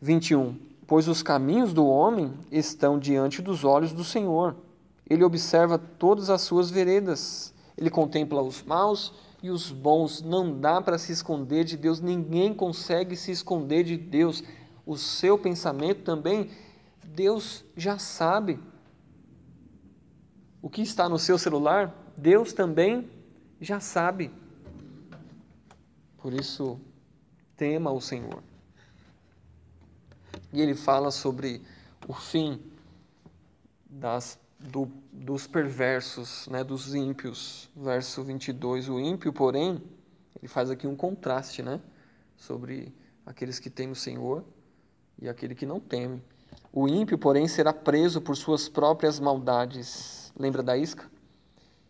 [0.00, 0.56] 21.
[0.86, 4.54] Pois os caminhos do homem estão diante dos olhos do Senhor.
[5.08, 7.54] Ele observa todas as suas veredas.
[7.76, 9.12] Ele contempla os maus
[9.42, 10.22] e os bons.
[10.22, 12.00] Não dá para se esconder de Deus.
[12.00, 14.42] Ninguém consegue se esconder de Deus.
[14.84, 16.50] O seu pensamento também,
[17.04, 18.58] Deus já sabe.
[20.60, 23.08] O que está no seu celular, Deus também
[23.60, 24.32] já sabe.
[26.18, 26.80] Por isso,
[27.56, 28.42] tema o Senhor.
[30.52, 31.62] E ele fala sobre
[32.08, 32.60] o fim
[33.88, 37.68] das, do, dos perversos, né, dos ímpios.
[37.76, 38.88] Verso 22.
[38.88, 39.82] O ímpio, porém,
[40.38, 41.80] ele faz aqui um contraste né,
[42.36, 44.44] sobre aqueles que temem o Senhor
[45.20, 46.22] e aquele que não teme.
[46.72, 50.32] O ímpio, porém, será preso por suas próprias maldades.
[50.38, 51.10] Lembra da isca?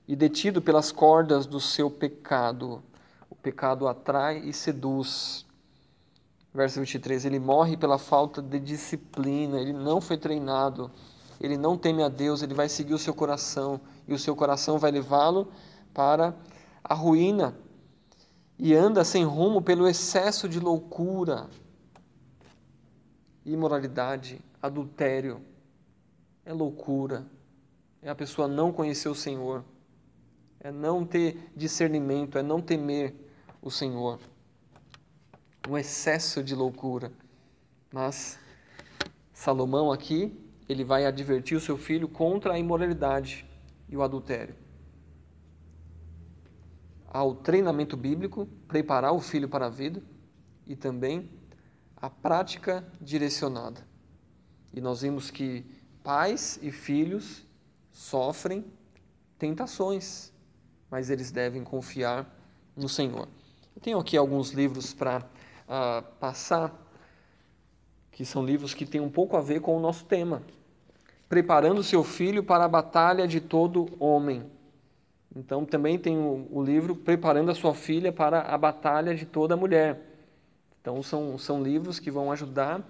[0.07, 2.83] E detido pelas cordas do seu pecado
[3.47, 5.47] pecado atrai e seduz.
[6.53, 10.91] Verso 23, ele morre pela falta de disciplina, ele não foi treinado,
[11.41, 14.79] ele não teme a Deus, ele vai seguir o seu coração, e o seu coração
[14.79, 15.51] vai levá-lo
[15.93, 16.35] para
[16.83, 17.57] a ruína,
[18.59, 21.49] e anda sem rumo pelo excesso de loucura,
[23.45, 25.41] imoralidade, adultério.
[26.45, 27.27] É loucura,
[28.01, 29.65] é a pessoa não conhecer o Senhor,
[30.61, 33.15] é não ter discernimento, é não temer
[33.61, 34.19] o Senhor.
[35.69, 37.13] Um excesso de loucura.
[37.93, 38.39] Mas
[39.33, 40.33] Salomão aqui,
[40.69, 43.47] ele vai advertir o seu filho contra a imoralidade
[43.89, 44.55] e o adultério.
[47.07, 50.03] Ao treinamento bíblico, preparar o filho para a vida
[50.67, 51.31] e também
[51.97, 53.87] a prática direcionada.
[54.75, 55.65] E nós vimos que
[56.03, 57.47] pais e filhos
[57.91, 58.65] sofrem
[59.39, 60.33] tentações,
[60.91, 62.29] mas eles devem confiar
[62.77, 63.29] no Senhor.
[63.75, 66.71] Eu tenho aqui alguns livros para uh, passar,
[68.17, 70.43] que são livros que têm um pouco a ver com o nosso tema.
[71.29, 74.43] Preparando seu filho para a batalha de todo homem.
[75.37, 79.55] Então também tem o, o livro Preparando a sua filha para a batalha de toda
[79.55, 80.01] mulher.
[80.81, 82.81] Então são, são livros que vão ajudar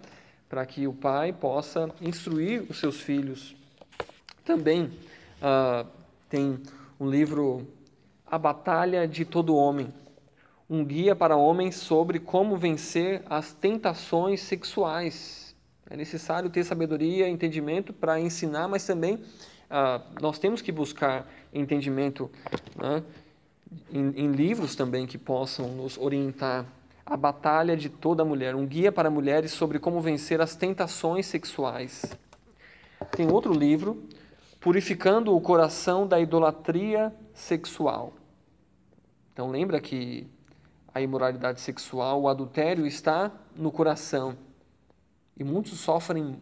[0.48, 3.56] para que o pai possa instruir os seus filhos.
[4.44, 4.84] Também
[5.42, 5.84] uh,
[6.28, 6.56] tem
[7.00, 7.66] um livro
[8.24, 9.92] A Batalha de Todo Homem,
[10.68, 15.54] um guia para homens sobre como vencer as tentações sexuais.
[15.88, 19.20] É necessário ter sabedoria, entendimento para ensinar, mas também
[19.70, 22.30] ah, nós temos que buscar entendimento
[22.76, 23.02] né,
[23.92, 26.66] em, em livros também que possam nos orientar.
[27.04, 32.04] A Batalha de Toda Mulher, um guia para mulheres sobre como vencer as tentações sexuais.
[33.12, 34.02] Tem outro livro,
[34.60, 38.14] Purificando o Coração da Idolatria Sexual.
[39.32, 40.26] Então lembra que
[40.96, 44.34] a imoralidade sexual, o adultério está no coração.
[45.36, 46.40] E muitos sofrem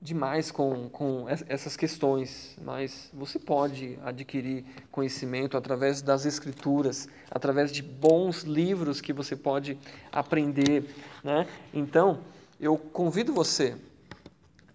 [0.00, 7.82] demais com, com essas questões, mas você pode adquirir conhecimento através das escrituras, através de
[7.82, 9.76] bons livros que você pode
[10.12, 10.88] aprender.
[11.24, 11.48] Né?
[11.74, 12.20] Então,
[12.60, 13.76] eu convido você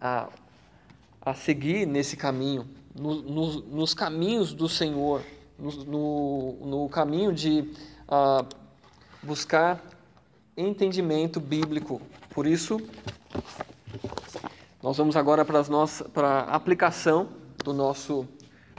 [0.02, 0.28] a,
[1.22, 5.24] a seguir nesse caminho, no, no, nos caminhos do Senhor,
[5.58, 7.72] no, no, no caminho de.
[8.10, 8.67] Uh,
[9.28, 9.84] buscar
[10.56, 12.02] entendimento bíblico.
[12.30, 12.80] Por isso,
[14.82, 17.28] nós vamos agora para, as nossas, para a aplicação
[17.62, 18.26] do nosso,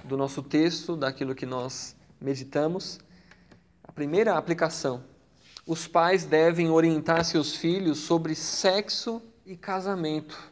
[0.02, 2.98] do nosso texto, daquilo que nós meditamos.
[3.84, 5.04] A primeira aplicação:
[5.66, 10.50] os pais devem orientar seus filhos sobre sexo e casamento.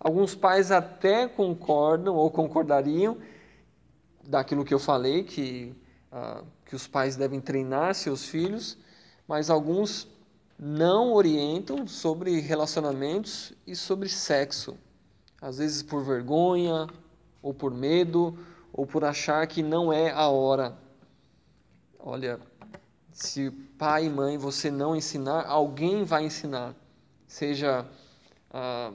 [0.00, 3.18] Alguns pais até concordam ou concordariam
[4.24, 5.74] daquilo que eu falei, que,
[6.10, 8.78] uh, que os pais devem treinar seus filhos,
[9.26, 10.08] mas alguns
[10.58, 14.76] não orientam sobre relacionamentos e sobre sexo.
[15.40, 16.86] Às vezes por vergonha,
[17.42, 18.38] ou por medo,
[18.72, 20.76] ou por achar que não é a hora.
[21.98, 22.40] Olha,
[23.12, 26.74] se pai e mãe você não ensinar, alguém vai ensinar.
[27.26, 27.86] Seja
[28.50, 28.92] a,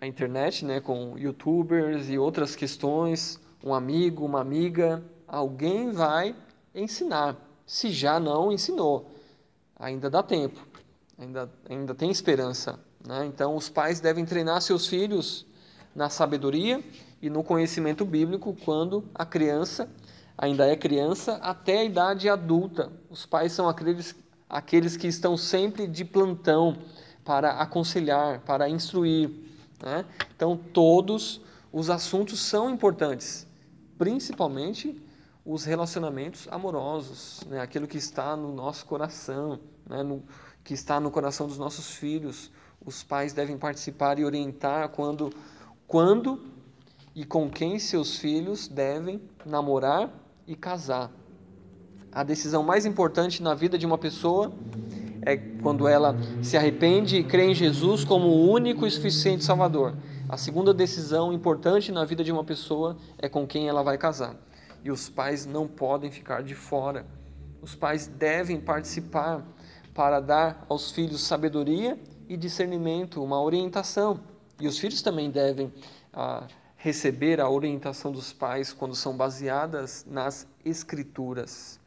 [0.00, 6.34] a internet, né, com youtubers e outras questões, um amigo, uma amiga, alguém vai
[6.74, 7.36] ensinar.
[7.66, 9.10] Se já não ensinou,
[9.80, 10.64] ainda dá tempo,
[11.18, 12.78] ainda, ainda tem esperança.
[13.04, 13.26] Né?
[13.26, 15.46] Então, os pais devem treinar seus filhos
[15.94, 16.84] na sabedoria
[17.20, 19.88] e no conhecimento bíblico quando a criança
[20.36, 22.92] ainda é criança até a idade adulta.
[23.08, 24.14] Os pais são aqueles,
[24.48, 26.76] aqueles que estão sempre de plantão
[27.24, 29.30] para aconselhar, para instruir.
[29.82, 30.04] Né?
[30.36, 31.40] Então, todos
[31.72, 33.46] os assuntos são importantes,
[33.96, 35.00] principalmente
[35.44, 37.60] os relacionamentos amorosos, né?
[37.60, 39.58] aquilo que está no nosso coração,
[39.90, 40.02] né?
[40.02, 40.22] no,
[40.64, 42.50] que está no coração dos nossos filhos.
[42.84, 45.30] Os pais devem participar e orientar quando,
[45.86, 46.40] quando
[47.14, 50.10] e com quem seus filhos devem namorar
[50.46, 51.10] e casar.
[52.12, 54.52] A decisão mais importante na vida de uma pessoa
[55.22, 59.94] é quando ela se arrepende e crê em Jesus como o único e suficiente Salvador.
[60.28, 64.36] A segunda decisão importante na vida de uma pessoa é com quem ela vai casar
[64.82, 67.06] e os pais não podem ficar de fora.
[67.60, 69.46] Os pais devem participar
[69.94, 71.98] para dar aos filhos sabedoria
[72.28, 74.20] e discernimento, uma orientação.
[74.60, 75.72] E os filhos também devem
[76.12, 76.46] ah,
[76.76, 81.80] receber a orientação dos pais quando são baseadas nas Escrituras.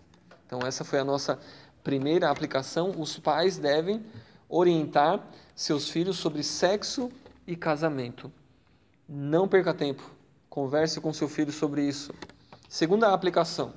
[0.46, 1.40] Então, essa foi a nossa
[1.84, 2.92] primeira aplicação.
[2.98, 4.04] Os pais devem
[4.50, 5.26] orientar
[5.56, 7.12] seus filhos sobre sexo
[7.48, 8.32] e casamento.
[9.08, 10.04] Não perca tempo,
[10.50, 12.14] converse com seu filho sobre isso.
[12.70, 13.74] Segunda aplicação: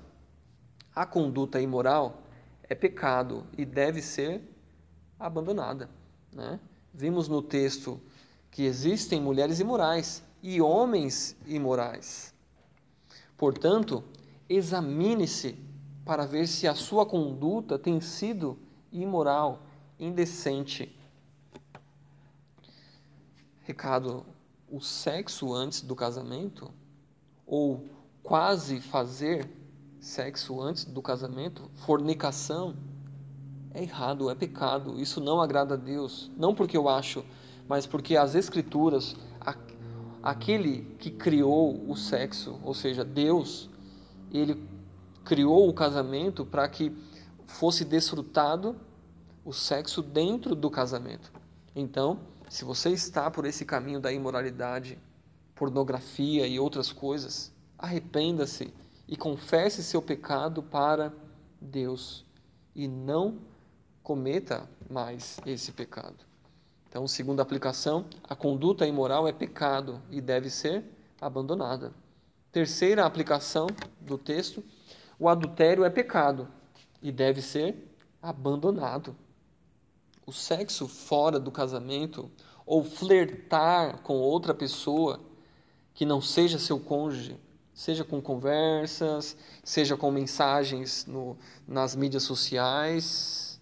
[0.94, 2.22] a conduta imoral
[2.68, 4.42] é pecado e deve ser
[5.18, 5.88] abandonada.
[6.32, 6.60] Né?
[6.92, 8.00] Vimos no texto
[8.50, 12.34] que existem mulheres imorais e homens imorais.
[13.36, 14.02] Portanto,
[14.48, 15.58] examine-se
[16.04, 18.58] para ver se a sua conduta tem sido
[18.92, 19.62] imoral,
[19.98, 20.96] indecente.
[23.62, 24.24] Recado:
[24.70, 26.72] o sexo antes do casamento
[27.46, 27.84] ou
[28.22, 29.48] quase fazer
[30.06, 32.76] sexo antes do casamento, fornicação,
[33.74, 35.00] é errado, é pecado.
[35.00, 36.30] Isso não agrada a Deus.
[36.36, 37.24] Não porque eu acho,
[37.68, 39.16] mas porque as Escrituras,
[40.22, 43.68] aquele que criou o sexo, ou seja, Deus,
[44.30, 44.64] ele
[45.24, 46.96] criou o casamento para que
[47.44, 48.76] fosse desfrutado
[49.44, 51.32] o sexo dentro do casamento.
[51.74, 54.98] Então, se você está por esse caminho da imoralidade,
[55.52, 58.72] pornografia e outras coisas, arrependa-se
[59.08, 61.12] e confesse seu pecado para
[61.60, 62.24] Deus
[62.74, 63.38] e não
[64.02, 66.16] cometa mais esse pecado.
[66.88, 70.84] Então, segunda aplicação, a conduta imoral é pecado e deve ser
[71.20, 71.92] abandonada.
[72.52, 73.66] Terceira aplicação
[74.00, 74.62] do texto,
[75.18, 76.48] o adultério é pecado
[77.02, 79.16] e deve ser abandonado.
[80.26, 82.30] O sexo fora do casamento
[82.64, 85.20] ou flertar com outra pessoa
[85.94, 87.38] que não seja seu cônjuge
[87.76, 91.36] seja com conversas, seja com mensagens no,
[91.68, 93.60] nas mídias sociais,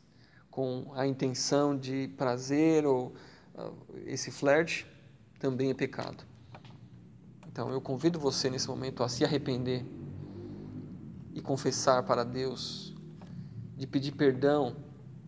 [0.49, 3.13] com a intenção de prazer ou
[3.57, 3.75] uh,
[4.07, 4.87] esse flerte,
[5.41, 6.25] também é pecado.
[7.49, 9.85] Então eu convido você nesse momento a se arrepender
[11.35, 12.95] e confessar para Deus,
[13.77, 14.77] de pedir perdão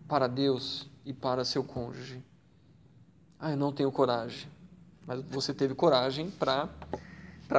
[0.07, 2.23] para Deus e para seu cônjuge.
[3.37, 4.49] Ah, eu não tenho coragem.
[5.05, 6.69] Mas você teve coragem para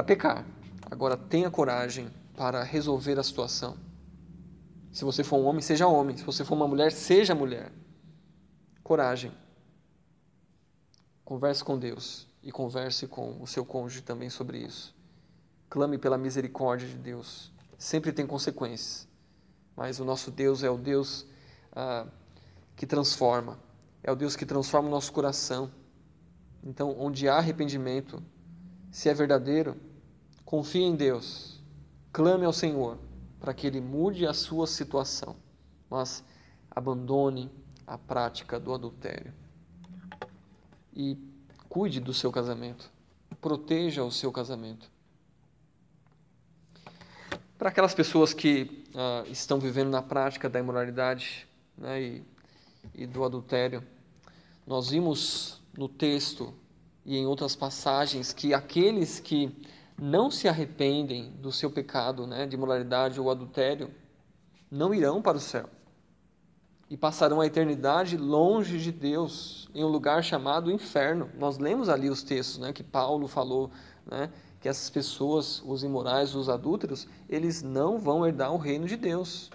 [0.03, 0.43] pecar.
[0.89, 3.77] Agora tenha coragem para resolver a situação.
[4.91, 6.17] Se você for um homem, seja homem.
[6.17, 7.71] Se você for uma mulher, seja mulher.
[8.83, 9.31] Coragem.
[11.23, 14.95] Converse com Deus e converse com o seu cônjuge também sobre isso.
[15.69, 17.51] Clame pela misericórdia de Deus.
[17.77, 19.07] Sempre tem consequências,
[19.75, 21.25] mas o nosso Deus é o Deus
[21.71, 22.07] ah,
[22.75, 23.59] que transforma.
[24.03, 25.71] É o Deus que transforma o nosso coração.
[26.63, 28.23] Então, onde há arrependimento,
[28.91, 29.77] se é verdadeiro,
[30.49, 31.59] Confie em Deus,
[32.11, 32.97] clame ao Senhor
[33.39, 35.35] para que Ele mude a sua situação,
[35.87, 36.23] mas
[36.71, 37.51] abandone
[37.85, 39.31] a prática do adultério.
[40.91, 41.15] E
[41.69, 42.89] cuide do seu casamento,
[43.39, 44.89] proteja o seu casamento.
[47.55, 51.47] Para aquelas pessoas que uh, estão vivendo na prática da imoralidade
[51.77, 52.23] né, e,
[52.95, 53.83] e do adultério,
[54.65, 56.51] nós vimos no texto
[57.05, 59.55] e em outras passagens que aqueles que
[59.99, 63.93] não se arrependem do seu pecado né, de moralidade ou adultério,
[64.71, 65.69] não irão para o céu.
[66.89, 71.29] e passarão a eternidade longe de Deus, em um lugar chamado inferno.
[71.37, 73.69] Nós lemos ali os textos né, que Paulo falou,
[74.03, 78.97] né, que essas pessoas, os imorais, os adúlteros, eles não vão herdar o reino de
[78.97, 79.51] Deus.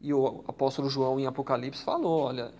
[0.00, 2.52] E o apóstolo João, em Apocalipse, falou: olha,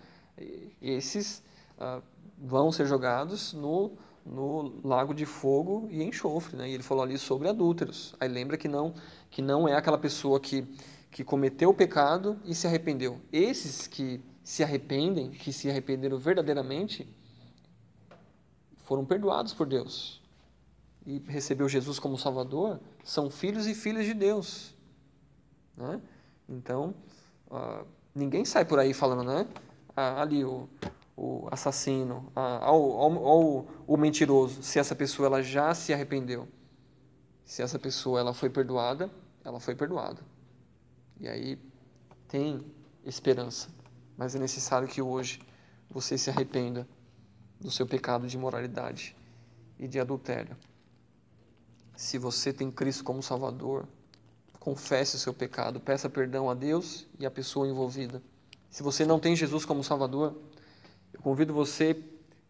[0.81, 1.43] esses
[1.79, 2.01] ah,
[2.39, 3.93] vão ser jogados no,
[4.25, 6.57] no lago de fogo e enxofre.
[6.57, 6.71] Né?
[6.71, 8.15] E ele falou ali sobre adúlteros.
[8.19, 8.95] Aí lembra que não,
[9.31, 10.67] que não é aquela pessoa que
[11.15, 13.21] que cometeu o pecado e se arrependeu.
[13.33, 17.09] Esses que se arrependem, que se arrependeram verdadeiramente,
[18.83, 20.21] foram perdoados por Deus
[21.07, 24.75] e recebeu Jesus como Salvador, são filhos e filhas de Deus.
[25.77, 26.01] Né?
[26.49, 26.93] Então,
[27.49, 29.47] uh, ninguém sai por aí falando, né?
[29.97, 30.69] Ah, ali o,
[31.17, 36.49] o assassino, ao, o mentiroso, se essa pessoa ela já se arrependeu,
[37.45, 39.11] se essa pessoa ela foi perdoada,
[39.45, 40.23] ela foi perdoada.
[41.21, 41.59] E aí
[42.27, 42.65] tem
[43.05, 43.69] esperança,
[44.17, 45.41] mas é necessário que hoje
[45.89, 46.89] você se arrependa
[47.61, 49.17] do seu pecado de imoralidade
[49.79, 50.57] e de adultério.
[51.97, 53.87] Se você tem Cristo como Salvador,
[54.59, 58.21] confesse o seu pecado, peça perdão a Deus e à pessoa envolvida.
[58.69, 60.37] Se você não tem Jesus como Salvador,
[61.15, 61.97] eu convido você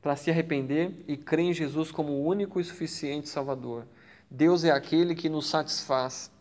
[0.03, 3.87] para se arrepender e crer em Jesus como o único e suficiente Salvador.
[4.29, 6.33] Deus é aquele que nos satisfaz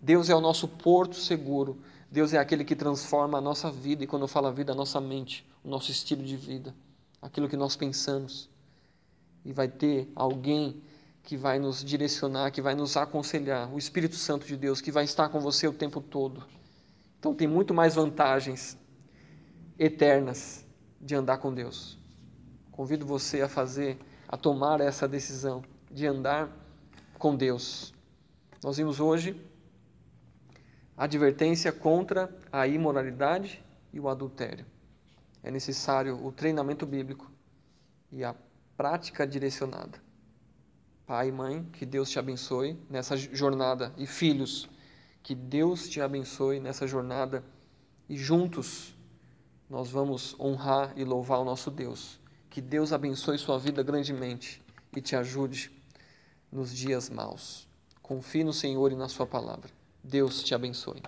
[0.00, 1.80] Deus é o nosso porto seguro.
[2.10, 4.74] Deus é aquele que transforma a nossa vida, e quando eu falo a vida, a
[4.74, 6.74] nossa mente, o nosso estilo de vida,
[7.20, 8.48] aquilo que nós pensamos.
[9.44, 10.82] E vai ter alguém
[11.22, 15.04] que vai nos direcionar, que vai nos aconselhar, o Espírito Santo de Deus, que vai
[15.04, 16.44] estar com você o tempo todo.
[17.18, 18.78] Então tem muito mais vantagens
[19.78, 20.64] eternas
[21.06, 21.96] de andar com Deus.
[22.72, 23.96] Convido você a fazer,
[24.28, 26.50] a tomar essa decisão de andar
[27.16, 27.94] com Deus.
[28.62, 29.40] Nós vimos hoje
[30.96, 33.62] advertência contra a imoralidade
[33.92, 34.66] e o adultério.
[35.42, 37.30] É necessário o treinamento bíblico
[38.10, 38.34] e a
[38.76, 40.02] prática direcionada.
[41.06, 43.92] Pai e mãe, que Deus te abençoe nessa jornada.
[43.96, 44.68] E filhos,
[45.22, 47.44] que Deus te abençoe nessa jornada.
[48.08, 48.95] E juntos
[49.68, 52.20] nós vamos honrar e louvar o nosso Deus.
[52.48, 54.62] Que Deus abençoe sua vida grandemente
[54.96, 55.70] e te ajude
[56.50, 57.68] nos dias maus.
[58.00, 59.70] Confie no Senhor e na Sua palavra.
[60.02, 61.02] Deus te abençoe.